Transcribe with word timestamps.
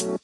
Man, 0.00 0.14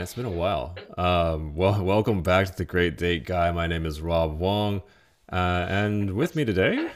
it's 0.00 0.14
been 0.14 0.24
a 0.24 0.30
while. 0.30 0.74
Um, 0.96 1.54
well, 1.54 1.84
welcome 1.84 2.22
back 2.22 2.46
to 2.46 2.56
the 2.56 2.64
Great 2.64 2.96
Date 2.96 3.26
Guy. 3.26 3.50
My 3.50 3.66
name 3.66 3.84
is 3.84 4.00
Rob 4.00 4.38
Wong, 4.38 4.80
uh, 5.30 5.66
and 5.68 6.14
with 6.14 6.34
me 6.34 6.46
today, 6.46 6.90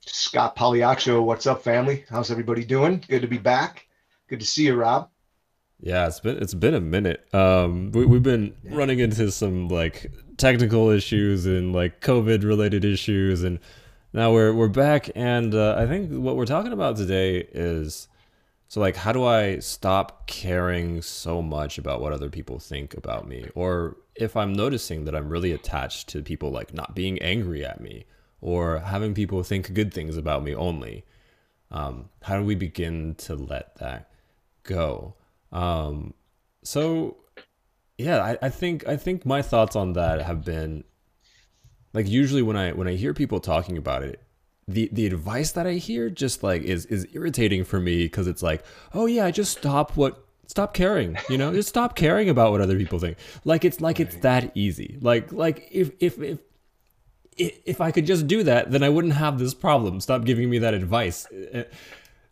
Scott 0.00 0.56
Pagliaccio. 0.56 1.22
What's 1.22 1.46
up, 1.46 1.62
family? 1.62 2.06
How's 2.08 2.30
everybody 2.30 2.64
doing? 2.64 3.04
Good 3.06 3.20
to 3.20 3.28
be 3.28 3.36
back. 3.36 3.86
Good 4.28 4.40
to 4.40 4.46
see 4.46 4.64
you, 4.64 4.76
Rob. 4.76 5.10
Yeah, 5.78 6.06
it's 6.06 6.20
been 6.20 6.38
it's 6.38 6.54
been 6.54 6.72
a 6.72 6.80
minute. 6.80 7.28
Um, 7.34 7.92
we, 7.92 8.06
we've 8.06 8.22
been 8.22 8.54
running 8.64 9.00
into 9.00 9.30
some 9.30 9.68
like 9.68 10.10
technical 10.36 10.90
issues 10.90 11.46
and 11.46 11.72
like 11.72 12.00
COVID 12.00 12.44
related 12.44 12.84
issues, 12.84 13.42
and 13.42 13.58
now 14.12 14.32
we're 14.32 14.52
we're 14.52 14.68
back. 14.68 15.10
And 15.14 15.54
uh, 15.54 15.76
I 15.78 15.86
think 15.86 16.10
what 16.10 16.36
we're 16.36 16.46
talking 16.46 16.72
about 16.72 16.96
today 16.96 17.48
is 17.52 18.08
so 18.68 18.80
like 18.80 18.96
how 18.96 19.12
do 19.12 19.24
I 19.24 19.58
stop 19.58 20.26
caring 20.26 21.02
so 21.02 21.42
much 21.42 21.78
about 21.78 22.00
what 22.00 22.12
other 22.12 22.28
people 22.30 22.58
think 22.58 22.94
about 22.94 23.28
me, 23.28 23.48
or 23.54 23.96
if 24.14 24.36
I'm 24.36 24.52
noticing 24.52 25.04
that 25.04 25.14
I'm 25.14 25.28
really 25.28 25.52
attached 25.52 26.08
to 26.10 26.22
people 26.22 26.50
like 26.50 26.72
not 26.72 26.94
being 26.94 27.18
angry 27.20 27.64
at 27.64 27.80
me 27.80 28.06
or 28.40 28.78
having 28.80 29.14
people 29.14 29.42
think 29.42 29.72
good 29.74 29.92
things 29.92 30.16
about 30.16 30.42
me 30.42 30.54
only. 30.54 31.04
Um, 31.70 32.10
how 32.22 32.38
do 32.38 32.44
we 32.44 32.54
begin 32.54 33.16
to 33.16 33.34
let 33.34 33.76
that 33.76 34.10
go? 34.62 35.14
Um, 35.50 36.14
so 36.62 37.16
yeah, 37.98 38.22
I, 38.22 38.46
I 38.46 38.48
think 38.50 38.86
I 38.86 38.96
think 38.96 39.24
my 39.24 39.42
thoughts 39.42 39.76
on 39.76 39.94
that 39.94 40.22
have 40.22 40.44
been 40.44 40.84
like 41.92 42.08
usually 42.08 42.42
when 42.42 42.56
I 42.56 42.72
when 42.72 42.88
I 42.88 42.92
hear 42.92 43.14
people 43.14 43.40
talking 43.40 43.78
about 43.78 44.02
it, 44.02 44.22
the 44.68 44.90
the 44.92 45.06
advice 45.06 45.52
that 45.52 45.66
I 45.66 45.74
hear 45.74 46.10
just 46.10 46.42
like 46.42 46.62
is 46.62 46.86
is 46.86 47.06
irritating 47.12 47.64
for 47.64 47.80
me 47.80 48.04
because 48.04 48.26
it's 48.26 48.42
like, 48.42 48.64
oh 48.92 49.06
yeah, 49.06 49.30
just 49.30 49.58
stop 49.58 49.96
what 49.96 50.22
stop 50.46 50.74
caring, 50.74 51.16
you 51.30 51.38
know, 51.38 51.52
just 51.52 51.68
stop 51.68 51.96
caring 51.96 52.28
about 52.28 52.52
what 52.52 52.60
other 52.60 52.76
people 52.76 52.98
think. 52.98 53.16
Like 53.44 53.64
it's 53.64 53.80
like 53.80 53.98
it's 53.98 54.16
that 54.16 54.52
easy. 54.54 54.98
Like 55.00 55.32
like 55.32 55.68
if 55.70 55.90
if 55.98 56.18
if 56.18 56.38
if 57.38 57.80
I 57.80 57.90
could 57.92 58.06
just 58.06 58.26
do 58.26 58.42
that, 58.42 58.70
then 58.70 58.82
I 58.82 58.88
wouldn't 58.88 59.14
have 59.14 59.38
this 59.38 59.54
problem. 59.54 60.00
Stop 60.00 60.24
giving 60.24 60.50
me 60.50 60.58
that 60.58 60.74
advice. 60.74 61.26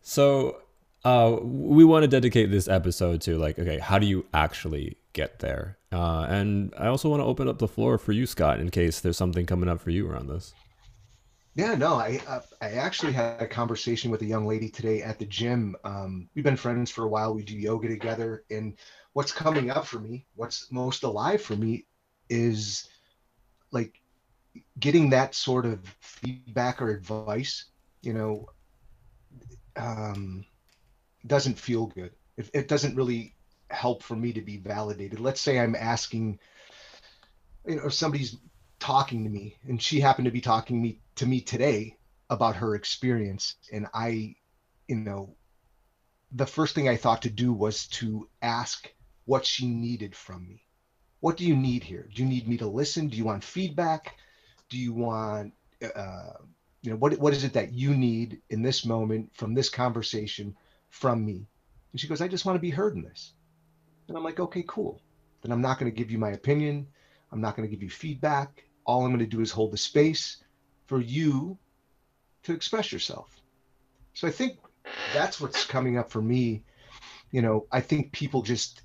So 0.03 0.59
uh, 1.05 1.39
we 1.41 1.85
want 1.85 2.03
to 2.03 2.09
dedicate 2.09 2.51
this 2.51 2.69
episode 2.69 3.21
to 3.23 3.39
like, 3.39 3.59
okay, 3.59 3.79
how 3.79 3.99
do 3.99 4.07
you 4.07 4.27
actually 4.35 4.97
get 5.15 5.39
there? 5.39 5.79
Uh, 5.91 6.27
and 6.29 6.75
I 6.77 6.89
also 6.89 7.09
want 7.09 7.21
to 7.21 7.25
open 7.25 7.49
up 7.49 7.59
the 7.59 7.69
floor 7.69 7.97
for 7.97 8.13
you, 8.13 8.27
Scott, 8.27 8.61
in 8.61 8.71
case 8.71 9.01
there's 9.01 9.17
something 9.17 9.47
coming 9.47 9.69
up 9.69 9.81
for 9.81 9.91
you 9.91 10.07
around 10.09 10.29
this. 10.29 10.53
Yeah, 11.55 11.77
no, 11.77 11.95
I 11.95 12.21
uh, 12.27 12.41
I 12.61 12.73
actually 12.73 13.13
had 13.13 13.41
a 13.41 13.47
conversation 13.47 14.11
with 14.11 14.23
a 14.23 14.27
young 14.27 14.45
lady 14.45 14.69
today 14.69 15.03
at 15.03 15.21
the 15.21 15.25
gym. 15.25 15.77
Um, 15.85 16.29
we've 16.35 16.43
been 16.43 16.57
friends 16.57 16.91
for 16.91 17.05
a 17.05 17.09
while. 17.09 17.33
We 17.33 17.45
do 17.45 17.57
yoga 17.57 17.89
together, 17.89 18.45
and 18.51 18.77
what's 19.13 19.31
coming 19.31 19.71
up 19.71 19.87
for 19.87 20.01
me, 20.01 20.27
what's 20.35 20.73
most 20.73 21.05
alive 21.05 21.41
for 21.41 21.55
me, 21.55 21.87
is 22.29 22.89
like 23.71 24.01
getting 24.81 25.11
that 25.11 25.37
sort 25.37 25.65
of 25.65 25.79
feedback 26.01 26.83
or 26.83 26.91
advice. 26.91 27.67
You 28.03 28.15
know, 28.15 28.47
um, 29.77 30.45
doesn't 31.25 31.59
feel 31.59 31.87
good. 31.87 32.11
It, 32.37 32.51
it 32.53 32.69
doesn't 32.69 32.97
really 32.97 33.37
help 33.71 34.03
for 34.03 34.17
me 34.17 34.33
to 34.33 34.41
be 34.41 34.59
validated. 34.59 35.21
Let's 35.21 35.41
say 35.41 35.59
I'm 35.59 35.75
asking, 35.75 36.39
you 37.67 37.77
know, 37.77 37.89
somebody's 37.89 38.37
talking 38.79 39.25
to 39.25 39.31
me, 39.31 39.57
and 39.67 39.81
she 39.81 40.01
happened 40.01 40.27
to 40.27 40.31
be 40.31 40.41
talking 40.41 40.81
me 40.83 41.01
to 41.17 41.27
me 41.27 41.41
today 41.41 41.97
about 42.31 42.57
her 42.57 42.75
experience, 42.75 43.57
and 43.73 43.87
I, 43.95 44.37
you 44.89 44.97
know, 44.97 45.37
the 46.33 46.47
first 46.47 46.75
thing 46.75 46.89
I 46.89 46.97
thought 46.97 47.23
to 47.23 47.31
do 47.31 47.53
was 47.53 47.87
to 47.89 48.29
ask 48.43 48.93
what 49.25 49.47
she 49.47 49.67
needed 49.67 50.17
from 50.17 50.47
me. 50.47 50.63
What 51.21 51.37
do 51.37 51.47
you 51.47 51.57
need 51.57 51.85
here? 51.85 52.09
Do 52.13 52.23
you 52.23 52.29
need 52.29 52.49
me 52.49 52.59
to 52.59 52.67
listen? 52.67 53.09
Do 53.09 53.17
you 53.17 53.25
want 53.25 53.45
feedback? 53.45 54.17
Do 54.69 54.77
you 54.77 54.93
want, 54.93 55.55
uh, 55.83 56.33
you 56.83 56.91
know, 56.91 56.97
what 56.97 57.19
what 57.19 57.33
is 57.33 57.45
it 57.45 57.55
that 57.55 57.73
you 57.73 57.95
need 57.95 58.43
in 58.51 58.63
this 58.63 58.85
moment 58.85 59.31
from 59.35 59.55
this 59.55 59.71
conversation 59.71 60.57
from 60.91 61.25
me? 61.25 61.47
And 61.93 62.01
she 62.01 62.09
goes, 62.09 62.21
I 62.21 62.29
just 62.29 62.45
want 62.45 62.57
to 62.57 62.61
be 62.61 62.71
heard 62.71 62.97
in 62.97 63.03
this. 63.03 63.33
And 64.09 64.17
I'm 64.17 64.25
like, 64.25 64.41
okay, 64.41 64.65
cool. 64.67 65.01
Then 65.43 65.53
I'm 65.53 65.61
not 65.61 65.79
going 65.79 65.91
to 65.91 65.97
give 65.97 66.11
you 66.11 66.19
my 66.19 66.31
opinion. 66.31 66.87
I'm 67.33 67.41
not 67.41 67.57
going 67.57 67.69
to 67.69 67.75
give 67.75 67.83
you 67.83 67.91
feedback. 67.91 68.65
All 68.85 69.05
I'm 69.05 69.11
going 69.11 69.19
to 69.19 69.27
do 69.27 69.41
is 69.41 69.51
hold 69.51 69.73
the 69.73 69.79
space 69.79 70.43
for 70.87 71.01
you 71.01 71.59
to 72.45 72.53
express 72.53 72.93
yourself. 72.93 73.41
So 74.13 74.29
I 74.29 74.31
think 74.31 74.59
that's 75.15 75.41
what's 75.41 75.67
coming 75.67 75.99
up 75.99 76.11
for 76.11 76.23
me. 76.23 76.63
You 77.31 77.43
know, 77.43 77.67
I 77.73 77.81
think 77.81 78.13
people 78.13 78.43
just, 78.43 78.83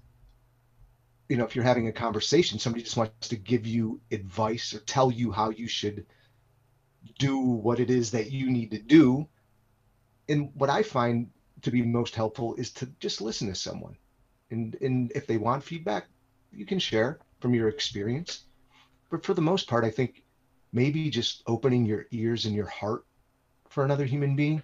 you 1.27 1.37
know, 1.37 1.45
if 1.45 1.55
you're 1.55 1.65
having 1.65 1.87
a 1.87 1.93
conversation, 1.93 2.57
somebody 2.57 2.83
just 2.83 2.97
wants 2.97 3.27
to 3.27 3.35
give 3.35 3.67
you 3.67 4.01
advice 4.11 4.73
or 4.73 4.79
tell 4.79 5.11
you 5.11 5.31
how 5.31 5.51
you 5.51 5.67
should 5.67 6.05
do 7.19 7.39
what 7.39 7.79
it 7.79 7.89
is 7.89 8.11
that 8.11 8.31
you 8.31 8.49
need 8.49 8.71
to 8.71 8.79
do. 8.79 9.27
And 10.27 10.51
what 10.53 10.69
I 10.69 10.83
find 10.83 11.29
to 11.61 11.71
be 11.71 11.81
most 11.81 12.15
helpful 12.15 12.55
is 12.55 12.71
to 12.73 12.87
just 12.99 13.21
listen 13.21 13.47
to 13.49 13.55
someone. 13.55 13.95
And 14.51 14.75
and 14.81 15.11
if 15.15 15.27
they 15.27 15.37
want 15.37 15.63
feedback, 15.63 16.07
you 16.51 16.65
can 16.65 16.79
share 16.79 17.19
from 17.39 17.53
your 17.53 17.69
experience. 17.69 18.45
But 19.09 19.25
for 19.25 19.33
the 19.33 19.41
most 19.41 19.67
part, 19.67 19.85
I 19.85 19.91
think 19.91 20.23
maybe 20.71 21.09
just 21.09 21.43
opening 21.47 21.85
your 21.85 22.05
ears 22.11 22.45
and 22.45 22.55
your 22.55 22.67
heart 22.67 23.05
for 23.69 23.83
another 23.83 24.05
human 24.05 24.35
being 24.35 24.61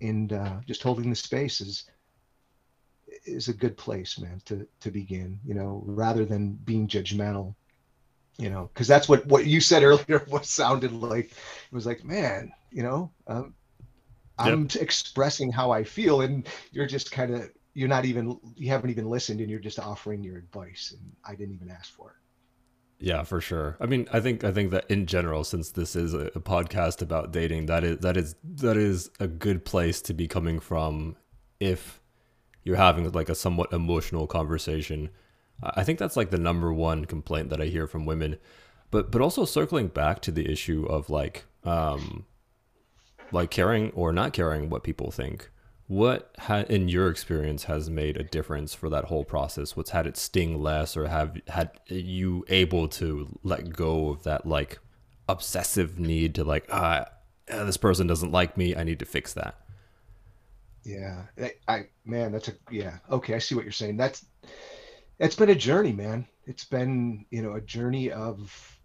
and 0.00 0.32
uh, 0.32 0.56
just 0.66 0.82
holding 0.82 1.10
the 1.10 1.16
space 1.16 1.60
is 1.60 1.84
is 3.24 3.48
a 3.48 3.54
good 3.54 3.76
place 3.76 4.18
man 4.18 4.40
to 4.44 4.66
to 4.80 4.90
begin 4.90 5.38
you 5.44 5.54
know 5.54 5.82
rather 5.86 6.24
than 6.24 6.54
being 6.64 6.86
judgmental 6.86 7.54
you 8.38 8.50
know 8.50 8.70
because 8.72 8.86
that's 8.86 9.08
what 9.08 9.26
what 9.26 9.46
you 9.46 9.60
said 9.60 9.82
earlier 9.84 10.24
what 10.28 10.44
sounded 10.46 10.92
like 10.92 11.26
it 11.26 11.72
was 11.72 11.86
like 11.86 12.04
man 12.04 12.52
you 12.70 12.82
know 12.82 13.10
um, 13.26 13.54
i'm 14.38 14.68
expressing 14.80 15.50
how 15.50 15.70
i 15.70 15.82
feel 15.82 16.20
and 16.20 16.46
you're 16.72 16.86
just 16.86 17.10
kind 17.10 17.34
of 17.34 17.50
you're 17.76 17.88
not 17.88 18.06
even 18.06 18.40
you 18.56 18.70
haven't 18.70 18.90
even 18.90 19.08
listened 19.08 19.40
and 19.40 19.50
you're 19.50 19.60
just 19.60 19.78
offering 19.78 20.24
your 20.24 20.38
advice 20.38 20.94
and 20.98 21.12
i 21.24 21.34
didn't 21.34 21.54
even 21.54 21.70
ask 21.70 21.92
for 21.92 22.10
it 22.10 22.16
yeah, 22.98 23.24
for 23.24 23.42
sure. 23.42 23.76
I 23.78 23.84
mean, 23.84 24.08
I 24.10 24.20
think 24.20 24.42
I 24.42 24.52
think 24.52 24.70
that 24.70 24.86
in 24.88 25.04
general, 25.04 25.44
since 25.44 25.70
this 25.70 25.94
is 25.94 26.14
a, 26.14 26.30
a, 26.34 26.40
podcast 26.40 27.02
about 27.02 27.30
dating, 27.30 27.66
that 27.66 27.84
is 27.84 27.98
that 27.98 28.16
is 28.16 28.36
that 28.42 28.78
is 28.78 29.10
a 29.20 29.26
good 29.26 29.66
place 29.66 30.00
to 30.02 30.14
be 30.14 30.26
coming 30.26 30.60
from 30.60 31.16
if 31.60 32.00
you're 32.64 32.76
having 32.76 33.12
like 33.12 33.28
a 33.28 33.34
somewhat 33.34 33.70
emotional 33.72 34.26
conversation. 34.26 35.10
I 35.62 35.84
think 35.84 35.98
that's 35.98 36.16
like 36.16 36.30
the 36.30 36.38
number 36.38 36.72
one 36.72 37.04
complaint 37.04 37.50
that 37.50 37.60
I 37.60 37.66
hear 37.66 37.86
from 37.86 38.06
women. 38.06 38.38
But 38.90 39.12
but 39.12 39.20
also 39.20 39.44
circling 39.44 39.88
back 39.88 40.20
to 40.22 40.32
the 40.32 40.50
issue 40.50 40.86
of 40.86 41.10
like 41.10 41.44
um 41.64 42.24
like 43.30 43.50
caring 43.50 43.90
or 43.90 44.10
not 44.10 44.32
caring 44.32 44.70
what 44.70 44.84
people 44.84 45.10
think 45.10 45.50
what 45.88 46.32
ha- 46.38 46.64
in 46.68 46.88
your 46.88 47.08
experience 47.08 47.64
has 47.64 47.88
made 47.88 48.16
a 48.16 48.24
difference 48.24 48.74
for 48.74 48.88
that 48.90 49.04
whole 49.04 49.24
process? 49.24 49.76
What's 49.76 49.90
had 49.90 50.06
it 50.06 50.16
sting 50.16 50.60
less 50.62 50.96
or 50.96 51.06
have 51.08 51.40
had 51.48 51.70
you 51.86 52.44
able 52.48 52.88
to 52.88 53.38
let 53.42 53.70
go 53.70 54.08
of 54.08 54.24
that 54.24 54.46
like 54.46 54.78
obsessive 55.28 55.98
need 55.98 56.34
to 56.36 56.44
like 56.44 56.66
ah 56.70 57.04
this 57.48 57.76
person 57.76 58.06
doesn't 58.06 58.30
like 58.30 58.56
me 58.56 58.76
i 58.76 58.84
need 58.84 59.00
to 59.00 59.04
fix 59.04 59.32
that 59.32 59.56
yeah 60.84 61.22
I, 61.40 61.52
I 61.66 61.86
man 62.04 62.30
that's 62.30 62.46
a 62.46 62.52
yeah 62.70 62.98
okay 63.10 63.34
i 63.34 63.38
see 63.38 63.56
what 63.56 63.64
you're 63.64 63.72
saying. 63.72 63.96
That's 63.96 64.24
it's 65.18 65.36
been 65.36 65.50
a 65.50 65.54
journey 65.54 65.92
man. 65.92 66.26
It's 66.46 66.64
been 66.64 67.24
you 67.30 67.42
know 67.42 67.54
a 67.54 67.60
journey 67.60 68.10
of 68.12 68.78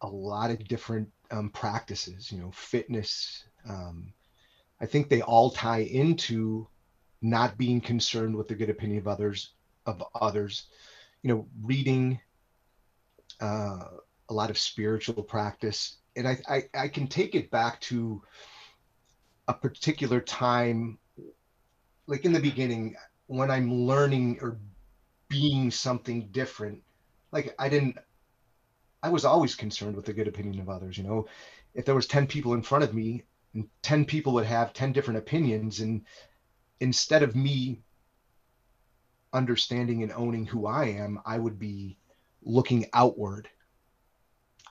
a 0.00 0.06
lot 0.06 0.50
of 0.50 0.66
different 0.66 1.10
um, 1.30 1.50
practices 1.50 2.30
you 2.32 2.38
know 2.38 2.50
fitness 2.50 3.44
um, 3.68 4.12
I 4.80 4.86
think 4.86 5.08
they 5.08 5.22
all 5.22 5.50
tie 5.50 5.80
into 5.80 6.68
not 7.22 7.56
being 7.56 7.80
concerned 7.80 8.36
with 8.36 8.48
the 8.48 8.54
good 8.54 8.70
opinion 8.70 8.98
of 8.98 9.08
others 9.08 9.52
of 9.86 10.02
others. 10.14 10.66
You 11.22 11.34
know, 11.34 11.48
reading 11.62 12.20
uh, 13.40 13.84
a 14.28 14.34
lot 14.34 14.50
of 14.50 14.58
spiritual 14.58 15.22
practice, 15.22 15.96
and 16.14 16.28
I, 16.28 16.38
I 16.48 16.62
I 16.74 16.88
can 16.88 17.06
take 17.06 17.34
it 17.34 17.50
back 17.50 17.80
to 17.82 18.22
a 19.48 19.54
particular 19.54 20.20
time, 20.20 20.98
like 22.06 22.24
in 22.24 22.32
the 22.32 22.40
beginning 22.40 22.94
when 23.26 23.50
I'm 23.50 23.72
learning 23.72 24.38
or 24.42 24.58
being 25.28 25.70
something 25.70 26.28
different. 26.30 26.82
Like 27.32 27.54
I 27.58 27.68
didn't 27.68 27.98
I 29.02 29.08
was 29.08 29.24
always 29.24 29.54
concerned 29.54 29.94
with 29.94 30.04
the 30.04 30.12
good 30.12 30.28
opinion 30.28 30.60
of 30.60 30.68
others. 30.68 30.98
You 30.98 31.04
know, 31.04 31.26
if 31.74 31.84
there 31.84 31.94
was 31.94 32.06
10 32.06 32.26
people 32.26 32.54
in 32.54 32.62
front 32.62 32.84
of 32.84 32.94
me 32.94 33.24
and 33.56 33.68
10 33.82 34.04
people 34.04 34.34
would 34.34 34.46
have 34.46 34.72
10 34.72 34.92
different 34.92 35.18
opinions 35.18 35.80
and 35.80 36.02
instead 36.80 37.22
of 37.22 37.34
me 37.34 37.80
understanding 39.32 40.02
and 40.02 40.12
owning 40.12 40.46
who 40.46 40.66
i 40.66 40.84
am 40.84 41.18
i 41.26 41.38
would 41.38 41.58
be 41.58 41.98
looking 42.42 42.86
outward 42.94 43.48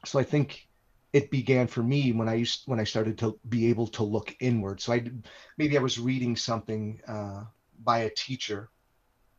so 0.05 0.17
i 0.19 0.23
think 0.23 0.67
it 1.15 1.31
began 1.31 1.65
for 1.65 1.81
me 1.81 2.11
when 2.11 2.27
I 2.27 2.33
used 2.33 2.63
when 2.65 2.77
I 2.77 2.83
started 2.83 3.17
to 3.19 3.39
be 3.47 3.67
able 3.69 3.87
to 3.87 4.03
look 4.03 4.35
inward. 4.41 4.81
So 4.81 4.91
I 4.91 5.09
maybe 5.57 5.77
I 5.77 5.81
was 5.81 5.97
reading 5.97 6.35
something 6.35 6.99
uh, 7.07 7.45
by 7.85 7.99
a 7.99 8.09
teacher, 8.09 8.69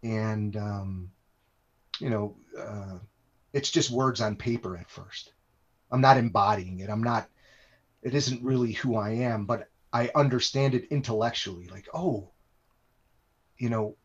and 0.03 0.57
um, 0.57 1.11
you 2.01 2.09
know, 2.09 2.35
uh, 2.59 2.97
it's 3.53 3.71
just 3.71 3.91
words 3.91 4.23
on 4.23 4.37
paper 4.37 4.75
at 4.79 4.89
first. 4.89 5.35
I'm 5.91 6.01
not 6.01 6.17
embodying 6.17 6.81
it. 6.81 6.89
I'm 6.89 7.03
not. 7.03 7.29
It 8.07 8.15
isn't 8.15 8.43
really 8.43 8.73
who 8.73 8.97
I 8.97 9.11
am, 9.11 9.45
but 9.45 9.69
I 9.93 10.11
understand 10.15 10.75
it 10.75 10.89
intellectually. 10.91 11.67
Like, 11.69 11.89
oh, 11.93 12.31
you 13.59 13.69
know, 13.69 13.97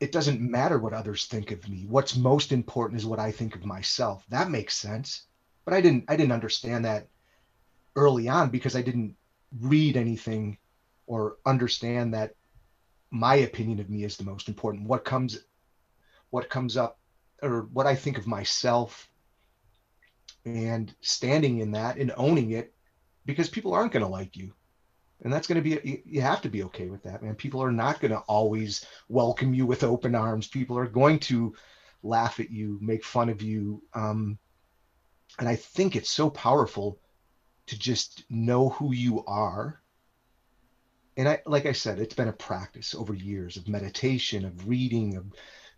it 0.00 0.12
doesn't 0.12 0.40
matter 0.40 0.78
what 0.78 0.92
others 0.92 1.26
think 1.26 1.50
of 1.50 1.68
me. 1.68 1.86
What's 1.88 2.16
most 2.16 2.52
important 2.52 3.00
is 3.00 3.06
what 3.06 3.18
I 3.18 3.30
think 3.32 3.54
of 3.54 3.64
myself. 3.64 4.24
That 4.28 4.50
makes 4.50 4.76
sense 4.76 5.26
but 5.64 5.74
I 5.74 5.80
didn't 5.80 6.04
I 6.08 6.16
didn't 6.16 6.32
understand 6.32 6.84
that 6.84 7.08
early 7.96 8.28
on 8.28 8.50
because 8.50 8.76
I 8.76 8.82
didn't 8.82 9.16
read 9.60 9.96
anything 9.96 10.58
or 11.06 11.36
understand 11.44 12.14
that 12.14 12.34
my 13.10 13.36
opinion 13.36 13.80
of 13.80 13.90
me 13.90 14.04
is 14.04 14.16
the 14.16 14.24
most 14.24 14.48
important. 14.48 14.88
What 14.88 15.04
comes 15.04 15.38
what 16.30 16.48
comes 16.48 16.76
up 16.76 16.98
or 17.42 17.62
what 17.72 17.86
I 17.86 17.94
think 17.94 18.18
of 18.18 18.26
myself 18.26 19.08
and 20.44 20.92
standing 21.00 21.58
in 21.58 21.72
that 21.72 21.98
and 21.98 22.12
owning 22.16 22.52
it 22.52 22.71
because 23.24 23.48
people 23.48 23.72
aren't 23.72 23.92
going 23.92 24.04
to 24.04 24.10
like 24.10 24.36
you. 24.36 24.52
And 25.22 25.32
that's 25.32 25.46
going 25.46 25.62
to 25.62 25.68
be, 25.70 26.02
you 26.04 26.20
have 26.20 26.42
to 26.42 26.48
be 26.48 26.64
okay 26.64 26.88
with 26.88 27.04
that, 27.04 27.22
man. 27.22 27.36
People 27.36 27.62
are 27.62 27.70
not 27.70 28.00
going 28.00 28.10
to 28.10 28.18
always 28.20 28.84
welcome 29.08 29.54
you 29.54 29.66
with 29.66 29.84
open 29.84 30.14
arms. 30.14 30.48
People 30.48 30.76
are 30.76 30.86
going 30.86 31.20
to 31.20 31.54
laugh 32.02 32.40
at 32.40 32.50
you, 32.50 32.78
make 32.82 33.04
fun 33.04 33.28
of 33.28 33.40
you. 33.40 33.82
Um, 33.94 34.38
and 35.38 35.48
I 35.48 35.56
think 35.56 35.94
it's 35.94 36.10
so 36.10 36.28
powerful 36.28 36.98
to 37.66 37.78
just 37.78 38.24
know 38.28 38.70
who 38.70 38.92
you 38.92 39.24
are. 39.26 39.80
And 41.16 41.28
I, 41.28 41.40
like 41.46 41.66
I 41.66 41.72
said, 41.72 42.00
it's 42.00 42.14
been 42.14 42.28
a 42.28 42.32
practice 42.32 42.94
over 42.94 43.14
years 43.14 43.56
of 43.56 43.68
meditation, 43.68 44.44
of 44.44 44.66
reading, 44.68 45.16
of 45.16 45.26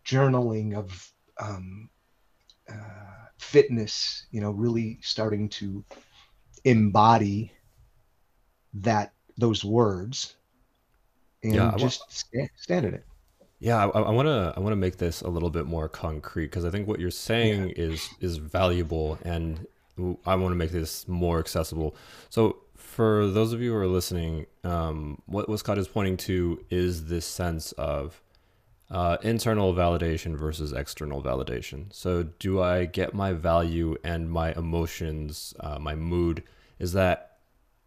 journaling, 0.06 0.74
of 0.74 1.12
um, 1.38 1.90
uh, 2.68 3.26
fitness. 3.38 4.26
You 4.30 4.40
know, 4.40 4.52
really 4.52 5.00
starting 5.02 5.48
to 5.50 5.84
embody 6.64 7.52
that 8.74 9.12
those 9.36 9.64
words 9.64 10.36
and 11.42 11.54
yeah, 11.54 11.74
just 11.76 12.10
stand, 12.10 12.48
stand 12.56 12.86
in 12.86 12.94
it. 12.94 13.04
Yeah, 13.60 13.86
I 13.86 14.10
want 14.10 14.26
to 14.26 14.52
I 14.56 14.60
want 14.60 14.72
to 14.72 14.76
make 14.76 14.98
this 14.98 15.22
a 15.22 15.28
little 15.28 15.48
bit 15.48 15.66
more 15.66 15.88
concrete 15.88 16.46
because 16.46 16.64
I 16.64 16.70
think 16.70 16.86
what 16.86 17.00
you're 17.00 17.10
saying 17.10 17.68
yeah. 17.68 17.84
is 17.84 18.08
is 18.20 18.36
valuable, 18.36 19.18
and 19.24 19.66
I 20.26 20.34
want 20.34 20.52
to 20.52 20.56
make 20.56 20.70
this 20.70 21.06
more 21.08 21.38
accessible. 21.38 21.94
So, 22.30 22.56
for 22.74 23.26
those 23.28 23.52
of 23.52 23.62
you 23.62 23.70
who 23.72 23.76
are 23.76 23.86
listening, 23.86 24.46
um, 24.64 25.22
what, 25.26 25.48
what 25.48 25.60
Scott 25.60 25.78
is 25.78 25.88
pointing 25.88 26.16
to 26.18 26.64
is 26.68 27.06
this 27.06 27.24
sense 27.24 27.72
of 27.72 28.20
uh, 28.94 29.16
internal 29.22 29.74
validation 29.74 30.36
versus 30.36 30.72
external 30.72 31.20
validation. 31.20 31.92
So, 31.92 32.22
do 32.22 32.62
I 32.62 32.84
get 32.84 33.12
my 33.12 33.32
value 33.32 33.96
and 34.04 34.30
my 34.30 34.52
emotions, 34.52 35.52
uh, 35.58 35.80
my 35.80 35.96
mood? 35.96 36.44
Is 36.78 36.92
that 36.92 37.38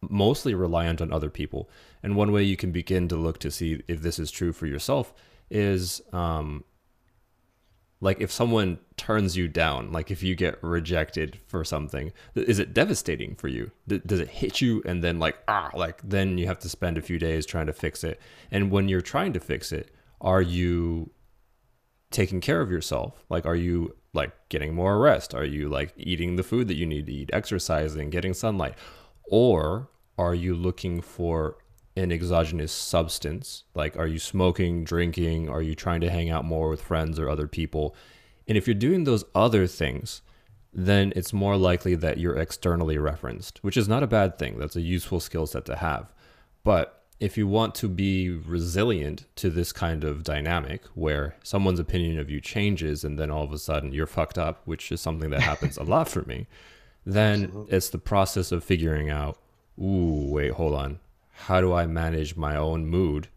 mostly 0.01 0.53
reliant 0.53 0.99
on 0.99 1.13
other 1.13 1.29
people? 1.29 1.69
And 2.03 2.17
one 2.17 2.33
way 2.33 2.43
you 2.43 2.57
can 2.57 2.73
begin 2.73 3.07
to 3.07 3.15
look 3.15 3.39
to 3.39 3.51
see 3.51 3.81
if 3.87 4.01
this 4.01 4.19
is 4.19 4.29
true 4.31 4.51
for 4.51 4.67
yourself 4.67 5.13
is 5.49 6.01
um 6.11 6.65
like 8.01 8.19
if 8.19 8.29
someone 8.29 8.77
turns 8.97 9.37
you 9.37 9.47
down 9.47 9.93
like 9.93 10.11
if 10.11 10.21
you 10.21 10.35
get 10.35 10.61
rejected 10.61 11.39
for 11.47 11.63
something 11.63 12.11
is 12.35 12.59
it 12.59 12.73
devastating 12.73 13.33
for 13.33 13.47
you 13.47 13.71
does 13.87 14.19
it 14.19 14.27
hit 14.27 14.59
you 14.59 14.83
and 14.85 15.01
then 15.01 15.19
like 15.19 15.37
ah 15.47 15.71
like 15.73 16.01
then 16.03 16.37
you 16.37 16.45
have 16.45 16.59
to 16.59 16.67
spend 16.67 16.97
a 16.97 17.01
few 17.01 17.17
days 17.17 17.45
trying 17.45 17.65
to 17.65 17.71
fix 17.71 18.03
it 18.03 18.19
and 18.51 18.69
when 18.69 18.89
you're 18.89 18.99
trying 18.99 19.31
to 19.31 19.39
fix 19.39 19.71
it 19.71 19.89
are 20.21 20.41
you 20.41 21.09
taking 22.09 22.39
care 22.39 22.61
of 22.61 22.71
yourself 22.71 23.25
like 23.29 23.45
are 23.45 23.55
you 23.55 23.95
like 24.13 24.31
getting 24.49 24.73
more 24.73 24.97
rest 24.99 25.35
are 25.35 25.43
you 25.43 25.67
like 25.67 25.93
eating 25.97 26.35
the 26.35 26.43
food 26.43 26.67
that 26.67 26.75
you 26.75 26.85
need 26.85 27.05
to 27.05 27.11
eat 27.13 27.29
exercising 27.33 28.09
getting 28.09 28.33
sunlight 28.33 28.75
or 29.29 29.89
are 30.17 30.33
you 30.33 30.55
looking 30.55 31.01
for 31.01 31.57
an 31.97 32.11
exogenous 32.11 32.71
substance? 32.71 33.63
Like, 33.73 33.97
are 33.97 34.07
you 34.07 34.19
smoking, 34.19 34.83
drinking? 34.83 35.49
Are 35.49 35.61
you 35.61 35.75
trying 35.75 36.01
to 36.01 36.09
hang 36.09 36.29
out 36.29 36.45
more 36.45 36.69
with 36.69 36.81
friends 36.81 37.19
or 37.19 37.29
other 37.29 37.47
people? 37.47 37.95
And 38.47 38.57
if 38.57 38.67
you're 38.67 38.75
doing 38.75 39.03
those 39.03 39.25
other 39.35 39.67
things, 39.67 40.21
then 40.71 41.11
it's 41.15 41.33
more 41.33 41.57
likely 41.57 41.95
that 41.95 42.17
you're 42.17 42.37
externally 42.37 42.97
referenced, 42.97 43.63
which 43.63 43.77
is 43.77 43.87
not 43.87 44.03
a 44.03 44.07
bad 44.07 44.37
thing. 44.37 44.57
That's 44.57 44.75
a 44.75 44.81
useful 44.81 45.19
skill 45.19 45.47
set 45.47 45.65
to 45.65 45.75
have. 45.75 46.13
But 46.63 46.96
if 47.19 47.37
you 47.37 47.47
want 47.47 47.73
to 47.75 47.89
be 47.89 48.29
resilient 48.29 49.25
to 49.35 49.49
this 49.49 49.71
kind 49.71 50.03
of 50.03 50.23
dynamic 50.23 50.83
where 50.93 51.35
someone's 51.43 51.79
opinion 51.79 52.19
of 52.19 52.29
you 52.29 52.39
changes 52.39 53.03
and 53.03 53.17
then 53.17 53.31
all 53.31 53.43
of 53.43 53.51
a 53.51 53.57
sudden 53.57 53.91
you're 53.91 54.05
fucked 54.05 54.37
up, 54.37 54.61
which 54.65 54.91
is 54.91 55.01
something 55.01 55.31
that 55.31 55.41
happens 55.41 55.77
a 55.77 55.83
lot 55.83 56.07
for 56.07 56.23
me, 56.23 56.47
then 57.05 57.45
Absolutely. 57.45 57.75
it's 57.75 57.89
the 57.89 57.97
process 57.97 58.51
of 58.51 58.63
figuring 58.63 59.09
out, 59.09 59.39
ooh, 59.81 60.27
wait, 60.29 60.51
hold 60.53 60.75
on 60.75 60.99
how 61.45 61.61
do 61.61 61.71
I 61.71 61.85
manage 61.85 62.35
my 62.35 62.55
own 62.55 62.87
mood? 62.87 63.27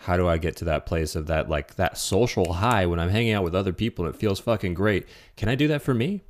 How 0.00 0.16
do 0.16 0.28
I 0.28 0.36
get 0.36 0.54
to 0.56 0.64
that 0.66 0.84
place 0.84 1.16
of 1.16 1.26
that 1.28 1.48
like 1.48 1.76
that 1.76 1.96
social 1.96 2.54
high 2.54 2.86
when 2.86 3.00
I'm 3.00 3.08
hanging 3.08 3.32
out 3.32 3.44
with 3.44 3.54
other 3.54 3.72
people 3.72 4.04
and 4.04 4.14
it 4.14 4.18
feels 4.18 4.38
fucking 4.38 4.74
great? 4.74 5.06
Can 5.36 5.48
I 5.48 5.54
do 5.54 5.66
that 5.68 5.82
for 5.82 5.94
me? 5.94 6.22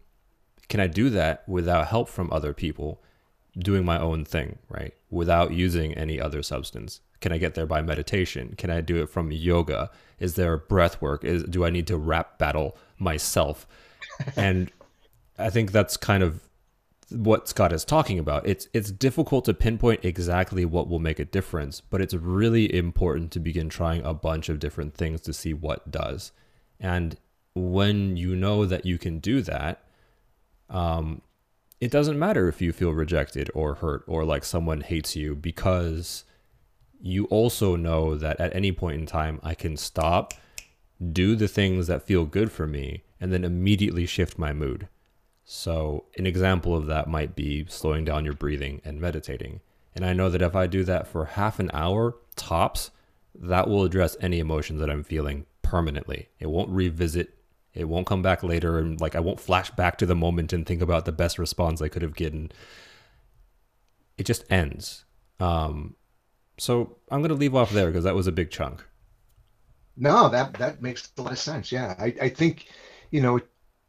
Can 0.68 0.78
I 0.78 0.86
do 0.86 1.10
that 1.10 1.46
without 1.48 1.88
help 1.88 2.08
from 2.08 2.32
other 2.32 2.52
people 2.52 3.02
doing 3.58 3.84
my 3.84 3.98
own 3.98 4.24
thing, 4.24 4.58
right? 4.68 4.94
Without 5.10 5.52
using 5.52 5.94
any 5.94 6.20
other 6.20 6.42
substance? 6.42 7.00
Can 7.20 7.32
I 7.32 7.38
get 7.38 7.54
there 7.54 7.66
by 7.66 7.82
meditation? 7.82 8.54
Can 8.56 8.70
I 8.70 8.80
do 8.80 9.02
it 9.02 9.08
from 9.08 9.30
yoga? 9.30 9.90
Is 10.18 10.34
there 10.34 10.56
breath 10.56 11.00
work? 11.00 11.24
Is 11.24 11.44
do 11.44 11.64
I 11.64 11.70
need 11.70 11.86
to 11.88 11.96
rap 11.96 12.38
battle 12.38 12.76
myself? 12.98 13.66
and 14.36 14.70
I 15.38 15.50
think 15.50 15.72
that's 15.72 15.96
kind 15.96 16.22
of 16.22 16.40
what 17.10 17.48
Scott 17.48 17.72
is 17.72 17.84
talking 17.84 18.18
about. 18.18 18.46
It's 18.46 18.68
it's 18.72 18.90
difficult 18.90 19.44
to 19.44 19.54
pinpoint 19.54 20.04
exactly 20.04 20.64
what 20.64 20.88
will 20.88 20.98
make 20.98 21.18
a 21.18 21.24
difference, 21.24 21.80
but 21.80 22.00
it's 22.00 22.14
really 22.14 22.74
important 22.74 23.30
to 23.32 23.40
begin 23.40 23.68
trying 23.68 24.04
a 24.04 24.14
bunch 24.14 24.48
of 24.48 24.58
different 24.58 24.94
things 24.94 25.20
to 25.22 25.32
see 25.32 25.52
what 25.52 25.90
does. 25.90 26.32
And 26.80 27.16
when 27.54 28.16
you 28.16 28.34
know 28.34 28.64
that 28.64 28.86
you 28.86 28.98
can 28.98 29.18
do 29.18 29.42
that, 29.42 29.84
um, 30.70 31.20
it 31.82 31.90
doesn't 31.90 32.16
matter 32.16 32.46
if 32.46 32.62
you 32.62 32.72
feel 32.72 32.92
rejected 32.92 33.50
or 33.54 33.74
hurt 33.74 34.04
or 34.06 34.24
like 34.24 34.44
someone 34.44 34.82
hates 34.82 35.16
you 35.16 35.34
because 35.34 36.22
you 37.00 37.24
also 37.24 37.74
know 37.74 38.14
that 38.14 38.38
at 38.38 38.54
any 38.54 38.70
point 38.70 39.00
in 39.00 39.04
time 39.04 39.40
I 39.42 39.54
can 39.54 39.76
stop, 39.76 40.32
do 41.12 41.34
the 41.34 41.48
things 41.48 41.88
that 41.88 42.06
feel 42.06 42.24
good 42.24 42.52
for 42.52 42.68
me, 42.68 43.02
and 43.20 43.32
then 43.32 43.42
immediately 43.42 44.06
shift 44.06 44.38
my 44.38 44.52
mood. 44.52 44.86
So, 45.44 46.04
an 46.16 46.24
example 46.24 46.76
of 46.76 46.86
that 46.86 47.08
might 47.08 47.34
be 47.34 47.66
slowing 47.68 48.04
down 48.04 48.24
your 48.24 48.34
breathing 48.34 48.80
and 48.84 49.00
meditating. 49.00 49.60
And 49.92 50.04
I 50.04 50.12
know 50.12 50.30
that 50.30 50.40
if 50.40 50.54
I 50.54 50.68
do 50.68 50.84
that 50.84 51.08
for 51.08 51.24
half 51.24 51.58
an 51.58 51.72
hour 51.74 52.14
tops, 52.36 52.92
that 53.34 53.68
will 53.68 53.82
address 53.82 54.16
any 54.20 54.38
emotion 54.38 54.78
that 54.78 54.88
I'm 54.88 55.02
feeling 55.02 55.46
permanently. 55.62 56.28
It 56.38 56.48
won't 56.48 56.70
revisit, 56.70 57.34
it 57.74 57.84
won't 57.84 58.06
come 58.06 58.22
back 58.22 58.42
later, 58.42 58.78
and 58.78 59.00
like 59.00 59.16
I 59.16 59.20
won't 59.20 59.40
flash 59.40 59.70
back 59.70 59.98
to 59.98 60.06
the 60.06 60.14
moment 60.14 60.52
and 60.52 60.66
think 60.66 60.82
about 60.82 61.04
the 61.04 61.12
best 61.12 61.38
response 61.38 61.80
I 61.80 61.88
could 61.88 62.02
have 62.02 62.14
given. 62.14 62.52
It 64.18 64.24
just 64.24 64.44
ends. 64.50 65.04
Um, 65.40 65.96
so 66.58 66.98
I'm 67.10 67.20
going 67.20 67.30
to 67.30 67.34
leave 67.34 67.54
off 67.54 67.70
there 67.70 67.86
because 67.86 68.04
that 68.04 68.14
was 68.14 68.26
a 68.26 68.32
big 68.32 68.50
chunk. 68.50 68.84
No, 69.96 70.28
that 70.28 70.54
that 70.54 70.82
makes 70.82 71.10
a 71.18 71.22
lot 71.22 71.32
of 71.32 71.38
sense. 71.38 71.72
Yeah, 71.72 71.94
I, 71.98 72.14
I 72.20 72.28
think, 72.28 72.68
you 73.10 73.20
know, 73.20 73.40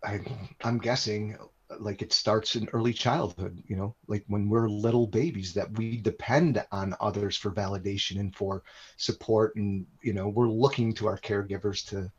I, 0.04 0.22
I'm 0.64 0.78
guessing 0.78 1.38
like 1.80 2.02
it 2.02 2.14
starts 2.14 2.56
in 2.56 2.70
early 2.74 2.94
childhood, 2.94 3.64
you 3.68 3.76
know, 3.76 3.96
like 4.08 4.24
when 4.28 4.48
we're 4.48 4.70
little 4.70 5.08
babies 5.08 5.54
that 5.54 5.76
we 5.78 5.98
depend 5.98 6.64
on 6.72 6.96
others 7.00 7.36
for 7.36 7.52
validation 7.52 8.20
and 8.20 8.36
for 8.36 8.64
support. 8.98 9.56
And, 9.56 9.86
you 10.02 10.14
know, 10.14 10.28
we're 10.28 10.50
looking 10.50 10.94
to 10.96 11.08
our 11.08 11.18
caregivers 11.18 11.86
to, 11.90 12.12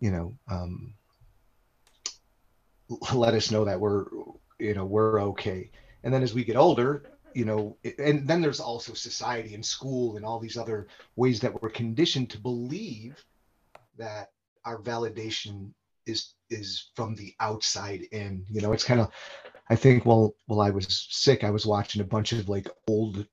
you 0.00 0.10
know, 0.10 0.36
um, 0.50 0.94
let 3.14 3.34
us 3.34 3.50
know 3.50 3.64
that 3.64 3.80
we're, 3.80 4.06
you 4.58 4.74
know, 4.74 4.84
we're 4.84 5.22
okay. 5.22 5.70
And 6.02 6.12
then 6.12 6.22
as 6.22 6.34
we 6.34 6.44
get 6.44 6.56
older, 6.56 7.10
you 7.34 7.44
know, 7.44 7.76
and 7.98 8.26
then 8.26 8.40
there's 8.40 8.60
also 8.60 8.92
society 8.94 9.54
and 9.54 9.64
school 9.64 10.16
and 10.16 10.24
all 10.24 10.40
these 10.40 10.56
other 10.56 10.88
ways 11.16 11.40
that 11.40 11.62
we're 11.62 11.70
conditioned 11.70 12.30
to 12.30 12.40
believe 12.40 13.24
that 13.96 14.30
our 14.64 14.78
validation 14.78 15.70
is 16.06 16.34
is 16.48 16.90
from 16.96 17.14
the 17.14 17.34
outside 17.40 18.02
in. 18.12 18.44
You 18.50 18.60
know, 18.60 18.72
it's 18.72 18.84
kind 18.84 19.00
of 19.00 19.10
I 19.68 19.76
think 19.76 20.04
while 20.04 20.34
while 20.46 20.60
I 20.60 20.70
was 20.70 21.06
sick, 21.10 21.44
I 21.44 21.50
was 21.50 21.66
watching 21.66 22.00
a 22.00 22.04
bunch 22.04 22.32
of 22.32 22.48
like 22.48 22.68
old 22.88 23.26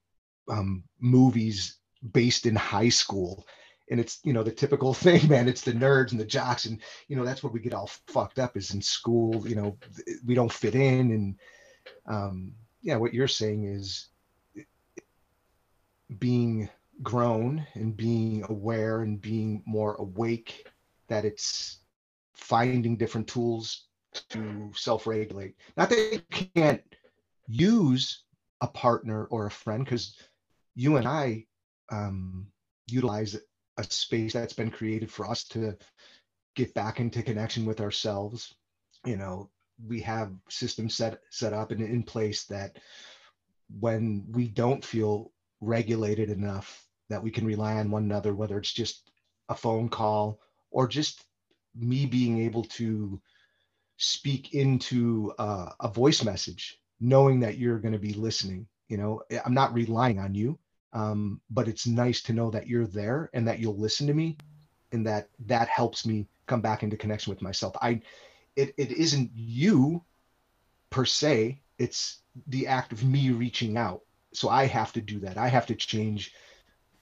um, 0.49 0.83
movies 0.99 1.79
based 2.11 2.45
in 2.45 2.55
high 2.55 2.89
school. 2.89 3.45
And 3.89 3.99
it's 3.99 4.19
you 4.23 4.33
know 4.33 4.43
the 4.43 4.51
typical 4.51 4.93
thing, 5.05 5.27
man. 5.27 5.47
It's 5.47 5.61
the 5.61 5.73
nerds 5.73 6.11
and 6.11 6.19
the 6.19 6.25
jocks, 6.25 6.65
and 6.65 6.81
you 7.07 7.15
know 7.15 7.23
that's 7.23 7.43
where 7.43 7.51
we 7.51 7.59
get 7.59 7.73
all 7.73 7.89
fucked 8.07 8.39
up 8.39 8.57
is 8.57 8.73
in 8.73 8.81
school. 8.81 9.47
You 9.47 9.55
know, 9.55 9.77
we 10.25 10.35
don't 10.35 10.51
fit 10.51 10.75
in, 10.75 11.11
and 11.11 11.35
um, 12.05 12.53
yeah, 12.81 12.97
what 12.97 13.13
you're 13.13 13.27
saying 13.27 13.65
is 13.65 14.07
being 16.19 16.69
grown 17.03 17.65
and 17.75 17.95
being 17.95 18.43
aware 18.49 19.01
and 19.01 19.21
being 19.21 19.61
more 19.65 19.95
awake 19.95 20.67
that 21.07 21.25
it's 21.25 21.79
finding 22.33 22.97
different 22.97 23.27
tools 23.27 23.87
to 24.29 24.71
self-regulate. 24.75 25.55
Not 25.75 25.89
that 25.89 26.09
you 26.13 26.47
can't 26.55 26.81
use 27.47 28.23
a 28.61 28.67
partner 28.67 29.25
or 29.25 29.45
a 29.45 29.51
friend, 29.51 29.83
because 29.83 30.15
you 30.75 30.97
and 30.97 31.07
I 31.07 31.45
um, 31.91 32.47
utilize 32.87 33.35
a 33.77 33.83
space 33.83 34.33
that's 34.33 34.53
been 34.53 34.71
created 34.71 35.11
for 35.11 35.29
us 35.29 35.43
to 35.45 35.75
get 36.55 36.73
back 36.73 36.99
into 36.99 37.21
connection 37.23 37.65
with 37.65 37.81
ourselves. 37.81 38.55
You 39.05 39.17
know, 39.17 39.49
we 39.87 40.01
have 40.01 40.31
systems 40.49 40.95
set 40.95 41.19
set 41.29 41.53
up 41.53 41.71
and 41.71 41.81
in 41.81 42.03
place 42.03 42.45
that 42.45 42.77
when 43.79 44.25
we 44.31 44.47
don't 44.47 44.83
feel 44.83 45.31
regulated 45.61 46.29
enough 46.29 46.85
that 47.09 47.23
we 47.23 47.31
can 47.31 47.45
rely 47.45 47.75
on 47.75 47.91
one 47.91 48.03
another, 48.03 48.33
whether 48.33 48.57
it's 48.57 48.73
just 48.73 49.11
a 49.49 49.55
phone 49.55 49.89
call 49.89 50.39
or 50.71 50.87
just 50.87 51.23
me 51.75 52.05
being 52.05 52.39
able 52.39 52.63
to 52.63 53.21
speak 53.97 54.53
into 54.53 55.33
a 55.37 55.89
voice 55.93 56.23
message, 56.23 56.79
knowing 56.99 57.39
that 57.39 57.57
you're 57.57 57.79
going 57.79 57.93
to 57.93 57.99
be 57.99 58.13
listening. 58.13 58.67
You 58.89 58.97
know, 58.97 59.21
I'm 59.45 59.53
not 59.53 59.73
relying 59.73 60.19
on 60.19 60.33
you, 60.33 60.57
um, 60.93 61.41
but 61.49 61.67
it's 61.67 61.87
nice 61.87 62.21
to 62.23 62.33
know 62.33 62.49
that 62.51 62.67
you're 62.67 62.87
there 62.87 63.29
and 63.33 63.47
that 63.47 63.59
you'll 63.59 63.77
listen 63.77 64.07
to 64.07 64.13
me, 64.13 64.37
and 64.91 65.05
that 65.05 65.29
that 65.45 65.67
helps 65.67 66.05
me 66.05 66.27
come 66.45 66.61
back 66.61 66.83
into 66.83 66.97
connection 66.97 67.31
with 67.31 67.41
myself. 67.41 67.75
I, 67.81 68.01
it, 68.55 68.73
it 68.77 68.91
isn't 68.91 69.31
you 69.35 70.03
per 70.89 71.05
se. 71.05 71.61
It's 71.77 72.21
the 72.47 72.67
act 72.67 72.91
of 72.91 73.03
me 73.03 73.31
reaching 73.31 73.77
out. 73.77 74.01
So 74.33 74.49
I 74.49 74.65
have 74.65 74.93
to 74.93 75.01
do 75.01 75.19
that. 75.19 75.37
I 75.37 75.47
have 75.47 75.65
to 75.67 75.75
change, 75.75 76.33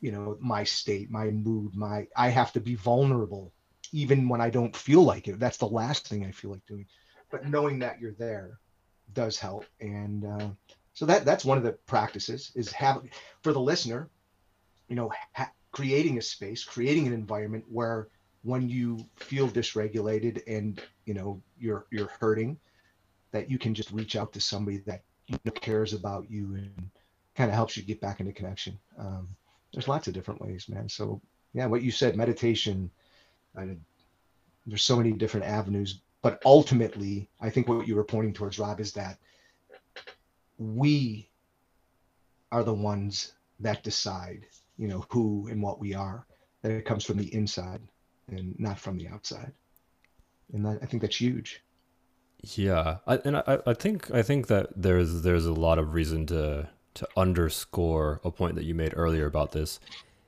you 0.02 0.12
know, 0.12 0.38
my 0.40 0.64
state, 0.64 1.10
my 1.12 1.30
mood, 1.30 1.76
my. 1.76 2.08
I 2.16 2.30
have 2.30 2.52
to 2.54 2.60
be 2.60 2.76
vulnerable 2.76 3.52
even 3.92 4.28
when 4.28 4.42
I 4.42 4.50
don't 4.50 4.76
feel 4.76 5.04
like 5.04 5.28
it. 5.28 5.40
That's 5.40 5.58
the 5.58 5.68
last 5.68 6.08
thing 6.08 6.26
I 6.26 6.32
feel 6.32 6.52
like 6.52 6.66
doing. 6.66 6.86
But 7.32 7.48
knowing 7.48 7.80
that 7.80 8.00
you're 8.00 8.14
there 8.14 8.60
does 9.14 9.38
help. 9.38 9.66
And 9.80 10.26
uh, 10.26 10.50
so 10.96 11.06
that 11.06 11.26
that's 11.26 11.46
one 11.46 11.60
of 11.60 11.64
the 11.64 11.74
practices 11.74 12.52
is 12.56 12.72
have 12.72 13.04
for 13.44 13.54
the 13.54 13.60
listener, 13.60 14.10
you 14.88 14.96
know, 14.96 15.12
ha- 15.34 15.52
creating 15.72 16.18
a 16.18 16.22
space, 16.22 16.64
creating 16.64 17.06
an 17.06 17.14
environment 17.14 17.66
where 17.70 18.08
when 18.44 18.70
you 18.70 19.06
feel 19.18 19.50
dysregulated 19.50 20.42
and 20.48 20.82
you 21.06 21.14
know 21.14 21.42
you're 21.60 21.86
you're 21.92 22.12
hurting, 22.20 22.58
that 23.32 23.52
you 23.52 23.60
can 23.60 23.76
just 23.76 23.92
reach 23.92 24.16
out 24.16 24.34
to 24.34 24.42
somebody 24.42 24.78
that 24.80 25.04
you 25.28 25.38
know, 25.46 25.52
cares 25.52 25.94
about 25.94 26.32
you 26.32 26.56
and 26.56 26.90
kind 27.36 27.50
of 27.50 27.56
helps 27.56 27.78
you 27.78 27.84
get 27.84 28.02
back 28.02 28.22
into 28.22 28.34
connection. 28.34 28.80
Um, 28.98 29.28
there's 29.74 29.88
lots 29.90 30.08
of 30.08 30.14
different 30.14 30.42
ways, 30.42 30.70
man. 30.70 30.90
So 30.90 31.22
yeah, 31.54 31.68
what 31.68 31.84
you 31.84 31.92
said, 31.92 32.16
meditation 32.16 32.90
I, 33.58 33.76
there's 34.66 34.84
so 34.84 34.98
many 34.98 35.12
different 35.12 35.46
avenues, 35.46 36.02
but 36.22 36.42
ultimately, 36.46 37.30
I 37.42 37.50
think 37.50 37.68
what 37.68 37.88
you 37.88 37.96
were 37.96 38.04
pointing 38.04 38.34
towards, 38.34 38.60
Rob, 38.60 38.80
is 38.80 38.94
that 38.94 39.18
we 40.58 41.30
are 42.52 42.64
the 42.64 42.74
ones 42.74 43.34
that 43.60 43.84
decide, 43.84 44.46
you 44.78 44.88
know, 44.88 45.06
who 45.10 45.48
and 45.50 45.62
what 45.62 45.80
we 45.80 45.94
are. 45.94 46.26
That 46.62 46.72
it 46.72 46.86
comes 46.86 47.04
from 47.04 47.18
the 47.18 47.34
inside 47.34 47.82
and 48.28 48.60
not 48.60 48.80
from 48.80 48.98
the 48.98 49.08
outside, 49.08 49.52
and 50.52 50.66
that, 50.66 50.80
I 50.82 50.86
think 50.88 51.02
that's 51.02 51.22
huge. 51.22 51.62
Yeah, 52.42 52.98
I, 53.06 53.18
and 53.18 53.38
I, 53.38 53.60
I 53.68 53.74
think 53.74 54.10
I 54.12 54.24
think 54.24 54.48
that 54.48 54.70
there's 54.76 55.22
there's 55.22 55.46
a 55.46 55.54
lot 55.54 55.78
of 55.78 55.94
reason 55.94 56.26
to 56.28 56.70
to 56.96 57.08
underscore 57.16 58.20
a 58.24 58.32
point 58.32 58.56
that 58.56 58.64
you 58.64 58.74
made 58.74 58.94
earlier 58.96 59.26
about 59.26 59.52
this 59.52 59.80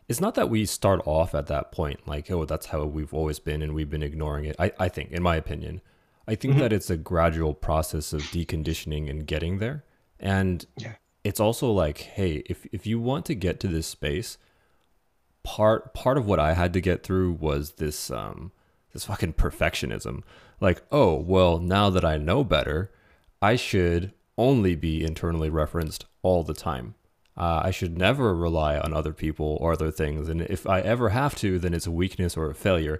it's 0.07 0.21
not 0.21 0.35
that 0.35 0.49
we 0.49 0.65
start 0.65 1.01
off 1.05 1.35
at 1.35 1.47
that 1.47 1.71
point 1.71 2.07
like 2.07 2.29
oh 2.31 2.45
that's 2.45 2.67
how 2.67 2.83
we've 2.85 3.13
always 3.13 3.39
been 3.39 3.61
and 3.61 3.73
we've 3.73 3.89
been 3.89 4.03
ignoring 4.03 4.45
it 4.45 4.55
i, 4.59 4.71
I 4.79 4.89
think 4.89 5.11
in 5.11 5.23
my 5.23 5.35
opinion 5.35 5.81
i 6.27 6.35
think 6.35 6.53
mm-hmm. 6.53 6.61
that 6.61 6.73
it's 6.73 6.89
a 6.89 6.97
gradual 6.97 7.53
process 7.53 8.13
of 8.13 8.21
deconditioning 8.21 9.09
and 9.09 9.25
getting 9.25 9.59
there 9.59 9.83
and 10.19 10.65
yeah. 10.77 10.93
it's 11.23 11.39
also 11.39 11.71
like 11.71 11.99
hey 11.99 12.43
if, 12.45 12.65
if 12.71 12.85
you 12.85 12.99
want 12.99 13.25
to 13.25 13.35
get 13.35 13.59
to 13.59 13.67
this 13.67 13.87
space 13.87 14.37
part 15.43 15.93
part 15.93 16.17
of 16.17 16.25
what 16.25 16.39
i 16.39 16.53
had 16.53 16.73
to 16.73 16.81
get 16.81 17.03
through 17.03 17.31
was 17.31 17.73
this 17.73 18.11
um 18.11 18.51
this 18.93 19.05
fucking 19.05 19.33
perfectionism 19.33 20.21
like 20.59 20.81
oh 20.91 21.15
well 21.15 21.59
now 21.59 21.89
that 21.89 22.05
i 22.05 22.17
know 22.17 22.43
better 22.43 22.91
i 23.41 23.55
should 23.55 24.13
only 24.37 24.75
be 24.75 25.03
internally 25.03 25.49
referenced 25.49 26.05
all 26.21 26.43
the 26.43 26.53
time 26.53 26.95
uh, 27.37 27.61
I 27.63 27.71
should 27.71 27.97
never 27.97 28.33
rely 28.35 28.79
on 28.79 28.93
other 28.93 29.13
people 29.13 29.57
or 29.61 29.73
other 29.73 29.91
things. 29.91 30.27
And 30.27 30.41
if 30.41 30.65
I 30.65 30.81
ever 30.81 31.09
have 31.09 31.35
to, 31.35 31.59
then 31.59 31.73
it's 31.73 31.85
a 31.85 31.91
weakness 31.91 32.35
or 32.35 32.49
a 32.49 32.55
failure. 32.55 32.99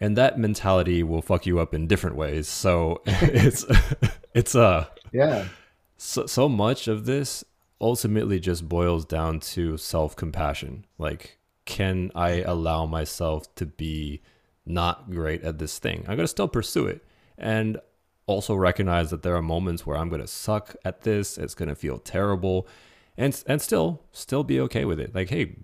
And 0.00 0.16
that 0.16 0.38
mentality 0.38 1.02
will 1.02 1.22
fuck 1.22 1.46
you 1.46 1.58
up 1.58 1.74
in 1.74 1.88
different 1.88 2.16
ways. 2.16 2.46
So 2.46 3.02
it's 3.06 3.64
it's 4.34 4.54
uh 4.54 4.86
yeah. 5.12 5.48
So 6.04 6.26
so 6.26 6.48
much 6.48 6.88
of 6.88 7.04
this 7.04 7.44
ultimately 7.80 8.40
just 8.40 8.68
boils 8.68 9.04
down 9.04 9.38
to 9.54 9.76
self 9.76 10.16
compassion. 10.16 10.84
Like, 10.98 11.38
can 11.64 12.10
I 12.12 12.42
allow 12.42 12.86
myself 12.86 13.54
to 13.54 13.66
be 13.66 14.20
not 14.66 15.12
great 15.12 15.44
at 15.44 15.60
this 15.60 15.78
thing? 15.78 16.04
I'm 16.08 16.16
gonna 16.16 16.26
still 16.26 16.48
pursue 16.48 16.88
it. 16.88 17.04
And 17.38 17.78
also 18.26 18.56
recognize 18.56 19.10
that 19.10 19.22
there 19.22 19.36
are 19.36 19.42
moments 19.42 19.86
where 19.86 19.96
I'm 19.96 20.08
gonna 20.08 20.26
suck 20.26 20.74
at 20.84 21.02
this. 21.02 21.38
It's 21.38 21.54
gonna 21.54 21.76
feel 21.76 21.98
terrible 21.98 22.66
and 23.16 23.40
and 23.46 23.62
still 23.62 24.02
still 24.10 24.42
be 24.42 24.58
okay 24.62 24.84
with 24.84 24.98
it. 24.98 25.14
Like, 25.14 25.30
hey, 25.30 25.54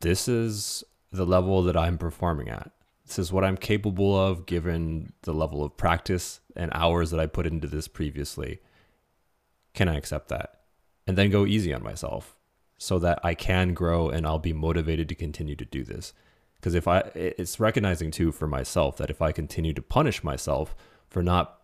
this 0.00 0.28
is 0.28 0.84
the 1.10 1.24
level 1.24 1.62
that 1.62 1.76
I'm 1.76 1.96
performing 1.96 2.50
at. 2.50 2.70
This 3.06 3.18
is 3.18 3.32
what 3.32 3.44
I'm 3.44 3.56
capable 3.56 4.14
of 4.14 4.44
given 4.44 5.14
the 5.22 5.32
level 5.32 5.64
of 5.64 5.78
practice 5.78 6.40
and 6.54 6.70
hours 6.74 7.10
that 7.12 7.18
I 7.18 7.24
put 7.24 7.46
into 7.46 7.66
this 7.66 7.88
previously. 7.88 8.60
Can 9.74 9.88
I 9.88 9.96
accept 9.96 10.28
that? 10.28 10.60
And 11.06 11.16
then 11.16 11.30
go 11.30 11.46
easy 11.46 11.72
on 11.72 11.82
myself 11.82 12.36
so 12.78 12.98
that 12.98 13.18
I 13.22 13.34
can 13.34 13.74
grow 13.74 14.08
and 14.08 14.26
I'll 14.26 14.38
be 14.38 14.52
motivated 14.52 15.08
to 15.10 15.14
continue 15.14 15.56
to 15.56 15.64
do 15.64 15.84
this. 15.84 16.12
Because 16.56 16.74
if 16.74 16.86
I, 16.86 16.98
it's 17.14 17.58
recognizing 17.58 18.10
too 18.10 18.32
for 18.32 18.46
myself 18.46 18.96
that 18.98 19.10
if 19.10 19.22
I 19.22 19.32
continue 19.32 19.72
to 19.74 19.82
punish 19.82 20.22
myself 20.22 20.74
for 21.08 21.22
not 21.22 21.60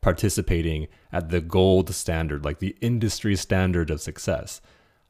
participating 0.00 0.88
at 1.12 1.30
the 1.30 1.40
gold 1.40 1.94
standard, 1.94 2.44
like 2.44 2.58
the 2.58 2.76
industry 2.80 3.36
standard 3.36 3.90
of 3.90 4.00
success. 4.00 4.60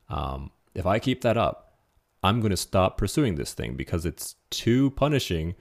Um, 0.08 0.52
if 0.75 0.87
I 0.87 0.99
keep 0.99 1.22
that 1.22 1.37
up, 1.37 1.78
I'm 2.22 2.40
going 2.40 2.50
to 2.50 2.56
stop 2.56 2.99
pursuing 2.99 3.34
this 3.34 3.52
thing 3.52 3.75
because 3.75 4.06
it's 4.06 4.37
too 4.50 4.90
punishing 4.90 5.54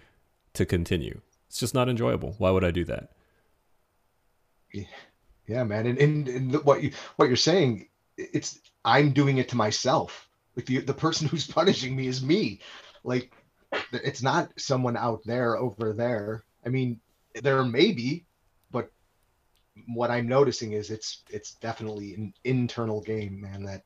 to 0.53 0.65
continue. 0.65 1.21
It's 1.47 1.59
just 1.59 1.73
not 1.73 1.89
enjoyable. 1.89 2.35
Why 2.37 2.51
would 2.51 2.63
I 2.63 2.71
do 2.71 2.85
that? 2.85 3.11
Yeah, 4.71 4.83
man. 5.47 5.87
And, 5.87 5.97
and, 5.97 6.27
and 6.27 6.55
what 6.63 6.83
you 6.83 6.91
what 7.15 7.27
you're 7.27 7.35
saying, 7.35 7.87
it's 8.17 8.59
I'm 8.85 9.11
doing 9.11 9.37
it 9.37 9.49
to 9.49 9.57
myself. 9.57 10.27
Like 10.55 10.65
the 10.65 10.79
the 10.79 10.93
person 10.93 11.27
who's 11.29 11.47
punishing 11.47 11.95
me 11.95 12.07
is 12.07 12.23
me. 12.23 12.59
Like 13.03 13.33
it's 13.91 14.21
not 14.21 14.51
someone 14.57 14.97
out 14.97 15.21
there 15.25 15.57
over 15.57 15.93
there. 15.93 16.43
I 16.65 16.69
mean, 16.69 16.99
there 17.41 17.63
may 17.63 17.91
be, 17.91 18.25
but 18.71 18.91
what 19.87 20.11
I'm 20.11 20.27
noticing 20.27 20.73
is 20.73 20.91
it's 20.91 21.23
it's 21.29 21.55
definitely 21.55 22.13
an 22.15 22.33
internal 22.43 23.01
game, 23.01 23.41
man. 23.41 23.63
That 23.63 23.83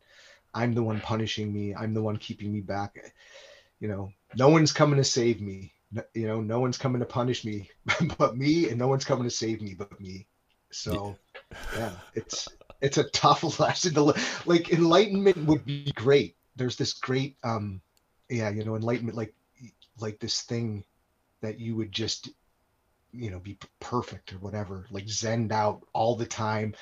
I'm 0.54 0.74
the 0.74 0.84
one 0.84 1.00
punishing 1.02 1.54
me. 1.54 1.76
I'm 1.76 1.94
the 1.94 2.02
one 2.02 2.18
keeping 2.18 2.52
me 2.52 2.62
back. 2.62 3.14
You 3.80 3.90
know, 3.90 4.12
no 4.36 4.50
one's 4.50 4.72
coming 4.72 4.98
to 4.98 5.04
save 5.04 5.42
me. 5.42 5.74
You 6.14 6.28
know, 6.28 6.42
no 6.42 6.60
one's 6.60 6.78
coming 6.78 7.00
to 7.00 7.06
punish 7.06 7.46
me 7.46 7.70
but 8.18 8.36
me, 8.36 8.70
and 8.70 8.80
no 8.80 8.88
one's 8.88 9.06
coming 9.06 9.24
to 9.26 9.30
save 9.30 9.62
me 9.62 9.76
but 9.76 10.00
me. 10.00 10.28
So, 10.72 11.18
yeah, 11.76 11.92
it's 12.14 12.48
it's 12.82 12.98
a 12.98 13.10
tough 13.10 13.60
lesson 13.60 13.94
to 13.96 14.16
like. 14.46 14.72
Enlightenment 14.72 15.38
would 15.46 15.66
be 15.66 15.92
great. 15.96 16.36
There's 16.56 16.76
this 16.76 16.94
great, 16.94 17.38
um, 17.44 17.82
yeah, 18.30 18.50
you 18.50 18.64
know, 18.64 18.76
enlightenment 18.76 19.18
like 19.18 19.34
like 20.00 20.20
this 20.20 20.42
thing 20.42 20.84
that 21.42 21.60
you 21.60 21.76
would 21.76 21.92
just 21.92 22.30
you 23.12 23.32
know 23.32 23.40
be 23.40 23.58
perfect 23.80 24.34
or 24.34 24.38
whatever 24.38 24.86
like 24.92 25.06
zened 25.06 25.52
out 25.52 25.86
all 25.94 26.16
the 26.16 26.26
time 26.26 26.76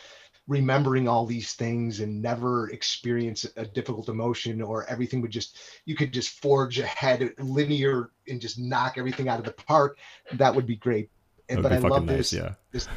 remembering 0.47 1.07
all 1.07 1.25
these 1.25 1.53
things 1.53 2.01
and 2.01 2.21
never 2.21 2.69
experience 2.71 3.45
a 3.55 3.65
difficult 3.65 4.09
emotion 4.09 4.61
or 4.61 4.85
everything 4.89 5.21
would 5.21 5.31
just 5.31 5.57
you 5.85 5.95
could 5.95 6.11
just 6.11 6.41
forge 6.41 6.79
ahead 6.79 7.33
linear 7.39 8.09
and 8.27 8.41
just 8.41 8.59
knock 8.59 8.97
everything 8.97 9.29
out 9.29 9.39
of 9.39 9.45
the 9.45 9.51
park 9.51 9.97
that 10.33 10.53
would 10.53 10.65
be 10.65 10.75
great 10.75 11.09
and, 11.49 11.61
but 11.61 11.71
i 11.71 11.77
love 11.77 12.05
nice, 12.05 12.17
this 12.17 12.33
yeah 12.33 12.53
this, 12.71 12.87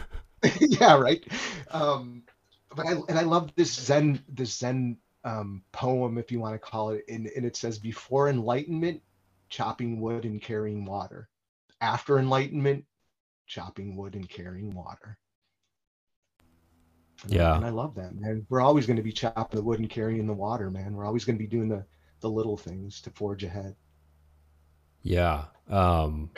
yeah 0.60 0.96
right 0.98 1.26
um 1.70 2.22
but 2.74 2.86
i 2.86 2.92
and 3.08 3.18
i 3.18 3.22
love 3.22 3.54
this 3.56 3.72
zen 3.72 4.22
this 4.28 4.58
zen 4.58 4.96
um 5.24 5.62
poem 5.72 6.18
if 6.18 6.30
you 6.32 6.40
want 6.40 6.54
to 6.54 6.58
call 6.58 6.90
it 6.90 7.04
and, 7.08 7.26
and 7.36 7.44
it 7.44 7.56
says 7.56 7.78
before 7.78 8.28
enlightenment 8.28 9.02
chopping 9.50 10.00
wood 10.00 10.24
and 10.24 10.40
carrying 10.42 10.84
water 10.84 11.28
after 11.80 12.18
enlightenment 12.18 12.84
chopping 13.46 13.96
wood 13.96 14.14
and 14.16 14.28
carrying 14.28 14.74
water. 14.74 15.18
And 17.24 17.32
Yeah. 17.32 17.52
I, 17.52 17.56
and 17.56 17.64
I 17.66 17.70
love 17.70 17.94
that, 17.96 18.14
man. 18.14 18.46
We're 18.48 18.60
always 18.62 18.86
going 18.86 18.96
to 18.98 19.02
be 19.02 19.12
chopping 19.12 19.56
the 19.58 19.62
wood 19.64 19.80
and 19.80 19.90
carrying 19.90 20.26
the 20.26 20.34
water, 20.34 20.70
man. 20.70 20.94
We're 20.94 21.06
always 21.06 21.24
going 21.24 21.36
to 21.36 21.42
be 21.42 21.48
doing 21.48 21.68
the 21.68 21.86
the 22.20 22.30
little 22.30 22.56
things 22.56 23.00
to 23.02 23.10
forge 23.10 23.44
ahead. 23.44 23.76
Yeah. 25.02 25.44
Um, 25.68 26.30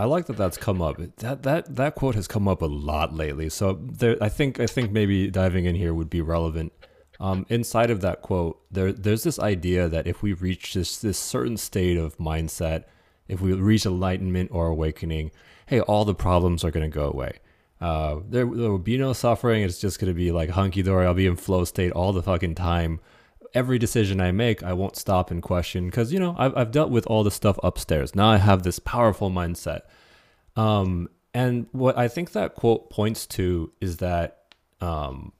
I 0.00 0.04
like 0.04 0.24
that 0.26 0.38
that's 0.38 0.56
come 0.56 0.80
up. 0.80 0.96
That 1.16 1.42
that 1.42 1.76
that 1.76 1.94
quote 1.94 2.14
has 2.14 2.26
come 2.26 2.48
up 2.48 2.62
a 2.62 2.66
lot 2.66 3.12
lately. 3.14 3.50
So 3.50 3.78
there, 3.82 4.16
I 4.22 4.30
think 4.30 4.58
I 4.58 4.66
think 4.66 4.90
maybe 4.90 5.30
diving 5.30 5.66
in 5.66 5.74
here 5.74 5.92
would 5.92 6.08
be 6.08 6.22
relevant. 6.22 6.72
Um, 7.20 7.44
inside 7.50 7.90
of 7.90 8.00
that 8.00 8.22
quote, 8.22 8.58
there 8.70 8.92
there's 8.92 9.24
this 9.24 9.38
idea 9.38 9.88
that 9.88 10.06
if 10.06 10.22
we 10.22 10.32
reach 10.32 10.72
this 10.72 10.96
this 10.96 11.18
certain 11.18 11.58
state 11.58 11.98
of 11.98 12.16
mindset, 12.16 12.84
if 13.28 13.42
we 13.42 13.52
reach 13.52 13.84
enlightenment 13.84 14.50
or 14.54 14.68
awakening, 14.68 15.32
hey, 15.66 15.80
all 15.80 16.06
the 16.06 16.14
problems 16.14 16.64
are 16.64 16.70
going 16.70 16.90
to 16.90 16.94
go 16.94 17.04
away. 17.04 17.38
Uh, 17.78 18.20
there, 18.26 18.46
there 18.46 18.70
will 18.70 18.78
be 18.78 18.96
no 18.96 19.12
suffering. 19.12 19.62
It's 19.62 19.78
just 19.78 20.00
going 20.00 20.10
to 20.10 20.16
be 20.16 20.32
like 20.32 20.48
hunky 20.48 20.82
dory. 20.82 21.04
I'll 21.04 21.12
be 21.12 21.26
in 21.26 21.36
flow 21.36 21.64
state 21.64 21.92
all 21.92 22.14
the 22.14 22.22
fucking 22.22 22.54
time 22.54 23.00
every 23.54 23.78
decision 23.78 24.20
I 24.20 24.32
make, 24.32 24.62
I 24.62 24.72
won't 24.72 24.96
stop 24.96 25.30
and 25.30 25.42
question 25.42 25.86
because 25.86 26.12
you 26.12 26.18
know 26.18 26.34
I've 26.38 26.56
I've 26.56 26.70
dealt 26.70 26.90
with 26.90 27.06
all 27.06 27.24
the 27.24 27.30
stuff 27.30 27.58
upstairs. 27.62 28.14
Now 28.14 28.30
I 28.30 28.38
have 28.38 28.62
this 28.62 28.78
powerful 28.78 29.30
mindset. 29.30 29.82
Um, 30.56 31.08
and 31.32 31.66
what 31.72 31.96
I 31.96 32.08
think 32.08 32.32
that 32.32 32.54
quote 32.54 32.90
points 32.90 33.26
to 33.28 33.72
is 33.80 33.98
that, 33.98 34.54
um, 34.80 35.32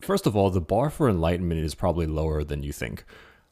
first 0.00 0.26
of 0.26 0.36
all, 0.36 0.50
the 0.50 0.60
bar 0.60 0.88
for 0.90 1.08
enlightenment 1.08 1.60
is 1.60 1.74
probably 1.74 2.06
lower 2.06 2.44
than 2.44 2.62
you 2.62 2.72
think. 2.72 3.04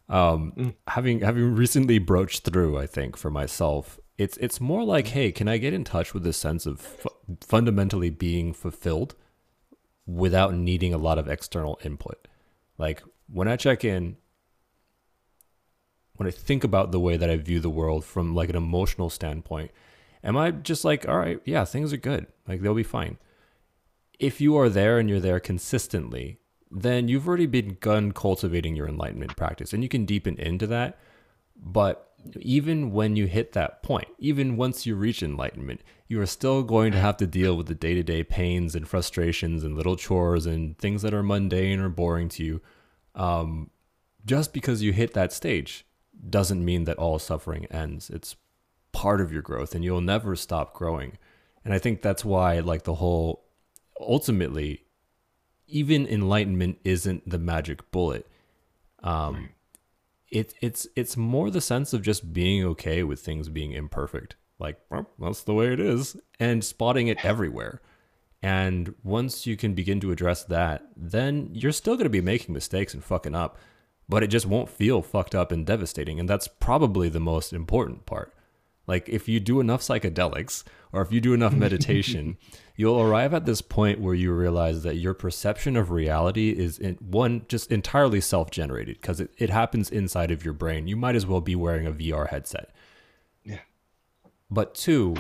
Um, 0.09 0.75
having 0.88 1.21
having 1.21 1.55
recently 1.55 1.99
broached 1.99 2.45
through, 2.45 2.79
I 2.79 2.87
think 2.87 3.17
for 3.17 3.31
myself, 3.31 3.99
it's 4.19 4.37
it's 4.38 4.61
more 4.61 4.85
like, 4.85 5.09
hey, 5.09 5.33
can 5.33 5.49
I 5.49 5.57
get 5.59 5.75
in 5.75 5.85
touch 5.85 6.14
with 6.14 6.23
this 6.23 6.37
sense 6.37 6.67
of 6.67 6.81
fu- 6.81 7.09
fundamentally 7.40 8.11
being 8.11 8.52
fulfilled 8.52 9.14
without 10.07 10.55
needing 10.55 10.93
a 10.93 10.99
lot 10.99 11.19
of 11.19 11.29
external 11.29 11.79
input? 11.85 12.29
Like 12.79 13.02
when 13.33 13.49
I 13.49 13.57
check 13.57 13.85
in, 13.85 14.17
when 16.15 16.27
I 16.27 16.31
think 16.31 16.65
about 16.65 16.93
the 16.93 17.01
way 17.01 17.17
that 17.17 17.31
I 17.31 17.37
view 17.37 17.61
the 17.61 17.71
world 17.71 18.05
from 18.05 18.35
like 18.35 18.51
an 18.51 18.57
emotional 18.57 19.11
standpoint, 19.11 19.71
am 20.23 20.37
I 20.37 20.51
just 20.51 20.85
like, 20.85 21.09
all 21.09 21.19
right, 21.19 21.41
yeah, 21.45 21.65
things 21.65 21.93
are 21.93 21.99
good. 21.99 22.27
Like 22.47 22.61
they'll 22.61 22.75
be 22.75 22.83
fine. 22.83 23.19
If 24.19 24.41
you 24.41 24.57
are 24.57 24.69
there 24.69 24.99
and 24.99 25.09
you're 25.09 25.21
there 25.21 25.41
consistently, 25.41 26.39
then 26.71 27.09
you've 27.09 27.27
already 27.27 27.47
begun 27.47 28.13
cultivating 28.13 28.77
your 28.77 28.87
enlightenment 28.87 29.37
practice 29.37 29.73
and 29.73 29.83
you 29.83 29.89
can 29.89 30.05
deepen 30.05 30.37
into 30.39 30.67
that. 30.67 30.99
But 31.57 32.11
even 32.39 32.93
when 32.93 33.17
you 33.17 33.27
hit 33.27 33.53
that 33.53 33.83
point, 33.83 34.09
even 34.19 34.57
once 34.57 34.85
you 34.85 34.95
reach 34.95 35.23
enlightenment, 35.23 35.81
you 36.07 36.21
are 36.21 36.27
still 36.27 36.63
going 36.63 36.93
to 36.93 36.99
have 36.99 37.17
to 37.19 37.27
deal 37.27 37.57
with 37.57 37.67
the 37.67 37.75
day 37.75 37.95
to 37.95 38.03
day 38.03 38.23
pains 38.23 38.75
and 38.75 38.87
frustrations 38.87 39.65
and 39.65 39.75
little 39.75 39.97
chores 39.97 40.47
and 40.47 40.77
things 40.79 41.03
that 41.03 41.15
are 41.15 41.23
mundane 41.23 41.81
or 41.81 41.89
boring 41.89 42.29
to 42.31 42.45
you. 42.45 42.61
Um, 43.14 43.71
just 44.25 44.52
because 44.52 44.83
you 44.83 44.93
hit 44.93 45.14
that 45.14 45.33
stage 45.33 45.87
doesn't 46.29 46.64
mean 46.64 46.85
that 46.85 46.99
all 46.99 47.19
suffering 47.19 47.67
ends. 47.67 48.11
It's 48.11 48.37
part 48.93 49.21
of 49.21 49.33
your 49.33 49.43
growth 49.43 49.75
and 49.75 49.85
you'll 49.85 50.00
never 50.00 50.37
stop 50.37 50.75
growing. 50.75 51.19
And 51.64 51.75
I 51.75 51.79
think 51.79 52.02
that's 52.02 52.25
why, 52.25 52.61
like, 52.61 52.85
the 52.85 52.95
whole 52.95 53.45
ultimately, 53.99 54.85
even 55.67 56.07
enlightenment 56.07 56.79
isn't 56.85 57.29
the 57.29 57.38
magic 57.38 57.90
bullet. 57.90 58.26
Um, 59.02 59.50
it, 60.29 60.55
it's 60.61 60.87
it's 60.95 61.17
more 61.17 61.50
the 61.50 61.61
sense 61.61 61.93
of 61.93 62.02
just 62.02 62.33
being 62.33 62.64
okay 62.64 63.02
with 63.02 63.21
things 63.21 63.49
being 63.49 63.73
imperfect. 63.73 64.37
Like, 64.59 64.79
well, 64.90 65.07
that's 65.19 65.43
the 65.43 65.55
way 65.55 65.73
it 65.73 65.81
is, 65.81 66.17
and 66.38 66.64
spotting 66.64 67.09
it 67.09 67.25
everywhere. 67.25 67.81
And 68.42 68.94
once 69.02 69.47
you 69.47 69.56
can 69.56 69.75
begin 69.75 70.00
to 70.00 70.12
address 70.12 70.44
that, 70.44 70.87
then 70.97 71.50
you're 71.52 71.73
still 71.73 71.94
going 71.94 72.04
to 72.04 72.11
be 72.11 72.23
making 72.23 72.54
mistakes 72.54 72.94
and 72.94 73.04
fucking 73.04 73.35
up, 73.35 73.59
but 74.09 74.23
it 74.23 74.28
just 74.28 74.47
won't 74.47 74.70
feel 74.70 75.02
fucked 75.02 75.35
up 75.35 75.52
and 75.52 75.66
devastating. 75.66 76.18
And 76.18 76.29
that's 76.29 76.48
probably 76.48 77.09
the 77.09 77.20
most 77.20 77.53
important 77.53 78.07
part. 78.07 78.35
Like, 78.87 79.09
if 79.09 79.29
you 79.29 79.38
do 79.40 79.61
enough 79.61 79.83
psychedelics 79.83 80.64
or 80.90 81.03
if 81.03 81.12
you 81.12 81.20
do 81.20 81.35
enough 81.35 81.53
meditation, 81.66 82.38
you'll 82.76 83.00
arrive 83.00 83.35
at 83.35 83.44
this 83.44 83.61
point 83.61 84.00
where 84.00 84.14
you 84.14 84.33
realize 84.33 84.83
that 84.83 84.96
your 84.96 85.14
perception 85.14 85.76
of 85.76 85.90
reality 85.90 86.50
is, 86.50 86.79
in, 86.79 86.94
one, 86.94 87.44
just 87.46 87.70
entirely 87.70 88.20
self 88.20 88.50
generated 88.50 88.96
because 89.00 89.20
it, 89.20 89.31
it 89.37 89.50
happens 89.50 89.90
inside 89.90 90.31
of 90.31 90.44
your 90.44 90.55
brain. 90.55 90.88
You 90.88 90.96
might 90.96 91.14
as 91.14 91.26
well 91.26 91.42
be 91.42 91.55
wearing 91.55 91.87
a 91.87 91.92
VR 91.92 92.31
headset. 92.31 92.70
Yeah. 93.44 93.61
But 94.50 94.74
two, 94.74 95.14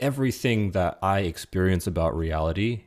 everything 0.00 0.72
that 0.72 0.98
I 1.02 1.20
experience 1.20 1.86
about 1.86 2.16
reality, 2.16 2.82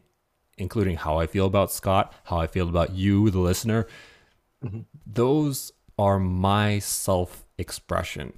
including 0.58 0.98
how 0.98 1.20
I 1.20 1.28
feel 1.28 1.46
about 1.46 1.72
Scott, 1.72 2.14
how 2.26 2.38
I 2.38 2.48
feel 2.48 2.70
about 2.70 2.94
you, 2.94 3.30
the 3.30 3.40
listener, 3.40 3.88
mm-hmm. 4.64 4.82
those 5.06 5.72
are 5.98 6.20
my 6.20 6.80
self 6.80 7.46
expression. 7.58 8.34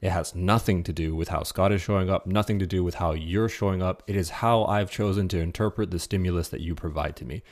It 0.00 0.10
has 0.10 0.34
nothing 0.34 0.84
to 0.84 0.92
do 0.92 1.16
with 1.16 1.28
how 1.28 1.42
Scott 1.42 1.72
is 1.72 1.82
showing 1.82 2.08
up, 2.08 2.26
nothing 2.26 2.60
to 2.60 2.66
do 2.66 2.84
with 2.84 2.96
how 2.96 3.12
you're 3.12 3.48
showing 3.48 3.82
up. 3.82 4.02
It 4.06 4.14
is 4.14 4.30
how 4.30 4.64
I've 4.64 4.90
chosen 4.90 5.26
to 5.28 5.40
interpret 5.40 5.90
the 5.90 5.98
stimulus 5.98 6.48
that 6.50 6.60
you 6.60 6.76
provide 6.76 7.16
to 7.16 7.24
me. 7.24 7.42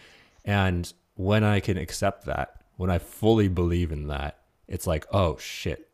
And 0.44 0.92
when 1.14 1.42
I 1.42 1.58
can 1.58 1.76
accept 1.76 2.24
that, 2.26 2.62
when 2.76 2.90
I 2.90 2.98
fully 2.98 3.48
believe 3.48 3.90
in 3.90 4.06
that, 4.08 4.38
it's 4.68 4.86
like, 4.86 5.06
oh 5.12 5.36
shit, 5.38 5.85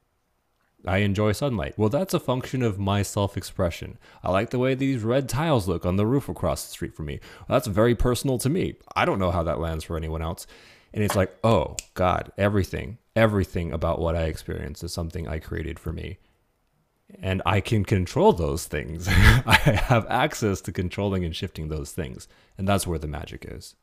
I 0.86 0.98
enjoy 0.98 1.32
sunlight. 1.32 1.74
Well, 1.76 1.88
that's 1.88 2.14
a 2.14 2.20
function 2.20 2.62
of 2.62 2.78
my 2.78 3.02
self 3.02 3.36
expression. 3.36 3.98
I 4.22 4.30
like 4.30 4.50
the 4.50 4.58
way 4.58 4.74
these 4.74 5.02
red 5.02 5.28
tiles 5.28 5.68
look 5.68 5.86
on 5.86 5.96
the 5.96 6.06
roof 6.06 6.28
across 6.28 6.64
the 6.64 6.70
street 6.70 6.94
from 6.94 7.06
me. 7.06 7.20
Well, 7.40 7.56
that's 7.56 7.68
very 7.68 7.94
personal 7.94 8.38
to 8.38 8.48
me. 8.48 8.74
I 8.96 9.04
don't 9.04 9.18
know 9.18 9.30
how 9.30 9.42
that 9.44 9.60
lands 9.60 9.84
for 9.84 9.96
anyone 9.96 10.22
else. 10.22 10.46
And 10.92 11.02
it's 11.02 11.16
like, 11.16 11.34
oh, 11.42 11.76
God, 11.94 12.32
everything, 12.36 12.98
everything 13.16 13.72
about 13.72 14.00
what 14.00 14.16
I 14.16 14.24
experience 14.24 14.82
is 14.82 14.92
something 14.92 15.26
I 15.26 15.38
created 15.38 15.78
for 15.78 15.92
me. 15.92 16.18
And 17.20 17.42
I 17.46 17.60
can 17.60 17.84
control 17.84 18.32
those 18.32 18.66
things. 18.66 19.06
I 19.08 19.54
have 19.86 20.06
access 20.08 20.60
to 20.62 20.72
controlling 20.72 21.24
and 21.24 21.34
shifting 21.34 21.68
those 21.68 21.92
things. 21.92 22.26
And 22.58 22.66
that's 22.66 22.86
where 22.86 22.98
the 22.98 23.06
magic 23.06 23.46
is. 23.48 23.74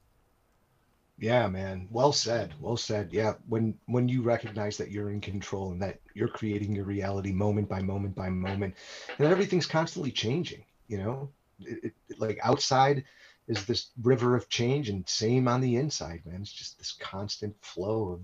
Yeah, 1.20 1.48
man. 1.50 1.88
Well 1.92 2.14
said. 2.14 2.54
Well 2.60 2.78
said. 2.78 3.12
Yeah, 3.12 3.34
when 3.48 3.78
when 3.88 4.08
you 4.08 4.22
recognize 4.22 4.78
that 4.78 4.90
you're 4.90 5.12
in 5.12 5.20
control 5.20 5.72
and 5.72 5.82
that 5.82 6.00
you're 6.14 6.30
creating 6.30 6.74
your 6.74 6.86
reality 6.86 7.34
moment 7.34 7.68
by 7.68 7.82
moment 7.82 8.16
by 8.16 8.30
moment, 8.30 8.76
and 9.18 9.28
everything's 9.28 9.66
constantly 9.66 10.12
changing. 10.12 10.64
You 10.88 11.00
know, 11.00 11.30
it, 11.60 11.94
it, 12.10 12.20
like 12.20 12.40
outside 12.42 13.04
is 13.48 13.66
this 13.66 13.90
river 14.02 14.36
of 14.36 14.48
change, 14.48 14.88
and 14.90 15.08
same 15.10 15.48
on 15.50 15.60
the 15.60 15.76
inside, 15.76 16.26
man. 16.26 16.42
It's 16.42 16.54
just 16.54 16.78
this 16.78 16.94
constant 16.94 17.56
flow 17.62 18.10
of 18.14 18.22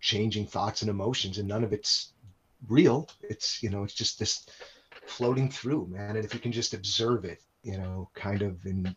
changing 0.00 0.46
thoughts 0.46 0.80
and 0.80 0.90
emotions, 0.90 1.36
and 1.36 1.46
none 1.48 1.62
of 1.62 1.74
it's 1.74 2.12
real. 2.68 3.08
It's 3.20 3.62
you 3.62 3.68
know, 3.68 3.84
it's 3.84 3.94
just 3.94 4.18
this 4.18 4.46
floating 5.06 5.50
through, 5.50 5.88
man. 5.88 6.16
And 6.16 6.24
if 6.24 6.32
you 6.32 6.40
can 6.40 6.52
just 6.52 6.72
observe 6.72 7.26
it, 7.26 7.42
you 7.62 7.76
know, 7.76 8.08
kind 8.14 8.40
of 8.40 8.64
in 8.64 8.96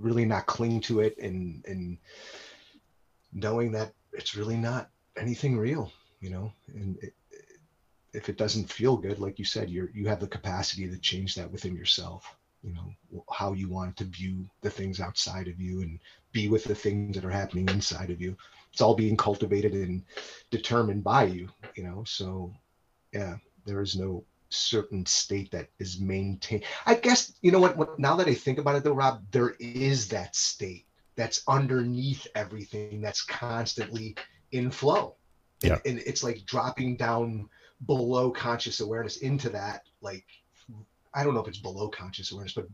really 0.00 0.24
not 0.24 0.46
cling 0.46 0.80
to 0.80 1.00
it 1.00 1.16
and 1.18 1.64
and 1.66 1.98
knowing 3.32 3.70
that 3.72 3.92
it's 4.12 4.34
really 4.34 4.56
not 4.56 4.90
anything 5.16 5.56
real 5.56 5.92
you 6.20 6.28
know? 6.30 6.52
And 6.74 6.98
it, 7.02 7.14
if 8.12 8.28
it 8.28 8.36
doesn't 8.36 8.70
feel 8.70 8.96
good 8.96 9.20
like 9.20 9.38
you 9.38 9.44
said 9.44 9.70
you're 9.70 9.90
you 9.94 10.08
have 10.08 10.20
the 10.20 10.26
capacity 10.26 10.88
to 10.88 10.98
change 10.98 11.34
that 11.34 11.50
within 11.50 11.76
yourself 11.76 12.34
you 12.62 12.74
know 12.74 13.24
how 13.32 13.52
you 13.52 13.68
want 13.68 13.96
to 13.96 14.04
view 14.04 14.44
the 14.62 14.70
things 14.70 15.00
outside 15.00 15.46
of 15.46 15.60
you 15.60 15.82
and 15.82 16.00
be 16.32 16.48
with 16.48 16.64
the 16.64 16.74
things 16.74 17.14
that 17.14 17.24
are 17.24 17.30
happening 17.30 17.68
inside 17.68 18.10
of 18.10 18.20
you. 18.20 18.36
It's 18.72 18.80
all 18.80 18.94
being 18.94 19.16
cultivated 19.16 19.72
and 19.74 20.02
determined 20.50 21.04
by 21.04 21.24
you 21.24 21.48
you 21.76 21.84
know? 21.84 22.04
So 22.04 22.52
yeah 23.12 23.36
there 23.64 23.80
is 23.80 23.96
no 23.96 24.24
certain 24.50 25.06
state 25.06 25.50
that 25.52 25.68
is 25.78 26.00
maintained. 26.00 26.64
I 26.86 26.94
guess 26.94 27.32
you 27.40 27.50
know 27.50 27.60
what, 27.60 27.76
what 27.76 27.98
now 27.98 28.16
that 28.16 28.28
I 28.28 28.34
think 28.34 28.58
about 28.58 28.76
it 28.76 28.84
though, 28.84 28.92
Rob, 28.92 29.22
there 29.30 29.54
is 29.58 30.08
that 30.08 30.36
state 30.36 30.86
that's 31.16 31.42
underneath 31.48 32.26
everything 32.34 33.00
that's 33.00 33.22
constantly 33.22 34.16
in 34.52 34.70
flow. 34.70 35.16
And, 35.62 35.72
Yeah. 35.72 35.90
and 35.90 35.98
it's 36.00 36.24
like 36.24 36.44
dropping 36.46 36.96
down 36.96 37.48
below 37.86 38.30
conscious 38.30 38.80
awareness 38.80 39.18
into 39.18 39.50
that, 39.50 39.82
like 40.00 40.24
I 41.14 41.24
don't 41.24 41.34
know 41.34 41.40
if 41.40 41.48
it's 41.48 41.58
below 41.58 41.88
conscious 41.88 42.32
awareness, 42.32 42.54
but 42.54 42.68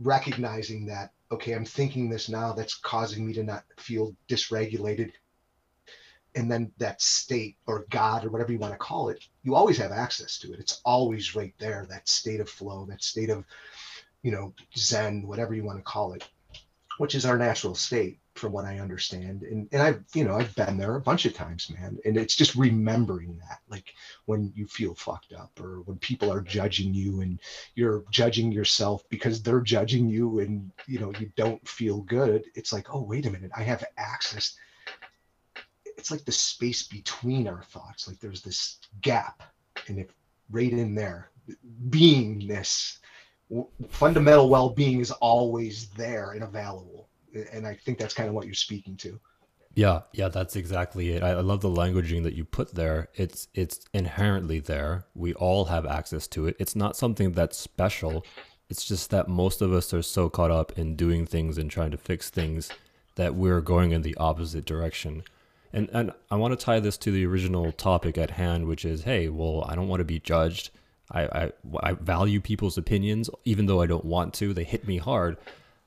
recognizing 0.00 0.86
that, 0.86 1.12
okay, 1.32 1.54
I'm 1.54 1.64
thinking 1.64 2.08
this 2.08 2.28
now 2.28 2.52
that's 2.52 2.78
causing 2.78 3.26
me 3.26 3.32
to 3.34 3.42
not 3.42 3.64
feel 3.78 4.14
dysregulated 4.28 5.12
and 6.34 6.50
then 6.50 6.72
that 6.78 7.00
state 7.00 7.56
or 7.66 7.86
God 7.90 8.24
or 8.24 8.30
whatever 8.30 8.52
you 8.52 8.58
want 8.58 8.72
to 8.72 8.78
call 8.78 9.08
it, 9.08 9.24
you 9.42 9.54
always 9.54 9.78
have 9.78 9.92
access 9.92 10.38
to 10.40 10.52
it. 10.52 10.60
It's 10.60 10.80
always 10.84 11.34
right 11.34 11.54
there, 11.58 11.86
that 11.88 12.08
state 12.08 12.40
of 12.40 12.48
flow, 12.48 12.86
that 12.86 13.02
state 13.02 13.30
of, 13.30 13.44
you 14.22 14.30
know, 14.30 14.54
Zen, 14.76 15.26
whatever 15.26 15.54
you 15.54 15.64
want 15.64 15.78
to 15.78 15.82
call 15.82 16.12
it, 16.12 16.28
which 16.98 17.14
is 17.14 17.24
our 17.24 17.38
natural 17.38 17.74
state 17.74 18.20
from 18.38 18.52
what 18.52 18.64
I 18.64 18.78
understand. 18.78 19.42
And 19.42 19.68
and 19.72 19.82
I've 19.82 20.02
you 20.14 20.24
know 20.24 20.36
I've 20.36 20.54
been 20.54 20.78
there 20.78 20.94
a 20.94 21.00
bunch 21.00 21.26
of 21.26 21.34
times, 21.34 21.70
man. 21.70 21.98
And 22.04 22.16
it's 22.16 22.36
just 22.36 22.54
remembering 22.54 23.38
that, 23.48 23.58
like 23.68 23.92
when 24.26 24.52
you 24.54 24.66
feel 24.66 24.94
fucked 24.94 25.32
up 25.32 25.58
or 25.60 25.82
when 25.82 25.98
people 25.98 26.32
are 26.32 26.40
judging 26.40 26.94
you 26.94 27.20
and 27.20 27.40
you're 27.74 28.04
judging 28.10 28.52
yourself 28.52 29.02
because 29.10 29.42
they're 29.42 29.60
judging 29.60 30.08
you 30.08 30.38
and 30.38 30.70
you 30.86 31.00
know 31.00 31.12
you 31.18 31.30
don't 31.36 31.66
feel 31.68 32.00
good. 32.02 32.44
It's 32.54 32.72
like, 32.72 32.94
oh 32.94 33.02
wait 33.02 33.26
a 33.26 33.30
minute, 33.30 33.50
I 33.56 33.64
have 33.64 33.84
access. 33.96 34.56
It's 35.98 36.10
like 36.10 36.24
the 36.24 36.32
space 36.32 36.84
between 36.84 37.46
our 37.46 37.62
thoughts. 37.62 38.08
Like 38.08 38.18
there's 38.20 38.40
this 38.40 38.78
gap, 39.02 39.42
and 39.88 39.98
if 39.98 40.08
right 40.50 40.72
in 40.72 40.94
there, 40.94 41.30
beingness, 41.90 42.98
fundamental 43.88 44.48
well-being 44.48 45.00
is 45.00 45.10
always 45.10 45.88
there 45.90 46.32
and 46.32 46.44
available 46.44 47.08
and 47.52 47.66
I 47.66 47.74
think 47.74 47.98
that's 47.98 48.14
kind 48.14 48.28
of 48.28 48.34
what 48.34 48.46
you're 48.46 48.54
speaking 48.54 48.96
to. 48.98 49.18
Yeah, 49.74 50.00
yeah, 50.12 50.28
that's 50.28 50.56
exactly 50.56 51.10
it. 51.10 51.22
I, 51.22 51.34
love 51.40 51.60
the 51.60 51.68
languaging 51.68 52.24
that 52.24 52.34
you 52.34 52.44
put 52.44 52.74
there. 52.74 53.08
It's 53.14 53.46
it's 53.54 53.80
inherently 53.94 54.58
there. 54.58 55.06
We 55.14 55.34
all 55.34 55.66
have 55.66 55.86
access 55.86 56.26
to 56.28 56.46
it. 56.46 56.56
It's 56.58 56.74
not 56.74 56.96
something 56.96 57.32
that's 57.32 57.56
special. 57.56 58.24
It's 58.68 58.84
just 58.84 59.10
that 59.10 59.28
most 59.28 59.62
of 59.62 59.72
us 59.72 59.94
are 59.94 60.02
so 60.02 60.28
caught 60.28 60.50
up 60.50 60.76
in 60.76 60.96
doing 60.96 61.26
things 61.26 61.58
and 61.58 61.70
trying 61.70 61.92
to 61.92 61.96
fix 61.96 62.28
things 62.28 62.70
that 63.14 63.34
we're 63.34 63.60
going 63.60 63.92
in 63.92 64.02
the 64.02 64.16
opposite 64.16 64.64
direction. 64.64 65.22
And 65.72 65.88
and 65.92 66.12
I 66.30 66.36
want 66.36 66.58
to 66.58 66.64
tie 66.64 66.80
this 66.80 66.96
to 66.98 67.10
the 67.10 67.26
original 67.26 67.72
topic 67.72 68.16
at 68.16 68.32
hand, 68.32 68.66
which 68.66 68.84
is, 68.84 69.02
hey, 69.02 69.28
well, 69.28 69.64
I 69.68 69.74
don't 69.74 69.88
want 69.88 70.00
to 70.00 70.04
be 70.04 70.18
judged. 70.18 70.70
I, 71.10 71.22
I, 71.22 71.52
I 71.80 71.92
value 71.92 72.40
people's 72.40 72.76
opinions, 72.76 73.30
even 73.44 73.66
though 73.66 73.80
I 73.80 73.86
don't 73.86 74.04
want 74.04 74.34
to. 74.34 74.52
They 74.52 74.64
hit 74.64 74.86
me 74.86 74.98
hard. 74.98 75.38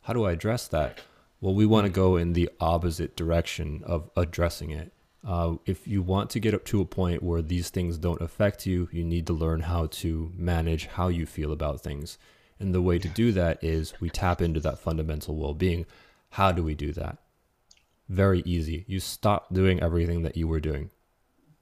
How 0.01 0.13
do 0.13 0.25
I 0.25 0.31
address 0.31 0.67
that? 0.69 0.99
Well, 1.39 1.53
we 1.53 1.65
want 1.65 1.85
to 1.85 1.91
go 1.91 2.15
in 2.15 2.33
the 2.33 2.49
opposite 2.59 3.15
direction 3.15 3.83
of 3.85 4.09
addressing 4.15 4.71
it. 4.71 4.91
Uh, 5.25 5.55
if 5.65 5.87
you 5.87 6.01
want 6.01 6.31
to 6.31 6.39
get 6.39 6.53
up 6.53 6.65
to 6.65 6.81
a 6.81 6.85
point 6.85 7.21
where 7.21 7.41
these 7.41 7.69
things 7.69 7.97
don't 7.97 8.21
affect 8.21 8.65
you, 8.65 8.89
you 8.91 9.03
need 9.03 9.27
to 9.27 9.33
learn 9.33 9.61
how 9.61 9.85
to 9.87 10.31
manage 10.35 10.87
how 10.87 11.07
you 11.07 11.25
feel 11.25 11.51
about 11.51 11.81
things. 11.81 12.17
And 12.59 12.73
the 12.73 12.81
way 12.81 12.97
to 12.99 13.07
do 13.07 13.31
that 13.33 13.63
is 13.63 13.93
we 13.99 14.09
tap 14.09 14.41
into 14.41 14.59
that 14.61 14.79
fundamental 14.79 15.35
well 15.35 15.53
being. 15.53 15.85
How 16.31 16.51
do 16.51 16.63
we 16.63 16.73
do 16.73 16.91
that? 16.93 17.17
Very 18.11 18.41
easy. 18.45 18.83
You 18.87 18.99
stop 18.99 19.53
doing 19.53 19.81
everything 19.81 20.23
that 20.23 20.35
you 20.35 20.47
were 20.47 20.59
doing. 20.59 20.91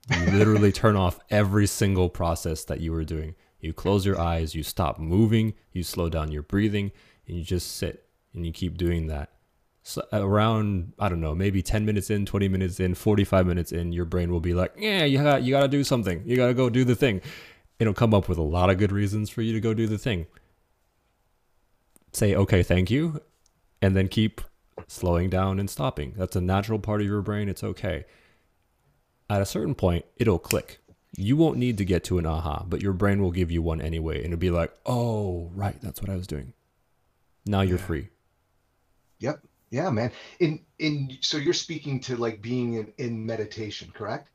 You 0.09 0.31
literally 0.31 0.71
turn 0.71 0.95
off 0.95 1.19
every 1.29 1.67
single 1.67 2.09
process 2.09 2.63
that 2.63 2.81
you 2.81 2.91
were 2.91 3.05
doing. 3.05 3.35
You 3.59 3.71
close 3.71 4.03
your 4.05 4.19
eyes, 4.19 4.55
you 4.55 4.63
stop 4.63 4.97
moving, 4.97 5.53
you 5.71 5.83
slow 5.83 6.09
down 6.09 6.31
your 6.31 6.41
breathing, 6.41 6.91
and 7.27 7.37
you 7.37 7.43
just 7.43 7.77
sit 7.77 8.05
and 8.33 8.45
you 8.45 8.51
keep 8.51 8.77
doing 8.77 9.07
that 9.07 9.29
so 9.83 10.03
around 10.11 10.93
I 10.99 11.09
don't 11.09 11.21
know, 11.21 11.35
maybe 11.35 11.61
10 11.61 11.85
minutes 11.85 12.09
in, 12.09 12.25
20 12.25 12.47
minutes 12.47 12.79
in, 12.79 12.95
45 12.95 13.45
minutes 13.45 13.71
in, 13.71 13.91
your 13.91 14.05
brain 14.05 14.31
will 14.31 14.39
be 14.39 14.53
like, 14.53 14.73
"Yeah, 14.77 15.05
you 15.05 15.21
got 15.21 15.43
you 15.43 15.51
got 15.51 15.61
to 15.61 15.67
do 15.67 15.83
something. 15.83 16.23
You 16.25 16.35
got 16.35 16.47
to 16.47 16.53
go 16.53 16.69
do 16.69 16.83
the 16.83 16.95
thing." 16.95 17.21
It'll 17.79 17.93
come 17.93 18.13
up 18.13 18.27
with 18.27 18.37
a 18.37 18.43
lot 18.43 18.69
of 18.69 18.77
good 18.77 18.91
reasons 18.91 19.29
for 19.29 19.41
you 19.41 19.53
to 19.53 19.59
go 19.59 19.73
do 19.73 19.87
the 19.87 19.97
thing. 19.97 20.27
Say, 22.11 22.35
"Okay, 22.35 22.63
thank 22.63 22.91
you." 22.91 23.21
And 23.81 23.95
then 23.95 24.07
keep 24.09 24.41
slowing 24.87 25.29
down 25.29 25.59
and 25.59 25.69
stopping. 25.69 26.13
That's 26.17 26.35
a 26.35 26.41
natural 26.41 26.79
part 26.79 27.01
of 27.01 27.07
your 27.07 27.21
brain. 27.21 27.49
It's 27.49 27.63
okay. 27.63 28.05
At 29.29 29.41
a 29.41 29.45
certain 29.45 29.75
point, 29.75 30.05
it'll 30.17 30.39
click. 30.39 30.79
You 31.15 31.37
won't 31.37 31.57
need 31.57 31.77
to 31.79 31.85
get 31.85 32.03
to 32.05 32.17
an 32.17 32.25
aha, 32.25 32.65
but 32.67 32.81
your 32.81 32.93
brain 32.93 33.21
will 33.21 33.31
give 33.31 33.51
you 33.51 33.61
one 33.61 33.81
anyway. 33.81 34.17
And 34.17 34.27
it'll 34.27 34.37
be 34.37 34.51
like, 34.51 34.71
oh, 34.85 35.51
right, 35.53 35.79
that's 35.81 36.01
what 36.01 36.09
I 36.09 36.15
was 36.15 36.27
doing. 36.27 36.53
Now 37.45 37.61
you're 37.61 37.77
free. 37.77 38.09
Yep. 39.19 39.41
Yeah, 39.71 39.89
man. 39.89 40.11
In 40.39 40.59
in 40.79 41.17
so 41.21 41.37
you're 41.37 41.53
speaking 41.53 41.99
to 42.01 42.17
like 42.17 42.41
being 42.41 42.73
in, 42.75 42.93
in 42.97 43.25
meditation, 43.25 43.91
correct? 43.93 44.29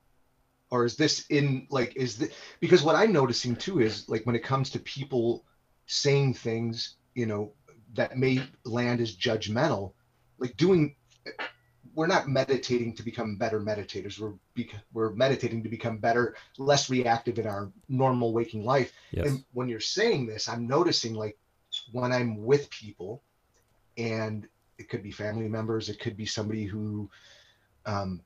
Or 0.70 0.84
is 0.84 0.96
this 0.96 1.26
in 1.28 1.66
like 1.70 1.96
is 1.96 2.18
this 2.18 2.32
because 2.60 2.82
what 2.82 2.94
I'm 2.94 3.12
noticing 3.12 3.56
too 3.56 3.80
is 3.80 4.08
like 4.08 4.24
when 4.26 4.36
it 4.36 4.44
comes 4.44 4.70
to 4.70 4.78
people 4.78 5.44
saying 5.86 6.34
things, 6.34 6.96
you 7.14 7.26
know, 7.26 7.52
that 7.94 8.16
may 8.16 8.42
land 8.64 9.00
as 9.00 9.16
judgmental, 9.16 9.92
like 10.38 10.56
doing 10.56 10.94
we're 11.94 12.06
not 12.08 12.28
meditating 12.28 12.94
to 12.96 13.04
become 13.04 13.36
better 13.36 13.60
meditators. 13.60 14.18
We're 14.18 14.32
bec- 14.54 14.82
we're 14.92 15.10
meditating 15.10 15.62
to 15.62 15.68
become 15.68 15.98
better, 15.98 16.34
less 16.58 16.90
reactive 16.90 17.38
in 17.38 17.46
our 17.46 17.70
normal 17.88 18.32
waking 18.32 18.64
life. 18.64 18.92
Yes. 19.12 19.26
And 19.26 19.44
when 19.52 19.68
you're 19.68 19.78
saying 19.78 20.26
this, 20.26 20.48
I'm 20.48 20.66
noticing 20.66 21.14
like 21.14 21.38
when 21.92 22.12
I'm 22.12 22.44
with 22.44 22.68
people 22.70 23.22
and 23.96 24.48
it 24.78 24.88
could 24.88 25.02
be 25.02 25.10
family 25.10 25.48
members 25.48 25.88
it 25.88 26.00
could 26.00 26.16
be 26.16 26.26
somebody 26.26 26.64
who 26.64 27.08
um, 27.86 28.20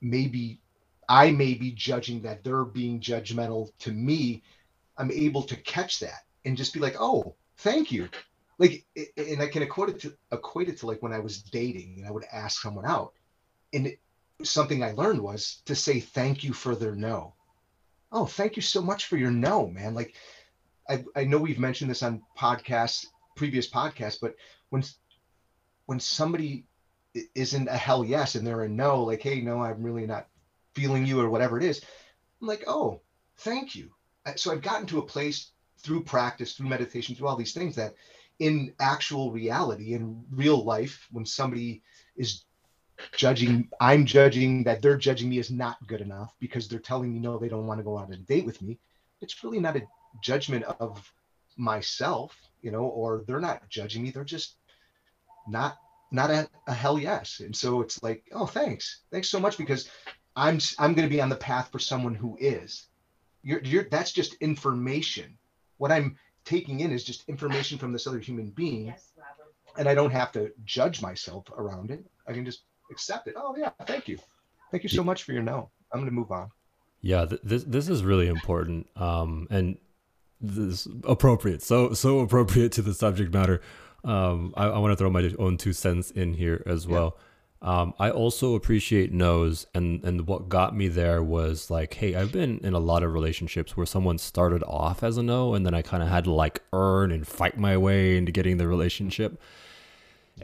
maybe 0.00 0.60
i 1.08 1.30
may 1.30 1.54
be 1.54 1.70
judging 1.72 2.20
that 2.22 2.42
they're 2.44 2.64
being 2.64 3.00
judgmental 3.00 3.70
to 3.78 3.92
me 3.92 4.42
i'm 4.98 5.10
able 5.10 5.42
to 5.42 5.56
catch 5.56 6.00
that 6.00 6.24
and 6.44 6.56
just 6.56 6.74
be 6.74 6.80
like 6.80 6.96
oh 7.00 7.34
thank 7.58 7.90
you 7.90 8.08
like 8.58 8.84
and 9.16 9.42
i 9.42 9.46
can 9.46 9.62
equate 9.62 9.90
it 9.90 10.00
to 10.00 10.14
equate 10.32 10.68
it 10.68 10.78
to 10.78 10.86
like 10.86 11.02
when 11.02 11.12
i 11.12 11.18
was 11.18 11.42
dating 11.42 11.96
and 11.98 12.06
i 12.06 12.10
would 12.10 12.24
ask 12.32 12.60
someone 12.60 12.86
out. 12.86 13.12
And 13.72 13.88
it, 13.88 13.98
something 14.42 14.82
i 14.82 14.92
learned 14.92 15.20
was 15.20 15.62
to 15.66 15.74
say 15.74 16.00
thank 16.00 16.44
you 16.44 16.52
for 16.52 16.74
their 16.74 16.94
no. 16.94 17.34
Oh 18.12 18.26
thank 18.26 18.56
you 18.56 18.62
so 18.62 18.82
much 18.82 19.06
for 19.06 19.16
your 19.16 19.30
no 19.30 19.66
man. 19.66 19.94
Like 19.94 20.14
i, 20.88 21.04
I 21.14 21.24
know 21.24 21.38
we've 21.38 21.58
mentioned 21.58 21.90
this 21.90 22.02
on 22.02 22.22
podcasts 22.38 23.06
previous 23.34 23.68
podcasts 23.68 24.18
but 24.20 24.34
when 24.70 24.82
when 25.86 26.00
somebody 26.00 26.64
isn't 27.34 27.68
a 27.68 27.76
hell 27.76 28.04
yes 28.04 28.34
and 28.34 28.46
they're 28.46 28.62
a 28.62 28.68
no, 28.68 29.02
like, 29.02 29.22
hey, 29.22 29.40
no, 29.40 29.62
I'm 29.62 29.82
really 29.82 30.06
not 30.06 30.26
feeling 30.74 31.06
you 31.06 31.20
or 31.20 31.30
whatever 31.30 31.56
it 31.56 31.64
is, 31.64 31.82
I'm 32.40 32.48
like, 32.48 32.64
oh, 32.66 33.00
thank 33.38 33.74
you. 33.74 33.90
So 34.36 34.52
I've 34.52 34.62
gotten 34.62 34.86
to 34.88 34.98
a 34.98 35.06
place 35.06 35.52
through 35.78 36.02
practice, 36.04 36.54
through 36.54 36.68
meditation, 36.68 37.14
through 37.14 37.28
all 37.28 37.36
these 37.36 37.54
things 37.54 37.76
that 37.76 37.94
in 38.38 38.74
actual 38.80 39.32
reality, 39.32 39.94
in 39.94 40.24
real 40.30 40.64
life, 40.64 41.06
when 41.10 41.24
somebody 41.24 41.82
is 42.16 42.44
judging, 43.16 43.68
I'm 43.80 44.04
judging 44.06 44.64
that 44.64 44.82
they're 44.82 44.96
judging 44.96 45.28
me 45.28 45.38
as 45.38 45.50
not 45.50 45.84
good 45.86 46.00
enough 46.00 46.34
because 46.38 46.68
they're 46.68 46.78
telling 46.78 47.12
me 47.12 47.18
no, 47.18 47.38
they 47.38 47.48
don't 47.48 47.66
want 47.66 47.78
to 47.78 47.84
go 47.84 47.96
on 47.96 48.12
a 48.12 48.16
date 48.16 48.46
with 48.46 48.60
me. 48.62 48.78
It's 49.20 49.42
really 49.42 49.60
not 49.60 49.76
a 49.76 49.82
judgment 50.22 50.64
of 50.64 51.12
myself, 51.56 52.36
you 52.62 52.70
know, 52.70 52.84
or 52.84 53.24
they're 53.26 53.40
not 53.40 53.68
judging 53.68 54.02
me. 54.02 54.10
They're 54.10 54.24
just 54.24 54.56
not 55.48 55.76
not 56.12 56.30
a, 56.30 56.48
a 56.66 56.72
hell 56.72 56.98
yes. 56.98 57.40
And 57.40 57.54
so 57.54 57.80
it's 57.80 58.02
like, 58.02 58.24
oh, 58.32 58.46
thanks, 58.46 59.02
thanks 59.10 59.28
so 59.28 59.40
much 59.40 59.58
because 59.58 59.88
I'm 60.34 60.58
I'm 60.78 60.94
going 60.94 61.08
to 61.08 61.14
be 61.14 61.20
on 61.20 61.28
the 61.28 61.36
path 61.36 61.70
for 61.72 61.78
someone 61.78 62.14
who 62.14 62.36
is. 62.40 62.86
You're, 63.42 63.62
you're 63.62 63.84
that's 63.84 64.12
just 64.12 64.34
information. 64.34 65.38
What 65.78 65.92
I'm 65.92 66.16
taking 66.46 66.80
in 66.80 66.92
is 66.92 67.04
just 67.04 67.28
information 67.28 67.76
from 67.76 67.92
this 67.92 68.06
other 68.06 68.18
human 68.18 68.48
being, 68.50 68.94
and 69.76 69.88
I 69.88 69.94
don't 69.94 70.12
have 70.12 70.32
to 70.32 70.52
judge 70.64 71.02
myself 71.02 71.44
around 71.50 71.90
it. 71.90 72.06
I 72.26 72.32
can 72.32 72.46
just 72.46 72.62
accept 72.90 73.28
it. 73.28 73.34
Oh 73.36 73.54
yeah, 73.58 73.70
thank 73.86 74.08
you, 74.08 74.18
thank 74.70 74.82
you 74.82 74.88
so 74.88 75.04
much 75.04 75.24
for 75.24 75.32
your 75.32 75.42
no. 75.42 75.68
I'm 75.92 76.00
going 76.00 76.10
to 76.10 76.14
move 76.14 76.30
on. 76.30 76.50
Yeah, 77.02 77.26
th- 77.26 77.42
this 77.44 77.64
this 77.64 77.88
is 77.88 78.02
really 78.02 78.28
important, 78.28 78.88
um, 78.96 79.46
and 79.50 79.76
this 80.40 80.88
appropriate. 81.04 81.62
So 81.62 81.92
so 81.92 82.20
appropriate 82.20 82.72
to 82.72 82.82
the 82.82 82.94
subject 82.94 83.34
matter. 83.34 83.60
Um, 84.04 84.54
I, 84.56 84.66
I 84.66 84.78
want 84.78 84.92
to 84.92 84.96
throw 84.96 85.10
my 85.10 85.32
own 85.38 85.58
two 85.58 85.72
cents 85.72 86.10
in 86.12 86.34
here 86.34 86.62
as 86.64 86.86
well. 86.86 87.18
Um, 87.62 87.94
I 87.98 88.10
also 88.10 88.54
appreciate 88.54 89.12
no's, 89.12 89.66
and 89.74 90.04
and 90.04 90.26
what 90.26 90.48
got 90.48 90.76
me 90.76 90.88
there 90.88 91.22
was 91.22 91.70
like, 91.70 91.94
hey, 91.94 92.14
I've 92.14 92.32
been 92.32 92.58
in 92.62 92.74
a 92.74 92.78
lot 92.78 93.02
of 93.02 93.12
relationships 93.12 93.76
where 93.76 93.86
someone 93.86 94.18
started 94.18 94.62
off 94.64 95.02
as 95.02 95.16
a 95.16 95.22
no, 95.22 95.54
and 95.54 95.64
then 95.64 95.74
I 95.74 95.82
kind 95.82 96.02
of 96.02 96.08
had 96.08 96.24
to 96.24 96.32
like 96.32 96.62
earn 96.72 97.10
and 97.10 97.26
fight 97.26 97.58
my 97.58 97.76
way 97.76 98.16
into 98.16 98.30
getting 98.30 98.58
the 98.58 98.68
relationship. 98.68 99.40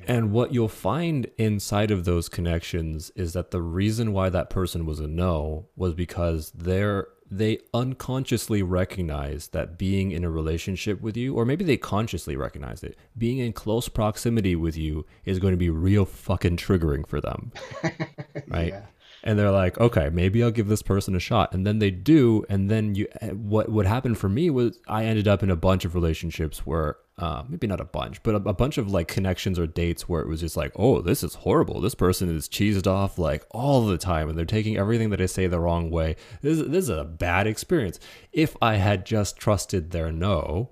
And 0.07 0.33
what 0.33 0.55
you'll 0.55 0.68
find 0.68 1.27
inside 1.37 1.90
of 1.90 2.05
those 2.07 2.29
connections 2.31 3.11
is 3.14 3.35
that 3.35 3.51
the 3.51 3.61
reason 3.61 4.12
why 4.12 4.31
that 4.31 4.48
person 4.48 4.87
was 4.87 5.01
a 5.01 5.07
no 5.07 5.66
was 5.77 5.92
because 5.92 6.51
they're 6.53 7.09
they 7.35 7.59
unconsciously 7.73 8.62
recognize 8.62 9.49
that 9.49 9.79
being 9.79 10.11
in 10.12 10.23
a 10.23 10.29
relationship 10.29 11.01
with 11.01 11.16
you, 11.16 11.35
or 11.35 11.47
maybe 11.47 11.64
they 11.64 11.79
consciously 11.79 12.37
recognize 12.37 12.83
it, 12.83 12.95
being 13.16 13.38
in 13.38 13.55
close 13.55 13.88
proximity 13.88 14.55
with 14.55 14.77
you 14.77 15.07
is 15.25 15.38
going 15.38 15.53
to 15.53 15.59
be 15.59 15.71
real 15.71 16.05
fucking 16.05 16.59
triggering 16.59 17.07
for 17.07 17.23
them. 17.23 17.51
right? 18.49 18.68
Yeah. 18.68 18.83
And 19.25 19.38
they're 19.38 19.51
like, 19.51 19.81
okay, 19.81 20.11
maybe 20.12 20.42
I'll 20.42 20.51
give 20.51 20.68
this 20.68 20.83
person 20.83 21.14
a 21.14 21.21
shot. 21.21 21.55
And 21.55 21.66
then 21.66 21.79
they 21.79 21.90
do. 21.90 22.45
And 22.51 22.71
then 22.71 22.95
you, 22.95 23.07
eh, 23.23 23.31
what, 23.31 23.71
what 23.71 23.87
happened 23.87 24.18
for 24.18 24.29
me 24.29 24.51
was 24.51 24.79
I 24.87 25.05
ended 25.05 25.27
up 25.27 25.42
in 25.42 25.51
a 25.51 25.57
bunch 25.57 25.87
of 25.87 25.95
relationships 25.95 26.66
where 26.66 26.97
uh, 27.18 27.44
maybe 27.48 27.66
not 27.66 27.81
a 27.81 27.85
bunch, 27.85 28.22
but 28.22 28.35
a, 28.35 28.48
a, 28.48 28.55
bunch 28.55 28.79
of 28.79 28.90
like 28.90 29.07
connections 29.07 29.59
or 29.59 29.66
dates 29.66 30.09
where 30.09 30.22
it 30.22 30.29
was 30.29 30.40
just 30.40 30.57
like, 30.57 30.72
oh, 30.77 31.03
this 31.03 31.22
is 31.22 31.35
horrible. 31.35 31.81
This 31.81 31.94
person 31.94 32.35
is 32.35 32.48
cheesed 32.48 32.87
off 32.87 33.18
like 33.18 33.44
all 33.51 33.85
the 33.85 33.98
time, 33.98 34.29
and 34.29 34.38
they're 34.38 34.46
taking 34.46 34.79
everything 34.79 35.11
that 35.11 35.20
I 35.20 35.27
say 35.27 35.46
the 35.46 35.61
wrong 35.61 35.90
way. 35.90 36.16
This, 36.40 36.59
this 36.59 36.85
is 36.85 36.88
a 36.88 37.05
bad 37.05 37.46
experience. 37.46 38.01
If 38.33 38.57
I 38.62 38.77
had 38.77 39.05
just 39.05 39.37
trusted 39.37 39.90
their 39.90 40.11
no, 40.11 40.70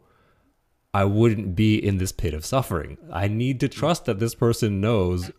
I 0.94 1.04
wouldn't 1.04 1.54
be 1.54 1.76
in 1.76 1.98
this 1.98 2.12
pit 2.12 2.34
of 2.34 2.44
suffering. 2.44 2.96
I 3.12 3.28
need 3.28 3.60
to 3.60 3.68
trust 3.68 4.06
that 4.06 4.18
this 4.18 4.34
person 4.34 4.80
knows 4.80 5.30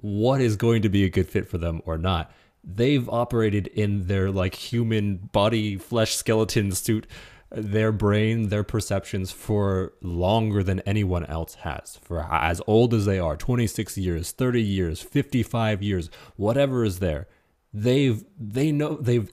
what 0.00 0.40
is 0.40 0.56
going 0.56 0.82
to 0.82 0.88
be 0.88 1.04
a 1.04 1.10
good 1.10 1.28
fit 1.28 1.48
for 1.48 1.58
them 1.58 1.82
or 1.84 1.98
not. 1.98 2.32
They've 2.64 3.08
operated 3.08 3.68
in 3.68 4.06
their 4.06 4.30
like 4.30 4.54
human 4.54 5.16
body, 5.16 5.76
flesh, 5.76 6.14
skeleton 6.14 6.72
suit, 6.72 7.06
their 7.54 7.92
brain, 7.92 8.48
their 8.48 8.64
perceptions 8.64 9.30
for 9.30 9.92
longer 10.00 10.62
than 10.62 10.80
anyone 10.80 11.24
else 11.26 11.54
has. 11.56 11.98
For 12.02 12.20
as 12.20 12.60
old 12.66 12.94
as 12.94 13.04
they 13.04 13.18
are 13.18 13.36
26 13.36 13.98
years, 13.98 14.32
30 14.32 14.62
years, 14.62 15.00
55 15.00 15.82
years, 15.82 16.10
whatever 16.36 16.84
is 16.84 16.98
there. 16.98 17.28
They've, 17.72 18.24
they 18.38 18.72
know, 18.72 18.96
they've 18.96 19.30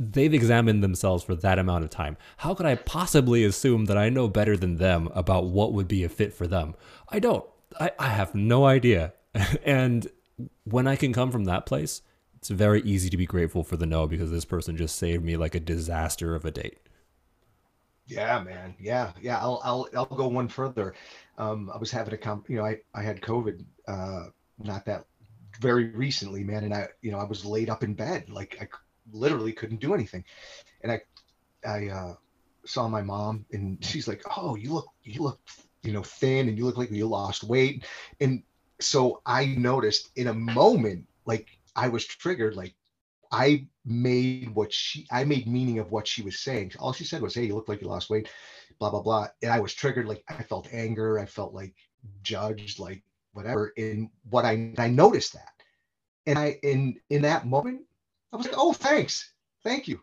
they've 0.00 0.32
examined 0.32 0.82
themselves 0.82 1.22
for 1.22 1.34
that 1.34 1.58
amount 1.58 1.84
of 1.84 1.90
time. 1.90 2.16
How 2.38 2.54
could 2.54 2.64
I 2.64 2.74
possibly 2.74 3.44
assume 3.44 3.84
that 3.84 3.98
I 3.98 4.08
know 4.08 4.28
better 4.28 4.56
than 4.56 4.76
them 4.76 5.10
about 5.14 5.46
what 5.46 5.74
would 5.74 5.86
be 5.86 6.04
a 6.04 6.08
fit 6.08 6.32
for 6.32 6.46
them? 6.46 6.74
I 7.10 7.18
don't. 7.18 7.44
I, 7.78 7.92
I 7.98 8.08
have 8.08 8.34
no 8.34 8.64
idea. 8.64 9.12
and 9.64 10.08
when 10.64 10.86
I 10.86 10.96
can 10.96 11.12
come 11.12 11.30
from 11.30 11.44
that 11.44 11.66
place, 11.66 12.00
it's 12.36 12.48
very 12.48 12.80
easy 12.82 13.10
to 13.10 13.16
be 13.18 13.26
grateful 13.26 13.62
for 13.62 13.76
the 13.76 13.86
no 13.86 14.06
because 14.06 14.30
this 14.30 14.46
person 14.46 14.76
just 14.76 14.96
saved 14.96 15.22
me 15.22 15.36
like 15.36 15.54
a 15.54 15.60
disaster 15.60 16.34
of 16.34 16.46
a 16.46 16.50
date. 16.50 16.78
Yeah, 18.10 18.42
man. 18.42 18.74
Yeah, 18.80 19.12
yeah. 19.20 19.38
I'll 19.38 19.60
I'll 19.64 19.88
I'll 19.94 20.04
go 20.06 20.26
one 20.26 20.48
further. 20.48 20.94
Um, 21.38 21.70
I 21.72 21.78
was 21.78 21.90
having 21.90 22.12
a 22.12 22.18
comp. 22.18 22.50
You 22.50 22.56
know, 22.56 22.64
I 22.64 22.78
I 22.94 23.02
had 23.02 23.20
COVID. 23.20 23.64
Uh, 23.86 24.24
not 24.58 24.84
that 24.86 25.04
very 25.60 25.90
recently, 25.90 26.42
man, 26.42 26.64
and 26.64 26.74
I 26.74 26.88
you 27.02 27.12
know 27.12 27.18
I 27.18 27.24
was 27.24 27.44
laid 27.44 27.70
up 27.70 27.84
in 27.84 27.94
bed, 27.94 28.28
like 28.28 28.58
I 28.60 28.66
literally 29.12 29.52
couldn't 29.52 29.80
do 29.80 29.94
anything, 29.94 30.24
and 30.82 30.92
I 30.92 31.00
I 31.64 31.88
uh, 31.88 32.14
saw 32.66 32.88
my 32.88 33.02
mom, 33.02 33.46
and 33.52 33.82
she's 33.84 34.08
like, 34.08 34.22
"Oh, 34.36 34.56
you 34.56 34.72
look 34.72 34.88
you 35.04 35.22
look 35.22 35.40
you 35.82 35.92
know 35.92 36.02
thin, 36.02 36.48
and 36.48 36.58
you 36.58 36.64
look 36.64 36.76
like 36.78 36.90
you 36.90 37.06
lost 37.06 37.44
weight," 37.44 37.84
and 38.20 38.42
so 38.80 39.22
I 39.26 39.46
noticed 39.46 40.10
in 40.16 40.28
a 40.28 40.34
moment, 40.34 41.06
like 41.26 41.48
I 41.76 41.88
was 41.88 42.04
triggered, 42.06 42.56
like 42.56 42.74
I 43.30 43.66
made 43.84 44.50
what 44.54 44.72
she 44.72 45.06
I 45.10 45.24
made 45.24 45.46
meaning 45.46 45.78
of 45.78 45.90
what 45.90 46.06
she 46.06 46.22
was 46.22 46.40
saying. 46.40 46.72
All 46.78 46.92
she 46.92 47.04
said 47.04 47.22
was, 47.22 47.34
Hey, 47.34 47.44
you 47.46 47.54
look 47.54 47.68
like 47.68 47.80
you 47.80 47.88
lost 47.88 48.10
weight, 48.10 48.28
blah, 48.78 48.90
blah, 48.90 49.02
blah. 49.02 49.28
And 49.42 49.52
I 49.52 49.60
was 49.60 49.74
triggered, 49.74 50.06
like 50.06 50.24
I 50.28 50.42
felt 50.42 50.72
anger, 50.72 51.18
I 51.18 51.26
felt 51.26 51.54
like 51.54 51.74
judged, 52.22 52.78
like 52.78 53.02
whatever. 53.32 53.72
In 53.76 54.10
what 54.28 54.44
I 54.44 54.72
I 54.78 54.88
noticed 54.88 55.34
that. 55.34 55.52
And 56.26 56.38
I 56.38 56.58
in 56.62 57.00
in 57.10 57.22
that 57.22 57.46
moment, 57.46 57.82
I 58.32 58.36
was 58.36 58.46
like, 58.46 58.56
oh 58.58 58.72
thanks. 58.72 59.32
Thank 59.62 59.88
you. 59.88 60.00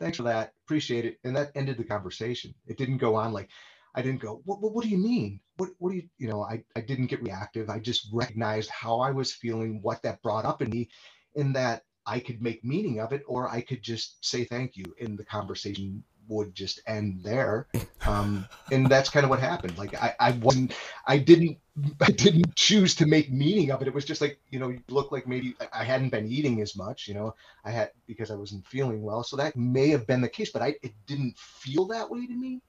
Thanks 0.00 0.16
for 0.16 0.24
that. 0.24 0.52
Appreciate 0.66 1.04
it. 1.04 1.18
And 1.24 1.36
that 1.36 1.52
ended 1.54 1.78
the 1.78 1.84
conversation. 1.84 2.54
It 2.66 2.78
didn't 2.78 2.98
go 2.98 3.14
on 3.14 3.32
like 3.32 3.48
I 3.94 4.02
didn't 4.02 4.20
go, 4.20 4.42
what, 4.44 4.60
what, 4.60 4.74
what 4.74 4.82
do 4.82 4.90
you 4.90 4.98
mean? 4.98 5.40
What, 5.56 5.70
what 5.78 5.90
do 5.90 5.96
you, 5.96 6.08
you 6.18 6.28
know, 6.28 6.42
I, 6.42 6.64
I 6.74 6.80
didn't 6.80 7.06
get 7.06 7.22
reactive. 7.22 7.70
I 7.70 7.78
just 7.78 8.08
recognized 8.12 8.70
how 8.70 8.98
I 8.98 9.12
was 9.12 9.32
feeling, 9.32 9.80
what 9.82 10.02
that 10.02 10.20
brought 10.20 10.44
up 10.44 10.62
in 10.62 10.70
me, 10.70 10.88
and 11.36 11.54
that 11.54 11.84
I 12.06 12.20
could 12.20 12.42
make 12.42 12.64
meaning 12.64 13.00
of 13.00 13.12
it, 13.12 13.22
or 13.26 13.48
I 13.48 13.60
could 13.60 13.82
just 13.82 14.24
say 14.24 14.44
thank 14.44 14.76
you, 14.76 14.84
and 15.00 15.18
the 15.18 15.24
conversation 15.24 16.02
would 16.28 16.54
just 16.54 16.80
end 16.86 17.20
there. 17.22 17.66
Um, 18.06 18.48
and 18.72 18.88
that's 18.88 19.10
kind 19.10 19.24
of 19.24 19.30
what 19.30 19.40
happened. 19.40 19.76
Like 19.76 19.94
I, 19.94 20.14
I 20.20 20.30
wasn't, 20.32 20.74
I 21.06 21.18
didn't, 21.18 21.58
I 22.00 22.10
didn't 22.10 22.54
choose 22.56 22.94
to 22.96 23.06
make 23.06 23.30
meaning 23.30 23.70
of 23.70 23.82
it. 23.82 23.88
It 23.88 23.94
was 23.94 24.04
just 24.04 24.20
like, 24.20 24.38
you 24.50 24.58
know, 24.58 24.68
you 24.68 24.80
look 24.88 25.12
like 25.12 25.26
maybe 25.26 25.54
I 25.72 25.84
hadn't 25.84 26.10
been 26.10 26.26
eating 26.26 26.62
as 26.62 26.76
much, 26.76 27.08
you 27.08 27.14
know, 27.14 27.34
I 27.64 27.70
had 27.70 27.90
because 28.06 28.30
I 28.30 28.36
wasn't 28.36 28.66
feeling 28.66 29.02
well. 29.02 29.22
So 29.22 29.36
that 29.36 29.56
may 29.56 29.88
have 29.88 30.06
been 30.06 30.20
the 30.20 30.28
case, 30.28 30.50
but 30.50 30.62
I, 30.62 30.76
it 30.82 30.92
didn't 31.06 31.36
feel 31.38 31.86
that 31.88 32.10
way 32.10 32.26
to 32.26 32.32
me 32.32 32.62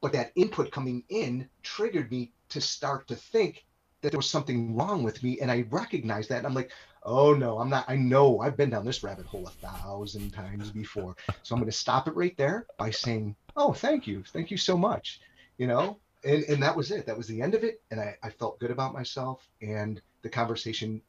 but 0.00 0.12
that 0.12 0.32
input 0.36 0.70
coming 0.70 1.02
in 1.08 1.48
triggered 1.62 2.10
me 2.10 2.32
to 2.48 2.60
start 2.60 3.08
to 3.08 3.16
think 3.16 3.64
that 4.02 4.12
there 4.12 4.18
was 4.18 4.30
something 4.30 4.76
wrong 4.76 5.02
with 5.02 5.22
me 5.22 5.40
and 5.40 5.50
i 5.50 5.64
recognized 5.70 6.28
that 6.28 6.38
and 6.38 6.46
i'm 6.46 6.54
like 6.54 6.70
oh 7.06 7.32
no 7.32 7.58
i'm 7.58 7.70
not 7.70 7.84
i 7.88 7.96
know 7.96 8.40
i've 8.40 8.56
been 8.56 8.70
down 8.70 8.84
this 8.84 9.02
rabbit 9.02 9.24
hole 9.26 9.46
a 9.46 9.66
thousand 9.66 10.30
times 10.32 10.70
before 10.70 11.16
so 11.42 11.54
i'm 11.54 11.60
going 11.60 11.70
to 11.70 11.76
stop 11.76 12.06
it 12.08 12.14
right 12.14 12.36
there 12.36 12.66
by 12.78 12.90
saying 12.90 13.34
oh 13.56 13.72
thank 13.72 14.06
you 14.06 14.22
thank 14.32 14.50
you 14.50 14.56
so 14.56 14.76
much 14.76 15.20
you 15.56 15.66
know 15.66 15.98
and, 16.24 16.44
and 16.44 16.62
that 16.62 16.76
was 16.76 16.90
it 16.90 17.06
that 17.06 17.16
was 17.16 17.26
the 17.28 17.40
end 17.40 17.54
of 17.54 17.64
it 17.64 17.80
and 17.90 18.00
I, 18.00 18.16
I 18.22 18.30
felt 18.30 18.58
good 18.58 18.70
about 18.70 18.92
myself 18.92 19.48
and 19.62 20.00
the 20.22 20.28
conversation 20.28 21.00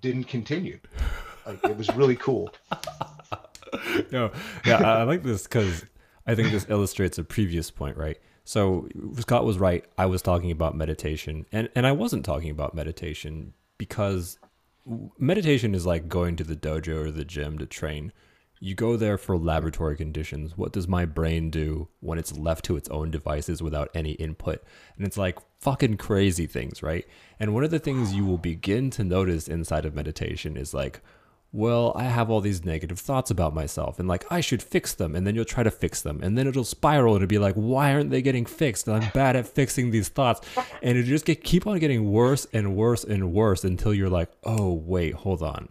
didn't 0.00 0.24
continue 0.24 0.80
like 1.46 1.62
it 1.64 1.76
was 1.76 1.94
really 1.94 2.16
cool 2.16 2.50
no 4.10 4.32
yeah 4.64 4.78
i 4.82 5.02
like 5.02 5.22
this 5.22 5.42
because 5.44 5.84
I 6.26 6.34
think 6.34 6.50
this 6.50 6.66
illustrates 6.68 7.18
a 7.18 7.24
previous 7.24 7.70
point, 7.70 7.96
right? 7.96 8.18
So 8.44 8.88
Scott 9.18 9.44
was 9.44 9.58
right. 9.58 9.84
I 9.98 10.06
was 10.06 10.22
talking 10.22 10.50
about 10.50 10.76
meditation, 10.76 11.46
and 11.52 11.68
and 11.74 11.86
I 11.86 11.92
wasn't 11.92 12.24
talking 12.24 12.50
about 12.50 12.74
meditation 12.74 13.54
because 13.78 14.38
meditation 15.18 15.74
is 15.74 15.86
like 15.86 16.08
going 16.08 16.36
to 16.36 16.44
the 16.44 16.56
dojo 16.56 17.06
or 17.06 17.10
the 17.10 17.24
gym 17.24 17.58
to 17.58 17.66
train. 17.66 18.12
You 18.60 18.74
go 18.74 18.96
there 18.96 19.18
for 19.18 19.36
laboratory 19.36 19.96
conditions. 19.96 20.56
What 20.56 20.72
does 20.72 20.88
my 20.88 21.04
brain 21.04 21.50
do 21.50 21.88
when 22.00 22.18
it's 22.18 22.36
left 22.38 22.64
to 22.66 22.76
its 22.76 22.88
own 22.88 23.10
devices 23.10 23.62
without 23.62 23.90
any 23.94 24.12
input? 24.12 24.62
And 24.96 25.06
it's 25.06 25.18
like 25.18 25.38
fucking 25.60 25.96
crazy 25.98 26.46
things, 26.46 26.82
right? 26.82 27.04
And 27.38 27.52
one 27.52 27.64
of 27.64 27.70
the 27.70 27.78
things 27.78 28.14
you 28.14 28.24
will 28.24 28.38
begin 28.38 28.90
to 28.90 29.04
notice 29.04 29.48
inside 29.48 29.84
of 29.84 29.94
meditation 29.94 30.56
is 30.56 30.72
like, 30.72 31.00
well, 31.54 31.92
I 31.94 32.02
have 32.02 32.30
all 32.30 32.40
these 32.40 32.64
negative 32.64 32.98
thoughts 32.98 33.30
about 33.30 33.54
myself 33.54 34.00
and 34.00 34.08
like 34.08 34.24
I 34.28 34.40
should 34.40 34.60
fix 34.60 34.92
them. 34.92 35.14
And 35.14 35.24
then 35.24 35.36
you'll 35.36 35.44
try 35.44 35.62
to 35.62 35.70
fix 35.70 36.02
them. 36.02 36.18
And 36.20 36.36
then 36.36 36.48
it'll 36.48 36.64
spiral 36.64 37.14
and 37.14 37.22
it'll 37.22 37.30
be 37.30 37.38
like, 37.38 37.54
why 37.54 37.94
aren't 37.94 38.10
they 38.10 38.22
getting 38.22 38.44
fixed? 38.44 38.88
And 38.88 38.96
I'm 38.96 39.08
bad 39.14 39.36
at 39.36 39.46
fixing 39.46 39.92
these 39.92 40.08
thoughts. 40.08 40.40
And 40.82 40.98
it 40.98 41.04
just 41.04 41.24
get 41.24 41.44
keep 41.44 41.64
on 41.68 41.78
getting 41.78 42.10
worse 42.10 42.44
and 42.52 42.74
worse 42.74 43.04
and 43.04 43.32
worse 43.32 43.62
until 43.62 43.94
you're 43.94 44.10
like, 44.10 44.30
oh, 44.42 44.72
wait, 44.72 45.14
hold 45.14 45.44
on. 45.44 45.68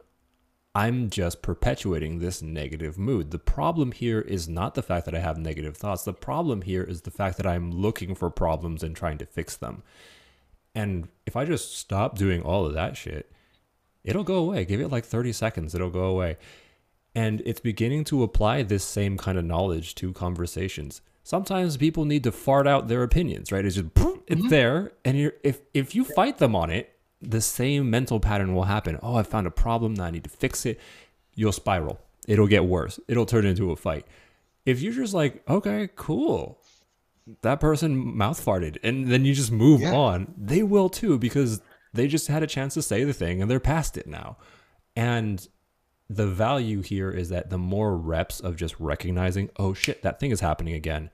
I'm 0.73 1.09
just 1.09 1.41
perpetuating 1.41 2.19
this 2.19 2.41
negative 2.41 2.97
mood. 2.97 3.31
The 3.31 3.37
problem 3.37 3.91
here 3.91 4.21
is 4.21 4.47
not 4.47 4.75
the 4.75 4.83
fact 4.83 5.03
that 5.03 5.13
I 5.13 5.19
have 5.19 5.37
negative 5.37 5.75
thoughts. 5.75 6.05
The 6.05 6.13
problem 6.13 6.61
here 6.61 6.83
is 6.83 7.01
the 7.01 7.11
fact 7.11 7.35
that 7.35 7.45
I'm 7.45 7.71
looking 7.71 8.15
for 8.15 8.29
problems 8.29 8.83
and 8.83 8.95
trying 8.95 9.17
to 9.17 9.25
fix 9.25 9.57
them. 9.57 9.83
And 10.73 11.09
if 11.25 11.35
I 11.35 11.43
just 11.43 11.77
stop 11.77 12.17
doing 12.17 12.41
all 12.41 12.65
of 12.65 12.73
that 12.73 12.95
shit, 12.95 13.29
it'll 14.03 14.23
go 14.23 14.35
away. 14.35 14.65
Give 14.65 14.81
it 14.81 14.89
like 14.89 15.05
30 15.05 15.33
seconds, 15.33 15.75
it'll 15.75 15.89
go 15.89 16.05
away. 16.05 16.37
And 17.15 17.41
it's 17.45 17.59
beginning 17.59 18.05
to 18.05 18.23
apply 18.23 18.63
this 18.63 18.83
same 18.83 19.17
kind 19.17 19.37
of 19.37 19.45
knowledge 19.45 19.95
to 19.95 20.13
conversations. 20.13 21.01
Sometimes 21.23 21.77
people 21.77 22.05
need 22.05 22.23
to 22.23 22.31
fart 22.31 22.67
out 22.67 22.87
their 22.87 23.03
opinions, 23.03 23.51
right? 23.51 23.63
It's 23.63 23.75
just 23.75 23.87
it's 24.27 24.41
mm-hmm. 24.41 24.47
there, 24.49 24.91
and 25.05 25.17
you're, 25.17 25.33
if 25.43 25.61
if 25.73 25.95
you 25.95 26.03
fight 26.03 26.37
them 26.37 26.55
on 26.55 26.69
it, 26.69 26.93
the 27.21 27.41
same 27.41 27.89
mental 27.89 28.19
pattern 28.19 28.53
will 28.53 28.63
happen. 28.63 28.99
Oh, 29.01 29.15
I 29.15 29.23
found 29.23 29.47
a 29.47 29.51
problem, 29.51 29.93
now 29.93 30.05
I 30.05 30.11
need 30.11 30.23
to 30.25 30.29
fix 30.29 30.65
it. 30.65 30.79
You'll 31.35 31.51
spiral. 31.51 31.99
It'll 32.27 32.47
get 32.47 32.65
worse. 32.65 32.99
It'll 33.07 33.25
turn 33.25 33.45
into 33.45 33.71
a 33.71 33.75
fight. 33.75 34.05
If 34.65 34.81
you're 34.81 34.93
just 34.93 35.13
like, 35.13 35.47
okay, 35.49 35.89
cool, 35.95 36.61
that 37.41 37.59
person 37.59 38.17
mouth 38.17 38.43
farted, 38.43 38.77
and 38.83 39.07
then 39.07 39.25
you 39.25 39.33
just 39.33 39.51
move 39.51 39.81
yeah. 39.81 39.93
on, 39.93 40.33
they 40.37 40.63
will 40.63 40.89
too 40.89 41.17
because 41.17 41.61
they 41.93 42.08
just 42.08 42.27
had 42.27 42.43
a 42.43 42.47
chance 42.47 42.73
to 42.73 42.82
say 42.82 43.03
the 43.03 43.13
thing 43.13 43.41
and 43.41 43.49
they're 43.49 43.60
past 43.60 43.97
it 43.97 44.08
now. 44.08 44.38
And 44.95 45.47
the 46.10 46.27
value 46.27 46.82
here 46.82 47.12
is 47.12 47.29
that 47.29 47.49
the 47.49 47.58
more 47.58 47.97
reps 47.97 48.39
of 48.39 48.56
just 48.56 48.79
recognizing, 48.79 49.49
oh 49.58 49.73
shit, 49.73 50.01
that 50.03 50.19
thing 50.19 50.32
is 50.32 50.39
happening 50.39 50.73
again, 50.73 51.10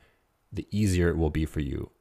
the 0.51 0.67
easier 0.71 1.09
it 1.09 1.17
will 1.17 1.29
be 1.29 1.45
for 1.45 1.59
you. 1.59 1.91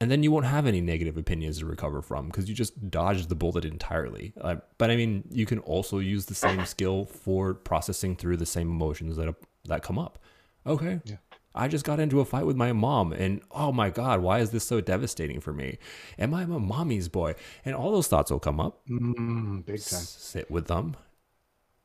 And 0.00 0.10
then 0.10 0.22
you 0.22 0.30
won't 0.30 0.46
have 0.46 0.66
any 0.66 0.80
negative 0.80 1.16
opinions 1.16 1.60
to 1.60 1.66
recover 1.66 2.02
from 2.02 2.26
because 2.26 2.48
you 2.48 2.54
just 2.54 2.90
dodged 2.90 3.28
the 3.28 3.34
bullet 3.34 3.64
entirely. 3.64 4.34
Uh, 4.40 4.56
but 4.76 4.90
I 4.90 4.96
mean, 4.96 5.24
you 5.30 5.46
can 5.46 5.60
also 5.60 5.98
use 5.98 6.26
the 6.26 6.34
same 6.34 6.66
skill 6.66 7.06
for 7.06 7.54
processing 7.54 8.16
through 8.16 8.36
the 8.38 8.46
same 8.46 8.68
emotions 8.68 9.16
that 9.16 9.34
that 9.66 9.82
come 9.82 9.98
up. 9.98 10.18
Okay, 10.66 11.00
yeah. 11.04 11.16
I 11.54 11.68
just 11.68 11.84
got 11.84 12.00
into 12.00 12.20
a 12.20 12.24
fight 12.24 12.46
with 12.46 12.56
my 12.56 12.72
mom, 12.72 13.12
and 13.12 13.40
oh 13.52 13.70
my 13.70 13.88
God, 13.88 14.20
why 14.20 14.40
is 14.40 14.50
this 14.50 14.66
so 14.66 14.80
devastating 14.80 15.40
for 15.40 15.52
me? 15.52 15.78
Am 16.18 16.34
I 16.34 16.42
a 16.42 16.46
mommy's 16.46 17.08
boy? 17.08 17.36
And 17.64 17.76
all 17.76 17.92
those 17.92 18.08
thoughts 18.08 18.30
will 18.30 18.40
come 18.40 18.58
up. 18.58 18.80
Mm, 18.88 19.64
big 19.64 19.80
time. 19.80 20.00
Sit 20.00 20.50
with 20.50 20.66
them, 20.66 20.96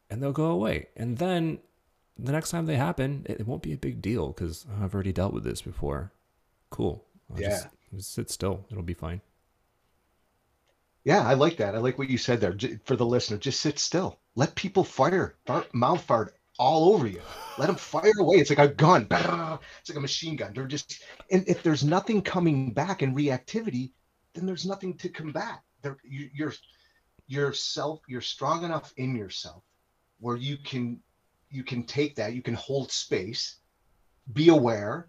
and 0.09 0.23
they'll 0.23 0.31
go 0.31 0.47
away. 0.47 0.87
And 0.95 1.17
then 1.19 1.59
the 2.17 2.31
next 2.31 2.49
time 2.49 2.65
they 2.65 2.77
happen, 2.77 3.25
it, 3.29 3.45
won't 3.45 3.61
be 3.61 3.73
a 3.73 3.77
big 3.77 4.01
deal 4.01 4.29
because 4.29 4.65
I've 4.81 4.93
already 4.93 5.13
dealt 5.13 5.33
with 5.33 5.43
this 5.43 5.61
before. 5.61 6.11
Cool. 6.71 7.05
I'll 7.31 7.39
yeah. 7.39 7.49
Just, 7.49 7.67
just 7.95 8.13
sit 8.13 8.29
still. 8.31 8.65
It'll 8.71 8.81
be 8.83 8.93
fine. 8.95 9.21
Yeah, 11.03 11.25
I 11.25 11.35
like 11.35 11.57
that. 11.57 11.75
I 11.75 11.77
like 11.77 11.97
what 11.97 12.09
you 12.09 12.17
said 12.17 12.41
there. 12.41 12.55
For 12.85 12.95
the 12.95 13.05
listener, 13.05 13.37
just 13.37 13.61
sit 13.61 13.79
still. 13.79 14.19
Let 14.35 14.55
people 14.55 14.83
fire, 14.83 15.35
fart, 15.45 15.73
mouth 15.73 16.01
fart 16.01 16.35
all 16.59 16.93
over 16.93 17.07
you. 17.07 17.21
Let 17.57 17.67
them 17.67 17.77
fire 17.77 18.11
away. 18.19 18.37
It's 18.37 18.51
like 18.51 18.59
a 18.59 18.67
gun. 18.67 19.07
It's 19.09 19.89
like 19.89 19.97
a 19.97 20.01
machine 20.01 20.35
gun. 20.35 20.53
They're 20.53 20.67
just, 20.67 21.01
and 21.31 21.43
if 21.47 21.63
there's 21.63 21.83
nothing 21.83 22.21
coming 22.21 22.71
back 22.71 23.01
in 23.01 23.15
reactivity, 23.15 23.91
then 24.33 24.45
there's 24.45 24.65
nothing 24.65 24.97
to 24.97 25.09
combat. 25.09 25.61
There, 25.81 25.97
you, 26.03 26.29
you're, 26.33 26.53
yourself, 27.27 28.01
you're 28.07 28.21
strong 28.21 28.63
enough 28.63 28.93
in 28.97 29.15
yourself 29.15 29.63
where 30.19 30.35
you 30.35 30.57
can, 30.57 30.99
you 31.49 31.63
can 31.63 31.83
take 31.83 32.15
that. 32.15 32.33
You 32.33 32.41
can 32.41 32.53
hold 32.53 32.91
space, 32.91 33.57
be 34.33 34.49
aware. 34.49 35.07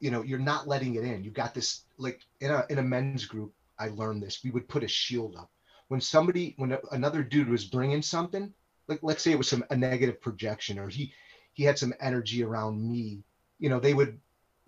You 0.00 0.10
know, 0.10 0.22
you're 0.22 0.38
not 0.38 0.68
letting 0.68 0.94
it 0.94 1.04
in. 1.04 1.24
You 1.24 1.30
got 1.30 1.54
this. 1.54 1.82
Like 1.98 2.20
in 2.40 2.50
a 2.50 2.64
in 2.68 2.78
a 2.78 2.82
men's 2.82 3.24
group, 3.24 3.52
I 3.78 3.88
learned 3.88 4.22
this. 4.22 4.40
We 4.44 4.50
would 4.50 4.68
put 4.68 4.82
a 4.82 4.88
shield 4.88 5.36
up 5.36 5.50
when 5.88 6.00
somebody 6.00 6.54
when 6.58 6.76
another 6.92 7.22
dude 7.22 7.48
was 7.48 7.64
bringing 7.64 8.02
something 8.02 8.52
like 8.88 9.00
let's 9.02 9.22
say 9.22 9.32
it 9.32 9.38
was 9.38 9.48
some 9.48 9.64
a 9.70 9.76
negative 9.76 10.20
projection 10.20 10.78
or 10.78 10.88
he 10.88 11.12
he 11.52 11.64
had 11.64 11.78
some 11.78 11.94
energy 12.00 12.42
around 12.42 12.82
me 12.90 13.22
you 13.58 13.68
know 13.68 13.80
they 13.80 13.94
would 13.94 14.18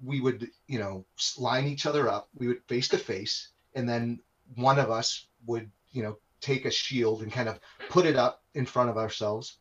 we 0.05 0.21
would 0.21 0.51
you 0.67 0.79
know 0.79 1.05
line 1.39 1.67
each 1.67 1.87
other 1.87 2.09
up. 2.09 2.29
We 2.35 2.49
would 2.49 2.63
face 2.69 2.89
to 2.89 2.99
face 2.99 3.49
and 3.75 3.89
then 3.89 4.21
one 4.55 4.79
of 4.79 4.91
us 4.91 5.27
would 5.47 5.71
you 5.91 6.03
know 6.03 6.19
take 6.41 6.65
a 6.65 6.71
shield 6.71 7.23
and 7.23 7.33
kind 7.33 7.49
of 7.49 7.59
put 7.89 8.07
it 8.07 8.17
up 8.17 8.43
in 8.55 8.67
front 8.67 8.91
of 8.91 8.97
ourselves. 8.97 9.59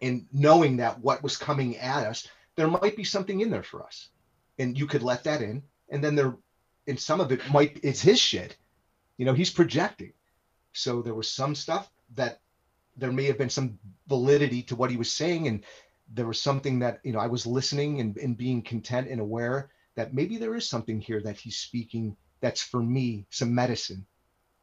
And 0.00 0.26
knowing 0.32 0.78
that 0.78 0.98
what 0.98 1.22
was 1.22 1.36
coming 1.36 1.76
at 1.76 2.06
us 2.06 2.26
there 2.56 2.68
might 2.68 2.96
be 2.96 3.04
something 3.04 3.40
in 3.40 3.50
there 3.50 3.62
for 3.62 3.82
us 3.82 4.08
and 4.58 4.78
you 4.78 4.86
could 4.86 5.02
let 5.02 5.24
that 5.24 5.40
in. 5.40 5.62
And 5.88 6.02
then 6.02 6.14
there 6.14 6.36
and 6.86 6.98
some 6.98 7.20
of 7.20 7.32
it 7.32 7.40
might 7.50 7.80
it's 7.82 8.02
his 8.02 8.18
shit. 8.18 8.56
You 9.16 9.26
know 9.26 9.34
he's 9.34 9.50
projecting. 9.50 10.12
So 10.72 11.02
there 11.02 11.14
was 11.14 11.30
some 11.30 11.54
stuff 11.54 11.90
that 12.14 12.40
there 12.96 13.12
may 13.12 13.24
have 13.24 13.38
been 13.38 13.50
some 13.50 13.78
validity 14.08 14.62
to 14.62 14.76
what 14.76 14.90
he 14.90 14.96
was 14.96 15.10
saying 15.10 15.48
and 15.48 15.64
there 16.12 16.26
was 16.26 16.40
something 16.40 16.78
that 16.80 17.00
you 17.04 17.12
know 17.12 17.18
i 17.18 17.26
was 17.26 17.46
listening 17.46 18.00
and, 18.00 18.16
and 18.18 18.36
being 18.36 18.62
content 18.62 19.08
and 19.08 19.20
aware 19.20 19.70
that 19.94 20.14
maybe 20.14 20.36
there 20.36 20.54
is 20.54 20.68
something 20.68 21.00
here 21.00 21.20
that 21.22 21.36
he's 21.36 21.56
speaking 21.56 22.16
that's 22.40 22.62
for 22.62 22.82
me 22.82 23.26
some 23.30 23.54
medicine. 23.54 24.06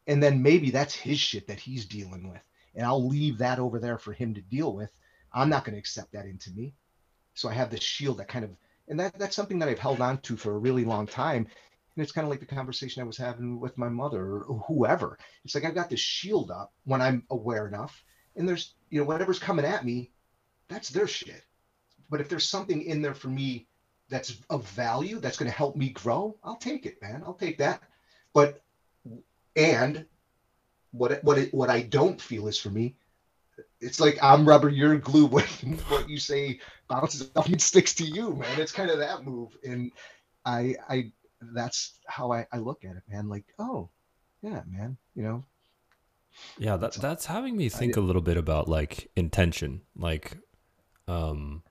And 0.06 0.22
then 0.22 0.42
maybe 0.42 0.70
that's 0.70 0.94
his 0.94 1.18
shit 1.18 1.46
that 1.48 1.60
he's 1.60 1.86
dealing 1.86 2.28
with 2.28 2.40
and 2.76 2.86
i'll 2.86 3.08
leave 3.08 3.38
that 3.38 3.58
over 3.58 3.80
there 3.80 3.98
for 3.98 4.12
him 4.12 4.34
to 4.34 4.40
deal 4.40 4.74
with. 4.74 4.90
I'm 5.32 5.48
not 5.48 5.64
going 5.64 5.74
to 5.74 5.78
accept 5.78 6.12
that 6.12 6.26
into 6.26 6.50
me. 6.52 6.74
So 7.34 7.48
i 7.48 7.52
have 7.52 7.70
this 7.70 7.82
shield 7.82 8.18
that 8.18 8.28
kind 8.28 8.44
of 8.44 8.50
and 8.88 9.00
that 9.00 9.18
that's 9.18 9.36
something 9.36 9.58
that 9.60 9.68
i've 9.68 9.78
held 9.78 10.00
on 10.00 10.18
to 10.22 10.36
for 10.36 10.52
a 10.54 10.58
really 10.58 10.84
long 10.84 11.06
time. 11.06 11.46
And 11.96 12.04
it's 12.04 12.12
kind 12.12 12.24
of 12.24 12.30
like 12.30 12.40
the 12.40 12.46
conversation 12.46 13.02
i 13.02 13.06
was 13.06 13.16
having 13.16 13.58
with 13.60 13.78
my 13.78 13.88
mother 13.88 14.42
or 14.42 14.58
whoever. 14.68 15.18
It's 15.44 15.54
like 15.54 15.64
i've 15.64 15.74
got 15.74 15.90
this 15.90 16.00
shield 16.00 16.50
up 16.50 16.72
when 16.84 17.00
i'm 17.00 17.24
aware 17.30 17.66
enough 17.66 18.02
and 18.40 18.48
there's 18.48 18.74
you 18.88 18.98
know 18.98 19.06
whatever's 19.06 19.38
coming 19.38 19.64
at 19.64 19.84
me 19.84 20.10
that's 20.68 20.88
their 20.88 21.06
shit. 21.06 21.44
But 22.08 22.20
if 22.20 22.28
there's 22.28 22.48
something 22.48 22.82
in 22.82 23.02
there 23.02 23.14
for 23.14 23.28
me 23.28 23.66
that's 24.08 24.36
of 24.48 24.66
value 24.70 25.20
that's 25.20 25.36
going 25.36 25.50
to 25.50 25.56
help 25.56 25.76
me 25.76 25.90
grow 25.90 26.36
i'll 26.42 26.56
take 26.56 26.84
it 26.84 27.00
man. 27.00 27.22
I'll 27.24 27.34
take 27.34 27.58
that. 27.58 27.82
But 28.34 28.62
and 29.54 30.06
what 30.90 31.22
what 31.22 31.38
it, 31.38 31.54
what 31.54 31.70
i 31.70 31.82
don't 31.82 32.20
feel 32.20 32.48
is 32.48 32.58
for 32.58 32.70
me 32.70 32.96
it's 33.80 34.00
like 34.00 34.18
i'm 34.22 34.48
rubber 34.48 34.68
you're 34.68 34.96
glue 34.98 35.26
what, 35.34 35.44
what 35.88 36.08
you 36.08 36.18
say 36.18 36.58
bounces 36.88 37.30
off 37.36 37.46
and 37.46 37.62
sticks 37.62 37.94
to 37.94 38.04
you 38.04 38.34
man. 38.34 38.60
It's 38.60 38.72
kind 38.72 38.90
of 38.90 38.98
that 38.98 39.24
move. 39.24 39.56
And 39.64 39.92
i 40.44 40.74
i 40.88 41.12
that's 41.54 41.98
how 42.06 42.32
I, 42.32 42.46
I 42.52 42.58
look 42.58 42.84
at 42.84 42.96
it 42.96 43.02
man. 43.08 43.28
Like 43.28 43.44
oh 43.58 43.90
yeah 44.42 44.62
man 44.66 44.96
you 45.14 45.22
know 45.22 45.44
yeah 46.58 46.76
that 46.76 46.92
that's 46.94 47.26
having 47.26 47.56
me 47.56 47.68
think 47.68 47.96
a 47.96 48.00
little 48.00 48.22
bit 48.22 48.36
about 48.36 48.68
like 48.68 49.10
intention 49.16 49.80
like 49.96 50.38
um 51.08 51.62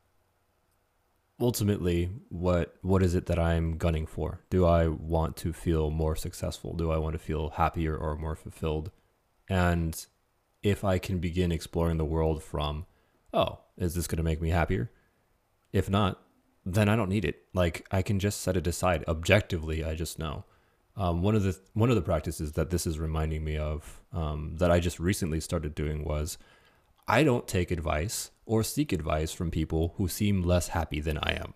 ultimately 1.39 2.09
what 2.29 2.75
what 2.81 3.01
is 3.01 3.15
it 3.15 3.25
that 3.27 3.39
i'm 3.39 3.77
gunning 3.77 4.05
for? 4.05 4.41
Do 4.49 4.65
i 4.65 4.87
want 4.87 5.37
to 5.37 5.53
feel 5.53 5.89
more 5.89 6.15
successful? 6.15 6.73
Do 6.73 6.91
i 6.91 6.97
want 6.97 7.13
to 7.13 7.19
feel 7.19 7.51
happier 7.51 7.95
or 7.95 8.15
more 8.15 8.35
fulfilled? 8.35 8.91
And 9.47 10.05
if 10.61 10.83
i 10.83 10.97
can 10.97 11.19
begin 11.19 11.51
exploring 11.51 11.97
the 11.97 12.05
world 12.05 12.43
from 12.43 12.85
oh 13.33 13.59
is 13.77 13.95
this 13.95 14.07
going 14.07 14.17
to 14.17 14.23
make 14.23 14.41
me 14.41 14.49
happier? 14.49 14.91
If 15.71 15.89
not 15.89 16.21
then 16.65 16.89
i 16.89 16.95
don't 16.95 17.09
need 17.09 17.25
it. 17.25 17.43
Like 17.53 17.87
i 17.91 18.01
can 18.01 18.19
just 18.19 18.41
set 18.41 18.57
it 18.57 18.67
aside. 18.67 19.05
Objectively 19.07 19.83
i 19.83 19.95
just 19.95 20.19
know 20.19 20.43
um, 20.99 21.21
one 21.21 21.33
of 21.33 21.43
the 21.43 21.57
one 21.73 21.89
of 21.89 21.95
the 21.95 22.01
practices 22.01 22.51
that 22.51 22.69
this 22.69 22.85
is 22.85 22.99
reminding 22.99 23.43
me 23.43 23.57
of 23.57 24.01
um, 24.11 24.55
that 24.57 24.69
I 24.69 24.79
just 24.79 24.99
recently 24.99 25.39
started 25.39 25.73
doing 25.73 26.03
was 26.03 26.37
I 27.07 27.23
don't 27.23 27.47
take 27.47 27.71
advice 27.71 28.31
or 28.45 28.63
seek 28.63 28.91
advice 28.91 29.31
from 29.31 29.49
people 29.49 29.93
who 29.95 30.09
seem 30.09 30.43
less 30.43 30.67
happy 30.67 30.99
than 30.99 31.17
I 31.17 31.41
am. 31.41 31.53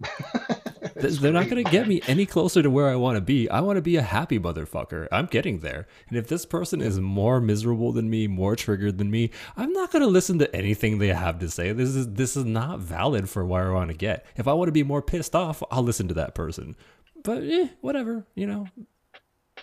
They're 0.94 1.32
not 1.32 1.50
going 1.50 1.64
to 1.64 1.70
get 1.70 1.86
me 1.86 2.00
any 2.06 2.24
closer 2.24 2.62
to 2.62 2.70
where 2.70 2.88
I 2.88 2.96
want 2.96 3.16
to 3.16 3.20
be. 3.20 3.48
I 3.50 3.60
want 3.60 3.76
to 3.76 3.82
be 3.82 3.96
a 3.96 4.02
happy 4.02 4.38
motherfucker. 4.38 5.06
I'm 5.12 5.26
getting 5.26 5.58
there. 5.58 5.86
And 6.08 6.16
if 6.16 6.28
this 6.28 6.46
person 6.46 6.80
is 6.80 6.98
more 6.98 7.40
miserable 7.40 7.92
than 7.92 8.08
me, 8.08 8.26
more 8.26 8.56
triggered 8.56 8.98
than 8.98 9.10
me, 9.10 9.30
I'm 9.56 9.72
not 9.72 9.92
going 9.92 10.02
to 10.02 10.08
listen 10.08 10.38
to 10.38 10.56
anything 10.56 10.98
they 10.98 11.08
have 11.08 11.40
to 11.40 11.50
say. 11.50 11.72
This 11.72 11.90
is 11.90 12.14
this 12.14 12.36
is 12.36 12.44
not 12.44 12.80
valid 12.80 13.28
for 13.28 13.44
where 13.44 13.70
I 13.70 13.74
want 13.74 13.90
to 13.90 13.96
get. 13.96 14.24
If 14.36 14.48
I 14.48 14.54
want 14.54 14.68
to 14.68 14.72
be 14.72 14.82
more 14.82 15.02
pissed 15.02 15.34
off, 15.34 15.62
I'll 15.70 15.82
listen 15.82 16.08
to 16.08 16.14
that 16.14 16.34
person 16.34 16.74
but 17.22 17.42
eh, 17.42 17.68
whatever, 17.80 18.26
you 18.34 18.46
know. 18.46 18.66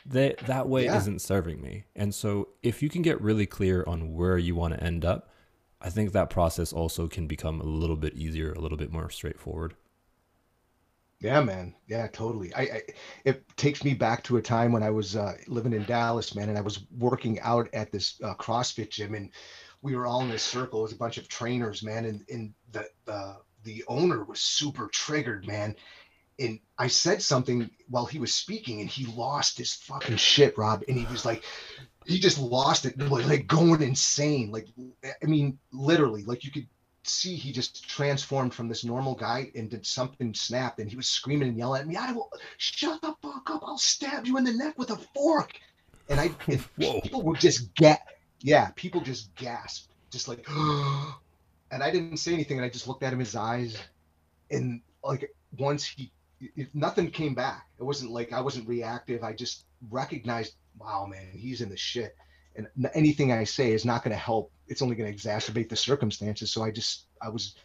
That 0.06 0.38
that 0.40 0.68
way 0.68 0.86
yeah. 0.86 0.98
isn't 0.98 1.22
serving 1.22 1.62
me. 1.62 1.86
And 1.96 2.14
so 2.14 2.50
if 2.62 2.84
you 2.84 2.90
can 2.90 3.02
get 3.02 3.20
really 3.22 3.46
clear 3.46 3.84
on 3.88 4.14
where 4.14 4.38
you 4.38 4.56
want 4.56 4.74
to 4.74 4.84
end 4.84 5.04
up, 5.04 5.30
I 5.82 5.90
think 5.90 6.12
that 6.12 6.30
process 6.30 6.74
also 6.74 7.08
can 7.08 7.28
become 7.28 7.62
a 7.62 7.66
little 7.66 7.96
bit 7.96 8.16
easier, 8.16 8.52
a 8.54 8.60
little 8.60 8.78
bit 8.78 8.92
more 8.92 9.10
straightforward. 9.10 9.76
Yeah, 11.20 11.42
man. 11.42 11.74
Yeah, 11.88 12.08
totally. 12.08 12.54
I, 12.54 12.62
I, 12.62 12.82
it 13.24 13.58
takes 13.58 13.84
me 13.84 13.94
back 13.94 14.24
to 14.26 14.38
a 14.38 14.42
time 14.42 14.72
when 14.72 14.84
I 14.84 14.90
was 14.90 15.16
uh, 15.16 15.34
living 15.48 15.74
in 15.74 15.84
Dallas, 15.86 16.36
man, 16.36 16.50
and 16.50 16.58
I 16.58 16.62
was 16.62 16.86
working 16.98 17.40
out 17.40 17.70
at 17.74 17.92
this 17.92 18.20
uh, 18.24 18.36
CrossFit 18.36 18.90
gym, 18.90 19.16
and 19.16 19.32
we 19.82 19.96
were 19.96 20.06
all 20.06 20.22
in 20.22 20.30
this 20.30 20.44
circle. 20.44 20.82
It 20.82 20.84
was 20.84 20.92
a 20.92 20.98
bunch 20.98 21.18
of 21.18 21.28
trainers, 21.28 21.82
man, 21.84 22.06
and 22.06 22.24
and 22.30 22.54
the 22.72 22.88
the 23.06 23.38
the 23.64 23.84
owner 23.88 24.24
was 24.24 24.42
super 24.42 24.88
triggered, 24.90 25.48
man 25.48 25.76
and 26.40 26.60
I 26.78 26.88
said 26.88 27.22
something 27.22 27.70
while 27.90 28.06
he 28.06 28.20
was 28.20 28.34
speaking, 28.34 28.82
and 28.82 28.90
he 28.90 29.06
lost 29.06 29.58
his 29.58 29.74
fucking 29.74 30.18
shit, 30.18 30.58
Rob. 30.58 30.84
And 30.88 30.98
he 30.98 31.06
was 31.06 31.26
like, 31.26 31.44
he 32.06 32.20
just 32.20 32.40
lost 32.40 32.86
it, 32.86 32.98
like 33.00 33.48
going 33.48 33.82
insane. 33.82 34.52
Like, 34.52 34.68
I 35.04 35.26
mean, 35.26 35.58
literally, 35.72 36.24
like 36.24 36.44
you 36.44 36.52
could 36.52 36.68
see 37.04 37.36
he 37.36 37.52
just 37.52 37.88
transformed 37.88 38.54
from 38.54 38.68
this 38.68 38.84
normal 38.84 39.16
guy 39.16 39.50
into 39.54 39.84
something 39.84 40.34
snapped, 40.34 40.80
and 40.80 40.90
he 40.90 40.98
was 40.98 41.08
screaming 41.08 41.48
and 41.48 41.58
yelling 41.58 41.82
at 41.82 41.88
me. 41.88 41.96
I 41.96 42.12
will 42.12 42.30
shut 42.58 43.02
the 43.02 43.16
fuck 43.22 43.50
up. 43.50 43.64
I'll 43.66 43.78
stab 43.78 44.28
you 44.28 44.38
in 44.38 44.44
the 44.44 44.54
neck 44.54 44.78
with 44.78 44.90
a 44.90 44.98
fork. 45.14 45.54
And 46.10 46.20
I, 46.20 46.32
and 46.48 46.64
people 46.78 47.22
would 47.24 47.40
just 47.40 47.74
get, 47.76 48.06
yeah, 48.42 48.72
people 48.76 49.02
just 49.02 49.34
gasp, 49.36 49.90
just 50.12 50.28
like, 50.28 50.46
and 50.50 51.82
I 51.82 51.92
didn't 51.92 52.18
say 52.18 52.34
anything, 52.34 52.58
and 52.58 52.66
I 52.66 52.70
just 52.70 52.88
looked 52.88 53.04
at 53.04 53.14
him 53.14 53.20
his 53.20 53.36
eyes, 53.36 53.78
and 54.52 54.82
like 55.02 55.34
once 55.58 55.86
he 55.86 56.12
if 56.56 56.68
nothing 56.74 57.12
came 57.12 57.34
back. 57.34 57.68
It 57.80 57.84
wasn't 57.84 58.12
like 58.12 58.34
I 58.34 58.42
wasn't 58.42 58.68
reactive. 58.68 59.24
I 59.24 59.34
just 59.34 59.66
recognized, 59.90 60.56
wow, 60.78 61.06
man, 61.10 61.30
he's 61.34 61.62
in 61.62 61.70
the 61.70 61.78
shit. 61.78 62.16
And 62.56 62.68
anything 62.94 63.32
I 63.32 63.44
say 63.44 63.72
is 63.72 63.86
not 63.86 64.04
going 64.04 64.14
to 64.14 64.18
help. 64.22 64.52
It's 64.68 64.82
only 64.82 64.96
going 64.96 65.14
to 65.14 65.18
exacerbate 65.18 65.70
the 65.70 65.76
circumstances. 65.76 66.52
So 66.52 66.64
I 66.64 66.72
just, 66.72 67.08
I 67.22 67.30
was 67.30 67.56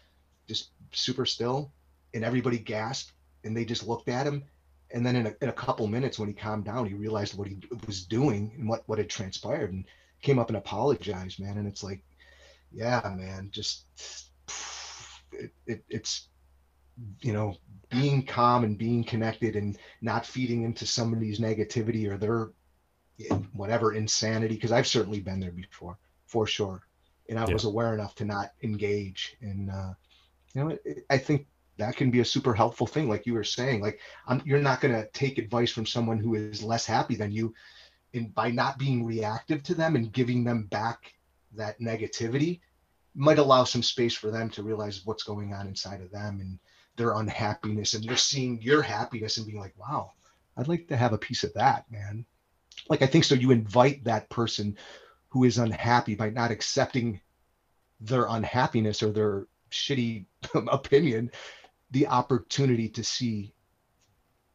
just 0.49 0.71
super 0.93 1.25
still 1.25 1.73
and 2.13 2.25
everybody 2.25 2.59
gasped 2.59 3.13
and 3.45 3.57
they 3.57 3.65
just 3.65 3.87
looked 3.87 4.09
at 4.09 4.27
him. 4.27 4.45
And 4.93 5.07
then 5.07 5.15
in 5.15 5.27
a, 5.29 5.35
in 5.41 5.49
a 5.49 5.53
couple 5.53 5.87
minutes, 5.87 6.19
when 6.19 6.29
he 6.29 6.35
calmed 6.35 6.65
down, 6.65 6.87
he 6.87 6.95
realized 6.95 7.39
what 7.39 7.47
he 7.47 7.59
was 7.87 8.05
doing 8.05 8.53
and 8.59 8.69
what, 8.69 8.83
what 8.87 8.99
had 8.99 9.09
transpired 9.09 9.73
and 9.73 9.85
came 10.23 10.41
up 10.41 10.49
and 10.49 10.57
apologized, 10.57 11.39
man. 11.41 11.57
And 11.59 11.69
it's 11.69 11.85
like, 11.85 12.03
yeah, 12.73 13.01
man, 13.17 13.51
just, 13.53 13.85
it, 15.33 15.53
it, 15.67 15.85
it's, 15.89 16.30
you 17.21 17.33
know, 17.33 17.57
being 17.91 18.25
calm 18.25 18.65
and 18.65 18.79
being 18.79 19.05
connected 19.05 19.57
and 19.57 19.77
not 20.01 20.25
feeding 20.25 20.63
into 20.63 20.87
somebody's 20.87 21.41
negativity 21.41 22.09
or 22.09 22.17
their 22.17 22.51
whatever 23.53 23.93
insanity 23.93 24.55
because 24.55 24.73
i've 24.73 24.87
certainly 24.87 25.21
been 25.21 25.41
there 25.41 25.51
before 25.51 25.99
for 26.27 26.47
sure 26.47 26.83
and 27.29 27.39
i 27.39 27.47
yeah. 27.47 27.53
was 27.53 27.65
aware 27.65 27.93
enough 27.93 28.15
to 28.15 28.25
not 28.25 28.53
engage 28.63 29.37
and 29.43 29.71
uh, 29.71 29.93
you 30.55 30.63
know 30.63 30.79
it, 30.85 31.05
i 31.11 31.19
think 31.19 31.47
that 31.77 31.97
can 31.97 32.11
be 32.11 32.21
a 32.21 32.25
super 32.25 32.55
helpful 32.55 32.87
thing 32.87 33.09
like 33.09 33.27
you 33.27 33.35
were 33.35 33.45
saying 33.45 33.81
like 33.81 34.01
I'm, 34.27 34.43
you're 34.45 34.61
not 34.61 34.81
going 34.81 34.95
to 34.95 35.09
take 35.13 35.39
advice 35.39 35.71
from 35.71 35.87
someone 35.87 36.19
who 36.19 36.35
is 36.35 36.63
less 36.63 36.87
happy 36.87 37.15
than 37.15 37.33
you 37.33 37.55
and 38.15 38.35
by 38.35 38.51
not 38.51 38.79
being 38.79 39.05
reactive 39.05 39.63
to 39.65 39.75
them 39.75 39.97
and 39.97 40.13
giving 40.13 40.45
them 40.45 40.65
back 40.65 41.15
that 41.57 41.81
negativity 41.81 42.61
might 43.15 43.39
allow 43.39 43.65
some 43.65 43.83
space 43.83 44.15
for 44.15 44.31
them 44.31 44.51
to 44.51 44.63
realize 44.63 45.05
what's 45.05 45.25
going 45.25 45.53
on 45.53 45.67
inside 45.67 46.01
of 46.01 46.11
them 46.11 46.41
and 46.41 46.59
their 47.01 47.15
unhappiness 47.15 47.95
and 47.95 48.05
they're 48.05 48.15
seeing 48.15 48.61
your 48.61 48.83
happiness 48.83 49.39
and 49.39 49.47
being 49.47 49.59
like, 49.59 49.73
wow, 49.79 50.13
I'd 50.59 50.69
like 50.69 50.87
to 50.89 50.99
have 50.99 51.15
a 51.15 51.19
piece 51.19 51.45
of 51.45 51.55
that, 51.55 51.91
man. 51.91 52.27
Like, 52.91 53.01
I 53.01 53.07
think 53.07 53.25
so. 53.25 53.35
You 53.35 53.53
invite 53.53 54.05
that 54.05 54.29
person 54.29 54.77
who 55.31 55.45
is 55.45 55.57
unhappy 55.57 56.15
by 56.15 56.29
not 56.29 56.51
accepting 56.51 57.23
their 58.03 58.27
unhappiness 58.29 59.03
or 59.03 59.13
their 59.13 59.47
shitty 59.71 60.27
opinion, 60.55 61.31
the 61.91 62.07
opportunity 62.07 62.91
to 62.91 63.03
see, 63.03 63.55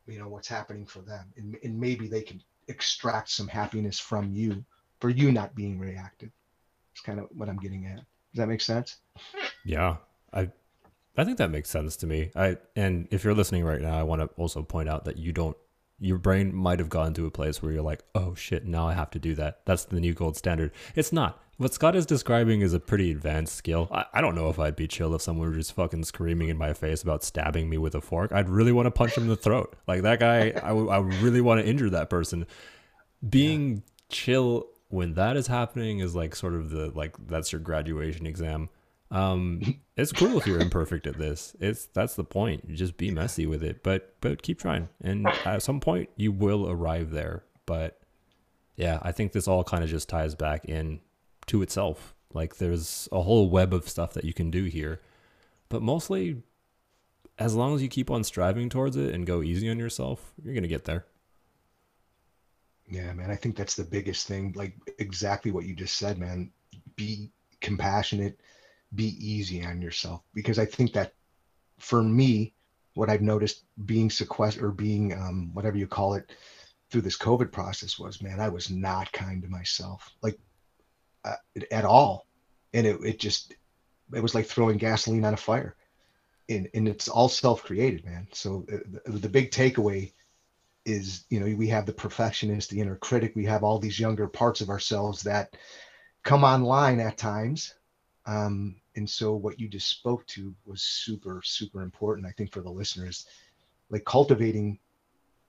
you 0.06 0.20
know, 0.20 0.28
what's 0.28 0.48
happening 0.48 0.86
for 0.86 1.00
them. 1.00 1.34
And, 1.38 1.58
and 1.64 1.80
maybe 1.80 2.08
they 2.08 2.22
can 2.22 2.44
extract 2.68 3.32
some 3.32 3.48
happiness 3.48 4.00
from 4.00 4.32
you 4.32 4.64
for 5.00 5.10
you 5.10 5.32
not 5.32 5.56
being 5.56 5.80
reactive. 5.80 6.30
It's 6.94 7.02
kind 7.02 7.20
of 7.20 7.26
what 7.32 7.50
I'm 7.50 7.58
getting 7.58 7.88
at. 7.88 7.96
Does 7.96 8.38
that 8.38 8.50
make 8.50 8.62
sense? 8.62 8.98
Yeah. 9.64 9.96
I 10.32 10.52
I 11.18 11.24
think 11.24 11.38
that 11.38 11.52
makes 11.52 11.70
sense 11.70 11.96
to 11.98 12.08
me. 12.08 12.32
I 12.36 12.58
and 12.76 13.08
if 13.12 13.24
you're 13.24 13.34
listening 13.34 13.64
right 13.64 13.82
now, 13.82 13.98
I 13.98 14.04
want 14.04 14.22
to 14.22 14.30
also 14.38 14.64
point 14.64 14.90
out 14.90 15.06
that 15.06 15.18
you 15.18 15.32
don't 15.32 15.58
your 16.00 16.18
brain 16.18 16.54
might 16.54 16.80
have 16.80 16.90
gotten 16.90 17.14
to 17.14 17.26
a 17.26 17.32
place 17.32 17.62
where 17.62 17.72
you're 17.72 17.82
like, 17.82 18.04
oh 18.14 18.36
shit, 18.36 18.66
now 18.66 18.88
I 18.88 18.94
have 18.94 19.12
to 19.12 19.20
do 19.20 19.34
that. 19.36 19.62
That's 19.66 19.86
the 19.86 20.00
new 20.00 20.14
gold 20.14 20.36
standard. 20.36 20.72
It's 20.96 21.14
not. 21.14 21.42
What 21.58 21.74
Scott 21.74 21.96
is 21.96 22.06
describing 22.06 22.60
is 22.60 22.74
a 22.74 22.82
pretty 22.82 23.12
advanced 23.12 23.56
skill. 23.56 23.88
I, 23.90 24.06
I 24.16 24.22
don't 24.22 24.36
know 24.36 24.50
if 24.50 24.60
I'd 24.60 24.76
be 24.76 24.90
chill 24.90 25.16
if 25.16 25.22
someone 25.22 25.48
were 25.48 25.56
just 25.56 25.72
fucking 25.72 26.04
screaming 26.04 26.50
in 26.50 26.58
my 26.58 26.74
face 26.74 27.02
about 27.02 27.24
stabbing 27.24 27.70
me 27.70 27.78
with 27.78 27.96
a 27.96 28.02
fork. 28.02 28.34
I'd 28.34 28.50
really 28.50 28.74
want 28.74 28.88
to 28.88 28.92
punch 28.92 29.16
him 29.16 29.24
in 29.24 29.30
the 29.30 29.38
throat. 29.38 29.74
Like 29.88 30.02
that 30.02 30.20
guy, 30.20 30.48
I, 30.48 30.70
w- 30.70 30.90
I 30.90 31.00
would 31.00 31.14
really 31.16 31.40
want 31.40 31.62
to 31.62 31.68
injure 31.68 31.90
that 31.92 32.10
person. 32.10 32.46
Being 33.28 33.76
yeah. 33.76 33.82
chill 34.10 34.68
when 34.90 35.14
that 35.14 35.38
is 35.38 35.48
happening 35.48 36.00
is 36.00 36.14
like 36.14 36.36
sort 36.36 36.56
of 36.56 36.72
the 36.72 36.92
like 36.92 37.16
that's 37.26 37.54
your 37.54 37.62
graduation 37.62 38.26
exam. 38.26 38.70
Um, 39.12 39.62
it's 39.96 40.12
cool 40.12 40.38
if 40.38 40.48
you're 40.48 40.60
imperfect 40.60 41.08
at 41.08 41.18
this. 41.18 41.56
It's 41.60 41.86
that's 41.88 42.16
the 42.16 42.24
point. 42.24 42.66
You 42.68 42.76
just 42.76 42.98
be 42.98 43.12
messy 43.12 43.46
with 43.46 43.64
it, 43.64 43.84
but 43.84 44.16
but 44.22 44.42
keep 44.42 44.60
trying, 44.60 44.90
and 45.02 45.28
at 45.46 45.62
some 45.64 45.80
point 45.80 46.10
you 46.16 46.32
will 46.32 46.70
arrive 46.70 47.12
there. 47.12 47.44
But 47.66 48.00
yeah, 48.76 49.00
I 49.02 49.12
think 49.12 49.32
this 49.32 49.48
all 49.48 49.64
kind 49.64 49.84
of 49.84 49.90
just 49.90 50.10
ties 50.10 50.36
back 50.36 50.66
in 50.66 51.00
to 51.48 51.62
itself. 51.62 52.14
Like 52.34 52.58
there's 52.58 53.08
a 53.12 53.22
whole 53.22 53.50
web 53.50 53.74
of 53.74 53.88
stuff 53.88 54.14
that 54.14 54.26
you 54.26 54.34
can 54.34 54.52
do 54.52 54.66
here, 54.66 55.02
but 55.70 55.82
mostly, 55.82 56.44
as 57.40 57.56
long 57.56 57.76
as 57.76 57.82
you 57.82 57.88
keep 57.88 58.12
on 58.12 58.24
striving 58.24 58.70
towards 58.70 58.98
it 58.98 59.14
and 59.14 59.26
go 59.26 59.42
easy 59.42 59.70
on 59.70 59.80
yourself, 59.80 60.34
you're 60.44 60.56
gonna 60.56 60.68
get 60.68 60.86
there. 60.86 61.06
Yeah, 62.88 63.14
man. 63.14 63.32
I 63.32 63.36
think 63.36 63.56
that's 63.56 63.76
the 63.76 63.84
biggest 63.84 64.28
thing. 64.28 64.54
Like 64.56 64.76
exactly 65.00 65.52
what 65.52 65.66
you 65.66 65.76
just 65.76 65.98
said, 65.98 66.20
man. 66.20 66.52
Be 66.96 67.32
compassionate 67.62 68.40
be 68.96 69.16
easy 69.20 69.64
on 69.64 69.82
yourself 69.82 70.22
because 70.34 70.60
I 70.60 70.66
think 70.66 70.94
that 70.94 71.14
for 71.78 72.02
me, 72.02 72.54
what 72.94 73.10
I've 73.10 73.22
noticed 73.22 73.66
being 73.86 74.10
sequestered 74.10 74.64
or 74.64 74.72
being 74.72 75.14
um, 75.14 75.52
whatever 75.54 75.78
you 75.78 75.88
call 75.88 76.14
it 76.14 76.32
through 76.90 77.02
this 77.02 77.18
COVID 77.18 77.52
process 77.52 78.00
was, 78.00 78.22
man, 78.22 78.40
I 78.40 78.50
was 78.50 78.70
not 78.70 79.12
kind 79.12 79.42
to 79.44 79.50
myself, 79.50 80.10
like 80.22 80.40
uh, 81.26 81.36
at 81.72 81.86
all, 81.86 82.26
and 82.74 82.88
it 82.88 83.00
it 83.04 83.20
just 83.20 83.54
it 84.14 84.24
was 84.24 84.34
like 84.34 84.46
throwing 84.46 84.78
gasoline 84.78 85.26
on 85.26 85.34
a 85.34 85.38
fire, 85.38 85.76
and 86.48 86.70
and 86.74 86.88
it's 86.88 87.10
all 87.10 87.28
self 87.28 87.64
created, 87.64 88.06
man. 88.06 88.28
So 88.32 88.66
uh, 88.72 88.78
the, 89.06 89.20
the 89.20 89.30
big 89.30 89.52
takeaway 89.52 90.14
is, 90.86 91.26
you 91.30 91.40
know, 91.40 91.54
we 91.56 91.68
have 91.70 91.86
the 91.86 91.94
perfectionist, 91.94 92.70
the 92.70 92.80
inner 92.80 92.96
critic, 92.96 93.34
we 93.36 93.46
have 93.46 93.64
all 93.64 93.80
these 93.80 94.00
younger 94.00 94.28
parts 94.28 94.62
of 94.62 94.70
ourselves 94.70 95.24
that 95.24 95.56
come 96.24 96.44
online 96.44 97.00
at 97.00 97.18
times 97.18 97.74
um, 98.26 98.76
and 98.96 99.10
so 99.10 99.34
what 99.36 99.60
you 99.60 99.68
just 99.68 99.90
spoke 99.90 100.26
to 100.28 100.54
was 100.66 100.82
super, 100.82 101.42
super 101.44 101.82
important, 101.82 102.28
I 102.28 102.32
think, 102.32 102.52
for 102.52 102.62
the 102.62 102.70
listeners, 102.70 103.26
like 103.90 104.06
cultivating 104.06 104.80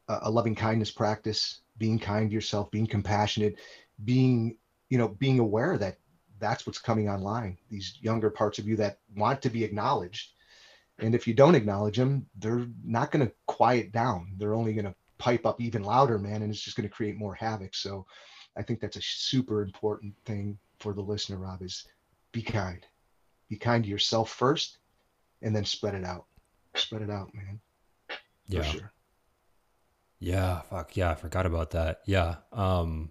a, 0.09 0.19
a 0.23 0.31
loving 0.31 0.55
kindness 0.55 0.91
practice, 0.91 1.61
being 1.79 1.99
kind 1.99 2.31
to 2.31 2.35
yourself, 2.35 2.71
being 2.71 2.87
compassionate, 2.87 3.57
being, 4.05 4.57
you 4.89 4.99
know, 4.99 5.09
being 5.09 5.39
aware 5.39 5.79
that 5.79 5.99
that's 6.39 6.67
what's 6.67 6.79
coming 6.79 7.09
online. 7.09 7.57
These 7.71 7.99
younger 8.01 8.31
parts 8.31 8.59
of 8.59 8.67
you 8.67 8.77
that 8.77 8.99
want 9.15 9.43
to 9.43 9.51
be 9.51 9.65
acknowledged. 9.65 10.33
And 10.99 11.15
if 11.15 11.27
you 11.27 11.35
don't 11.35 11.55
acknowledge 11.55 11.97
them, 11.97 12.27
they're 12.39 12.67
not 12.85 13.11
going 13.11 13.27
to 13.27 13.33
quiet 13.47 13.93
down. 13.93 14.33
They're 14.39 14.55
only 14.55 14.73
going 14.73 14.87
to 14.87 14.95
pipe 15.19 15.47
up 15.47 15.61
even 15.61 15.83
louder, 15.83 16.19
man. 16.19 16.43
And 16.43 16.51
it's 16.51 16.61
just 16.61 16.77
going 16.77 16.89
to 16.89 16.95
create 16.95 17.17
more 17.17 17.35
havoc. 17.35 17.75
So 17.75 18.07
I 18.57 18.63
think 18.63 18.81
that's 18.81 18.97
a 18.97 19.03
super 19.03 19.63
important 19.63 20.15
thing 20.25 20.59
for 20.81 20.93
the 20.93 21.03
listener, 21.03 21.39
Rob, 21.39 21.63
is 21.63 21.87
be 22.33 22.43
kind. 22.43 22.85
Be 23.49 23.57
kind 23.57 23.85
to 23.85 23.91
yourself 23.91 24.31
first 24.31 24.79
and 25.43 25.55
then 25.55 25.65
spread 25.65 25.95
it 25.95 26.05
out. 26.05 26.27
Spread 26.75 27.03
it 27.03 27.11
out, 27.11 27.33
man. 27.35 27.61
Yeah. 28.49 28.63
For 28.63 28.79
sure. 28.79 28.93
Yeah, 30.19 30.63
fuck 30.63 30.97
yeah, 30.97 31.11
I 31.11 31.15
forgot 31.15 31.47
about 31.47 31.71
that. 31.73 32.01
Yeah. 32.07 32.37
Um 32.53 33.11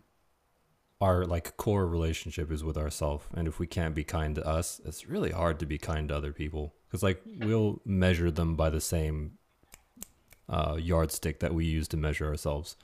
our 1.02 1.26
like 1.26 1.58
core 1.58 1.86
relationship 1.88 2.52
is 2.52 2.64
with 2.64 2.78
ourselves 2.78 3.26
and 3.36 3.48
if 3.48 3.60
we 3.60 3.68
can't 3.68 3.96
be 3.96 4.04
kind 4.04 4.36
to 4.36 4.46
us, 4.46 4.82
it's 4.86 5.08
really 5.08 5.32
hard 5.32 5.60
to 5.60 5.66
be 5.66 5.78
kind 5.78 6.10
to 6.10 6.16
other 6.16 6.34
people 6.34 6.74
cuz 6.90 7.04
like 7.04 7.22
we'll 7.26 7.82
measure 7.86 8.32
them 8.32 8.56
by 8.56 8.70
the 8.70 8.82
same 8.82 9.38
uh 10.50 10.78
yardstick 10.80 11.40
that 11.40 11.54
we 11.54 11.66
use 11.66 11.88
to 11.90 11.98
measure 11.98 12.28
ourselves. 12.28 12.76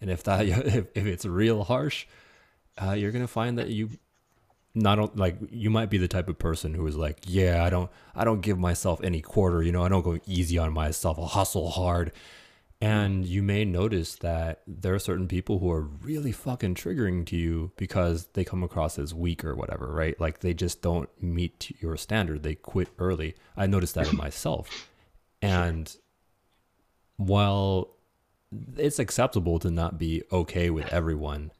And 0.00 0.10
if 0.10 0.22
that 0.24 0.46
if, 0.48 0.86
if 0.94 1.06
it's 1.06 1.24
real 1.24 1.64
harsh, 1.64 2.06
uh, 2.80 2.92
you're 2.92 3.12
gonna 3.12 3.26
find 3.26 3.58
that 3.58 3.68
you 3.68 3.90
not 4.74 5.16
like 5.16 5.36
you 5.50 5.70
might 5.70 5.90
be 5.90 5.98
the 5.98 6.08
type 6.08 6.28
of 6.28 6.38
person 6.38 6.74
who 6.74 6.86
is 6.86 6.96
like, 6.96 7.20
yeah, 7.26 7.64
I 7.64 7.70
don't 7.70 7.90
I 8.14 8.24
don't 8.24 8.40
give 8.40 8.58
myself 8.58 9.02
any 9.02 9.20
quarter, 9.20 9.62
you 9.62 9.72
know, 9.72 9.84
I 9.84 9.88
don't 9.88 10.02
go 10.02 10.18
easy 10.26 10.58
on 10.58 10.72
myself. 10.72 11.18
I'll 11.18 11.26
hustle 11.26 11.70
hard. 11.70 12.12
And 12.80 13.24
you 13.24 13.42
may 13.42 13.64
notice 13.64 14.16
that 14.16 14.62
there 14.66 14.94
are 14.94 14.98
certain 14.98 15.26
people 15.26 15.58
who 15.58 15.70
are 15.70 15.80
really 15.80 16.32
fucking 16.32 16.74
triggering 16.74 17.24
to 17.26 17.36
you 17.36 17.72
because 17.76 18.26
they 18.34 18.44
come 18.44 18.62
across 18.62 18.98
as 18.98 19.14
weak 19.14 19.44
or 19.44 19.54
whatever, 19.54 19.90
right? 19.92 20.20
Like 20.20 20.40
they 20.40 20.52
just 20.52 20.82
don't 20.82 21.08
meet 21.22 21.74
your 21.80 21.96
standard. 21.96 22.42
They 22.42 22.56
quit 22.56 22.88
early. 22.98 23.36
I 23.56 23.66
noticed 23.66 23.94
that 23.94 24.10
in 24.10 24.16
myself. 24.18 24.88
And 25.40 25.96
while 27.16 27.94
it's 28.76 28.98
acceptable 28.98 29.58
to 29.60 29.70
not 29.70 29.98
be 29.98 30.22
okay 30.30 30.68
with 30.68 30.92
everyone, 30.92 31.52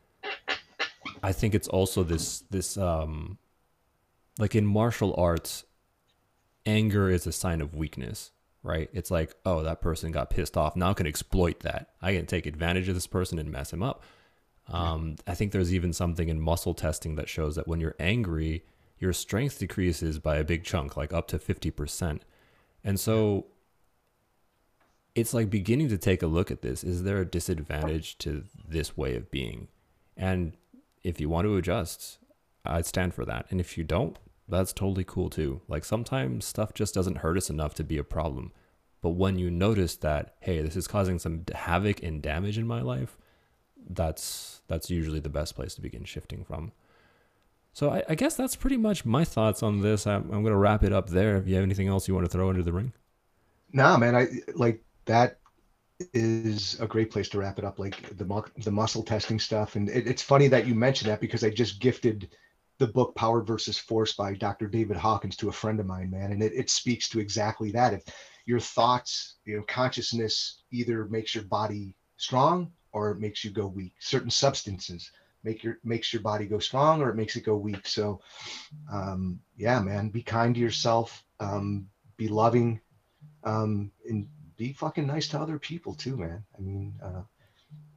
I 1.24 1.32
think 1.32 1.54
it's 1.54 1.68
also 1.68 2.02
this 2.02 2.40
this 2.50 2.76
um 2.76 3.38
like 4.38 4.54
in 4.54 4.66
martial 4.66 5.14
arts, 5.16 5.64
anger 6.66 7.08
is 7.08 7.26
a 7.26 7.32
sign 7.32 7.62
of 7.62 7.74
weakness, 7.74 8.30
right? 8.62 8.90
It's 8.92 9.10
like, 9.10 9.34
oh, 9.46 9.62
that 9.62 9.80
person 9.80 10.12
got 10.12 10.28
pissed 10.28 10.54
off. 10.54 10.76
Now 10.76 10.90
I 10.90 10.94
can 10.94 11.06
exploit 11.06 11.60
that. 11.60 11.94
I 12.02 12.14
can 12.14 12.26
take 12.26 12.44
advantage 12.44 12.90
of 12.90 12.94
this 12.94 13.06
person 13.06 13.38
and 13.38 13.50
mess 13.50 13.72
him 13.72 13.82
up. 13.82 14.02
Um, 14.68 15.16
I 15.26 15.34
think 15.34 15.52
there's 15.52 15.72
even 15.72 15.94
something 15.94 16.28
in 16.28 16.40
muscle 16.40 16.74
testing 16.74 17.14
that 17.14 17.30
shows 17.30 17.54
that 17.56 17.66
when 17.66 17.80
you're 17.80 17.96
angry, 17.98 18.64
your 18.98 19.14
strength 19.14 19.58
decreases 19.58 20.18
by 20.18 20.36
a 20.36 20.44
big 20.44 20.62
chunk, 20.62 20.94
like 20.94 21.14
up 21.14 21.26
to 21.28 21.38
50%. 21.38 22.20
And 22.82 23.00
so 23.00 23.46
it's 25.14 25.32
like 25.32 25.48
beginning 25.48 25.88
to 25.88 25.98
take 25.98 26.22
a 26.22 26.26
look 26.26 26.50
at 26.50 26.60
this. 26.60 26.84
Is 26.84 27.02
there 27.02 27.18
a 27.18 27.26
disadvantage 27.26 28.18
to 28.18 28.44
this 28.68 28.94
way 28.94 29.16
of 29.16 29.30
being? 29.30 29.68
And 30.18 30.54
if 31.04 31.20
you 31.20 31.28
want 31.28 31.44
to 31.46 31.56
adjust, 31.56 32.18
I'd 32.64 32.86
stand 32.86 33.14
for 33.14 33.24
that. 33.26 33.46
And 33.50 33.60
if 33.60 33.78
you 33.78 33.84
don't, 33.84 34.18
that's 34.48 34.72
totally 34.72 35.04
cool 35.04 35.30
too. 35.30 35.60
Like 35.68 35.84
sometimes 35.84 36.44
stuff 36.44 36.74
just 36.74 36.94
doesn't 36.94 37.18
hurt 37.18 37.36
us 37.36 37.50
enough 37.50 37.74
to 37.74 37.84
be 37.84 37.98
a 37.98 38.04
problem. 38.04 38.52
But 39.02 39.10
when 39.10 39.38
you 39.38 39.50
notice 39.50 39.96
that, 39.96 40.34
hey, 40.40 40.62
this 40.62 40.76
is 40.76 40.88
causing 40.88 41.18
some 41.18 41.44
havoc 41.54 42.02
and 42.02 42.22
damage 42.22 42.56
in 42.56 42.66
my 42.66 42.80
life, 42.80 43.18
that's 43.88 44.62
that's 44.66 44.88
usually 44.90 45.20
the 45.20 45.28
best 45.28 45.54
place 45.54 45.74
to 45.74 45.82
begin 45.82 46.04
shifting 46.04 46.42
from. 46.42 46.72
So 47.74 47.90
I, 47.90 48.02
I 48.08 48.14
guess 48.14 48.34
that's 48.34 48.56
pretty 48.56 48.78
much 48.78 49.04
my 49.04 49.24
thoughts 49.24 49.62
on 49.62 49.82
this. 49.82 50.06
I'm, 50.06 50.22
I'm 50.30 50.42
going 50.42 50.52
to 50.52 50.56
wrap 50.56 50.84
it 50.84 50.92
up 50.92 51.10
there. 51.10 51.36
If 51.36 51.46
you 51.46 51.56
have 51.56 51.64
anything 51.64 51.88
else 51.88 52.08
you 52.08 52.14
want 52.14 52.24
to 52.24 52.30
throw 52.30 52.48
into 52.48 52.62
the 52.62 52.72
ring, 52.72 52.92
nah, 53.72 53.98
man, 53.98 54.14
I 54.16 54.28
like 54.54 54.82
that 55.04 55.38
is 56.12 56.78
a 56.80 56.86
great 56.86 57.10
place 57.10 57.28
to 57.30 57.38
wrap 57.38 57.58
it 57.58 57.64
up. 57.64 57.78
Like 57.78 58.16
the 58.16 58.44
the 58.58 58.70
muscle 58.70 59.02
testing 59.02 59.38
stuff, 59.38 59.76
and 59.76 59.88
it, 59.88 60.06
it's 60.06 60.22
funny 60.22 60.48
that 60.48 60.66
you 60.66 60.74
mentioned 60.74 61.10
that 61.10 61.20
because 61.20 61.44
I 61.44 61.50
just 61.50 61.80
gifted 61.80 62.30
the 62.78 62.86
book 62.88 63.14
Power 63.14 63.42
versus 63.42 63.78
Force 63.78 64.14
by 64.14 64.34
Dr. 64.34 64.66
David 64.66 64.96
Hawkins 64.96 65.36
to 65.36 65.48
a 65.48 65.52
friend 65.52 65.78
of 65.78 65.86
mine, 65.86 66.10
man, 66.10 66.32
and 66.32 66.42
it, 66.42 66.52
it 66.52 66.70
speaks 66.70 67.08
to 67.10 67.20
exactly 67.20 67.70
that. 67.72 67.94
If 67.94 68.02
your 68.46 68.60
thoughts, 68.60 69.36
you 69.44 69.56
know, 69.56 69.64
consciousness 69.68 70.62
either 70.70 71.06
makes 71.06 71.34
your 71.34 71.44
body 71.44 71.94
strong 72.16 72.72
or 72.92 73.10
it 73.10 73.20
makes 73.20 73.44
you 73.44 73.50
go 73.50 73.66
weak. 73.66 73.94
Certain 74.00 74.30
substances 74.30 75.10
make 75.44 75.62
your 75.62 75.78
makes 75.84 76.12
your 76.12 76.22
body 76.22 76.46
go 76.46 76.58
strong 76.58 77.02
or 77.02 77.10
it 77.10 77.16
makes 77.16 77.36
it 77.36 77.44
go 77.44 77.56
weak. 77.56 77.86
So, 77.86 78.20
um, 78.92 79.38
yeah, 79.56 79.78
man, 79.80 80.08
be 80.08 80.22
kind 80.22 80.54
to 80.54 80.60
yourself, 80.60 81.24
um, 81.38 81.86
be 82.16 82.28
loving, 82.28 82.80
um, 83.44 83.92
and 84.08 84.26
be 84.56 84.72
fucking 84.72 85.06
nice 85.06 85.28
to 85.28 85.40
other 85.40 85.58
people 85.58 85.94
too, 85.94 86.16
man. 86.16 86.44
I 86.56 86.60
mean, 86.60 86.94
uh, 87.02 87.22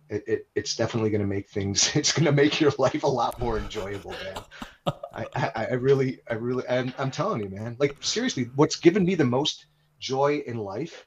it, 0.09 0.23
it, 0.27 0.47
it's 0.55 0.75
definitely 0.75 1.09
going 1.09 1.21
to 1.21 1.27
make 1.27 1.49
things 1.49 1.91
it's 1.95 2.11
going 2.11 2.25
to 2.25 2.31
make 2.31 2.59
your 2.59 2.71
life 2.77 3.03
a 3.03 3.07
lot 3.07 3.39
more 3.39 3.57
enjoyable 3.57 4.11
man. 4.11 4.93
I, 5.13 5.25
I, 5.35 5.65
I 5.71 5.73
really 5.73 6.19
i 6.29 6.35
really 6.35 6.67
I'm, 6.67 6.93
I'm 6.97 7.11
telling 7.11 7.41
you 7.41 7.49
man. 7.49 7.75
Like 7.79 7.97
seriously 8.01 8.49
what's 8.55 8.77
given 8.77 9.05
me 9.05 9.15
the 9.15 9.25
most 9.25 9.65
joy 9.99 10.43
in 10.45 10.57
life 10.57 11.05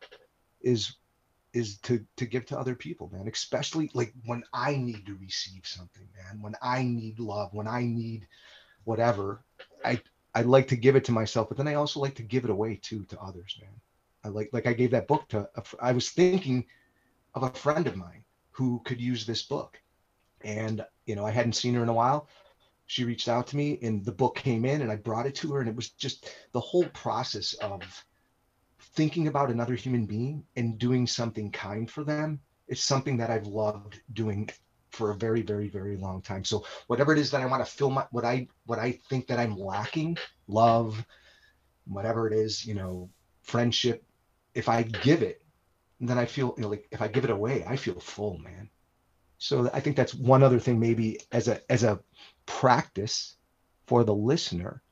is 0.61 0.97
is 1.53 1.79
to 1.79 2.05
to 2.17 2.27
give 2.27 2.47
to 2.47 2.59
other 2.59 2.75
people 2.75 3.11
man. 3.13 3.29
Especially 3.29 3.91
like 3.95 4.13
when 4.27 4.43
i 4.53 4.77
need 4.77 5.07
to 5.07 5.17
receive 5.17 5.67
something 5.67 6.09
man. 6.17 6.43
When 6.43 6.55
i 6.63 6.83
need 6.83 7.19
love 7.19 7.51
when 7.53 7.67
i 7.67 7.83
need 7.83 8.27
whatever 8.85 9.43
i 9.85 10.01
i 10.35 10.43
like 10.43 10.69
to 10.69 10.77
give 10.77 10.97
it 10.97 11.05
to 11.05 11.13
myself 11.13 11.49
but 11.49 11.59
then 11.59 11.69
i 11.69 11.75
also 11.75 12.01
like 12.01 12.15
to 12.15 12.23
give 12.23 12.45
it 12.45 12.51
away 12.51 12.79
too 12.83 13.05
to 13.05 13.21
others 13.21 13.59
man 13.61 13.71
I 14.25 14.29
like 14.29 14.51
like 14.53 14.67
I 14.67 14.73
gave 14.73 14.91
that 14.93 15.09
book 15.09 15.29
to. 15.29 15.49
A, 15.57 15.63
I 15.81 15.93
was 15.93 16.11
thinking 16.11 16.67
of 17.35 17.43
a 17.43 17.51
friend 17.51 17.87
of 17.87 17.97
mine 17.97 18.25
who 18.53 18.81
could 18.85 19.01
use 19.01 19.25
this 19.27 19.43
book, 19.43 19.81
and 20.43 20.85
you 21.07 21.15
know 21.15 21.27
I 21.27 21.31
hadn't 21.31 21.55
seen 21.55 21.75
her 21.75 21.83
in 21.83 21.89
a 21.89 21.95
while. 21.95 22.29
She 22.87 23.05
reached 23.05 23.29
out 23.29 23.47
to 23.49 23.57
me, 23.57 23.79
and 23.83 24.05
the 24.05 24.13
book 24.13 24.37
came 24.37 24.65
in, 24.65 24.83
and 24.83 24.91
I 24.91 24.97
brought 24.97 25.27
it 25.27 25.37
to 25.37 25.53
her, 25.53 25.61
and 25.61 25.69
it 25.69 25.77
was 25.77 25.91
just 25.91 26.35
the 26.53 26.61
whole 26.61 26.87
process 26.87 27.53
of 27.55 27.83
thinking 28.95 29.29
about 29.29 29.51
another 29.51 29.75
human 29.75 30.07
being 30.07 30.45
and 30.57 30.79
doing 30.79 31.07
something 31.07 31.53
kind 31.53 31.89
for 31.89 32.03
them 32.03 32.41
it's 32.71 32.85
something 32.85 33.17
that 33.19 33.31
I've 33.31 33.49
loved 33.49 34.01
doing 34.13 34.49
for 34.91 35.11
a 35.11 35.17
very, 35.17 35.43
very, 35.43 35.69
very 35.69 35.97
long 35.97 36.23
time. 36.23 36.45
So 36.45 36.65
whatever 36.87 37.13
it 37.13 37.19
is 37.19 37.31
that 37.33 37.43
I 37.43 37.47
want 37.47 37.65
to 37.65 37.71
fill 37.71 37.91
my 37.91 38.07
what 38.13 38.25
I 38.25 38.47
what 38.65 38.79
I 38.79 38.93
think 39.11 39.27
that 39.27 39.41
I'm 39.41 39.59
lacking, 39.59 40.17
love, 40.47 41.05
whatever 41.87 42.29
it 42.29 42.33
is, 42.33 42.65
you 42.65 42.75
know, 42.75 43.11
friendship, 43.43 44.05
if 44.55 44.69
I 44.69 44.83
give 44.83 45.23
it, 45.23 45.43
then 46.01 46.19
I 46.19 46.27
feel 46.27 46.55
you 46.57 46.63
know, 46.63 46.69
like 46.69 46.89
if 46.91 47.03
I 47.03 47.09
give 47.09 47.25
it 47.25 47.31
away, 47.31 47.65
I 47.67 47.77
feel 47.77 48.01
full, 48.01 48.39
man. 48.39 48.71
So 49.39 49.71
I 49.73 49.81
think 49.81 49.97
that's 49.97 50.15
one 50.15 50.43
other 50.43 50.59
thing 50.59 50.79
maybe 50.79 51.19
as 51.33 51.49
a 51.49 51.61
as 51.71 51.83
a 51.83 52.01
practice 52.47 53.37
for 53.87 54.05
the 54.05 54.15
listener. 54.15 54.83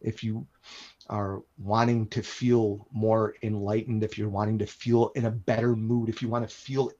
If 0.00 0.22
you 0.22 0.46
are 1.08 1.42
wanting 1.58 2.08
to 2.08 2.22
feel 2.22 2.86
more 2.92 3.34
enlightened, 3.42 4.04
if 4.04 4.18
you're 4.18 4.28
wanting 4.28 4.58
to 4.58 4.66
feel 4.66 5.12
in 5.14 5.24
a 5.24 5.30
better 5.30 5.74
mood, 5.74 6.08
if 6.08 6.22
you 6.22 6.28
want 6.28 6.48
to 6.48 6.54
feel 6.54 6.90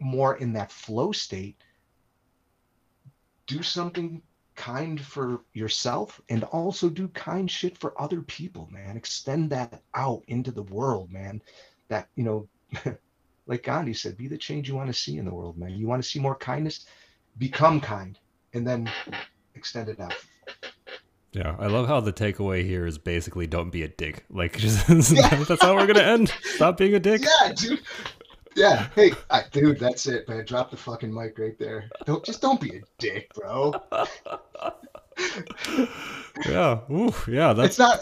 more 0.00 0.36
in 0.36 0.52
that 0.54 0.72
flow 0.72 1.12
state, 1.12 1.56
do 3.46 3.62
something 3.62 4.22
kind 4.62 5.00
for 5.00 5.40
yourself 5.54 6.20
and 6.28 6.44
also 6.44 6.88
do 6.88 7.08
kind 7.08 7.50
shit 7.50 7.76
for 7.76 8.00
other 8.00 8.22
people, 8.22 8.68
man. 8.70 8.96
Extend 8.96 9.50
that 9.50 9.82
out 9.96 10.22
into 10.28 10.52
the 10.52 10.62
world, 10.62 11.10
man. 11.10 11.42
That, 11.88 12.06
you 12.14 12.22
know, 12.22 12.48
like 13.48 13.64
Gandhi 13.64 13.92
said, 13.92 14.16
be 14.16 14.28
the 14.28 14.38
change 14.38 14.68
you 14.68 14.76
want 14.76 14.86
to 14.86 14.94
see 14.94 15.18
in 15.18 15.24
the 15.24 15.34
world, 15.34 15.58
man. 15.58 15.70
You 15.70 15.88
want 15.88 16.00
to 16.00 16.08
see 16.08 16.20
more 16.20 16.36
kindness, 16.36 16.86
become 17.38 17.80
kind, 17.80 18.16
and 18.54 18.64
then 18.64 18.88
extend 19.56 19.88
it 19.88 19.98
out. 19.98 20.14
Yeah, 21.32 21.56
I 21.58 21.66
love 21.66 21.88
how 21.88 21.98
the 21.98 22.12
takeaway 22.12 22.64
here 22.64 22.86
is 22.86 22.98
basically 22.98 23.48
don't 23.48 23.70
be 23.70 23.82
a 23.82 23.88
dick. 23.88 24.24
Like, 24.30 24.58
just, 24.58 24.86
that's 25.48 25.62
how 25.62 25.74
we're 25.74 25.88
gonna 25.88 26.00
end. 26.02 26.32
Stop 26.42 26.76
being 26.76 26.94
a 26.94 27.00
dick. 27.00 27.22
Yeah, 27.22 27.52
dude. 27.52 27.80
Yeah, 28.54 28.88
hey, 28.94 29.12
I, 29.30 29.44
dude, 29.50 29.78
that's 29.78 30.06
it, 30.06 30.28
man. 30.28 30.44
Drop 30.44 30.70
the 30.70 30.76
fucking 30.76 31.12
mic 31.12 31.38
right 31.38 31.58
there. 31.58 31.88
Don't 32.04 32.24
just 32.24 32.42
don't 32.42 32.60
be 32.60 32.76
a 32.76 32.80
dick, 32.98 33.32
bro. 33.34 33.72
yeah, 36.46 36.80
Ooh, 36.90 37.14
yeah. 37.28 37.52
That's 37.52 37.70
it's 37.70 37.78
not. 37.78 38.00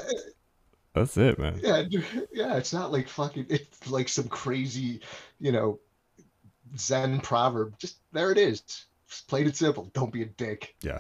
That's 0.94 1.16
it, 1.16 1.38
man. 1.38 1.60
Yeah, 1.62 1.84
yeah. 2.32 2.56
It's 2.56 2.72
not 2.72 2.92
like 2.92 3.08
fucking. 3.08 3.46
It's 3.48 3.90
like 3.90 4.08
some 4.08 4.28
crazy, 4.28 5.00
you 5.38 5.52
know, 5.52 5.78
Zen 6.76 7.20
proverb. 7.20 7.78
Just 7.78 7.98
there 8.12 8.32
it 8.32 8.38
is. 8.38 8.62
Just 9.08 9.28
plain 9.28 9.46
and 9.46 9.56
simple. 9.56 9.90
Don't 9.94 10.12
be 10.12 10.22
a 10.22 10.26
dick. 10.26 10.74
Yeah, 10.82 10.98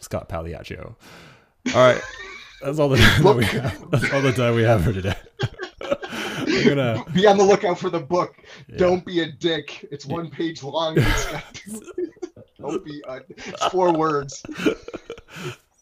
Scott 0.00 0.28
Pagliaccio. 0.28 0.94
All 1.74 1.86
right, 1.86 2.00
that's 2.62 2.78
all 2.78 2.88
the 2.88 2.96
time 3.22 3.36
we 3.36 3.44
have. 3.44 3.90
That's 3.90 4.12
all 4.12 4.22
the 4.22 4.32
time 4.32 4.54
we 4.54 4.62
have 4.62 4.84
for 4.84 4.92
today. 4.92 5.16
Gonna 6.64 7.04
be 7.14 7.26
on 7.26 7.38
the 7.38 7.44
lookout 7.44 7.78
for 7.78 7.90
the 7.90 8.00
book. 8.00 8.36
Yeah. 8.68 8.78
Don't 8.78 9.04
be 9.04 9.20
a 9.20 9.30
dick. 9.30 9.88
It's 9.90 10.06
one 10.06 10.30
page 10.30 10.62
long. 10.62 10.96
Don't 12.60 12.84
be. 12.84 13.02
A, 13.08 13.20
it's 13.28 13.64
four 13.66 13.92
words. 13.92 14.42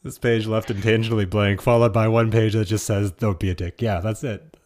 This 0.03 0.19
page 0.19 0.47
left 0.47 0.71
intentionally 0.71 1.27
blank, 1.27 1.61
followed 1.61 1.93
by 1.93 2.09
one 2.09 2.31
page 2.31 2.55
that 2.55 2.65
just 2.65 2.87
says 2.87 3.11
"Don't 3.11 3.39
be 3.39 3.51
a 3.51 3.55
dick." 3.55 3.83
Yeah, 3.83 4.01
that's 4.01 4.25
it. 4.25 4.57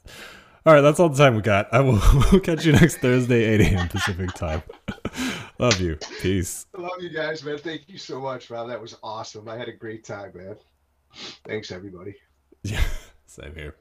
All 0.64 0.72
right, 0.72 0.80
that's 0.80 1.00
all 1.00 1.08
the 1.08 1.18
time 1.18 1.34
we 1.34 1.42
got. 1.42 1.66
I 1.74 1.80
will 1.80 2.00
we'll 2.30 2.40
catch 2.40 2.64
you 2.64 2.70
next 2.70 2.98
Thursday, 2.98 3.42
8 3.42 3.60
a.m. 3.62 3.88
Pacific 3.88 4.32
time. 4.34 4.62
Love 5.58 5.80
you. 5.80 5.98
Peace. 6.22 6.66
I 6.76 6.82
love 6.82 7.00
you 7.00 7.10
guys, 7.10 7.42
man. 7.42 7.58
Thank 7.58 7.88
you 7.88 7.98
so 7.98 8.20
much, 8.20 8.48
Rob. 8.48 8.68
That 8.68 8.80
was 8.80 8.96
awesome. 9.02 9.48
I 9.48 9.56
had 9.56 9.68
a 9.68 9.72
great 9.72 10.04
time, 10.04 10.30
man. 10.36 10.56
Thanks, 11.46 11.72
everybody. 11.72 12.14
Yeah, 12.62 12.82
same 13.26 13.56
here. 13.56 13.74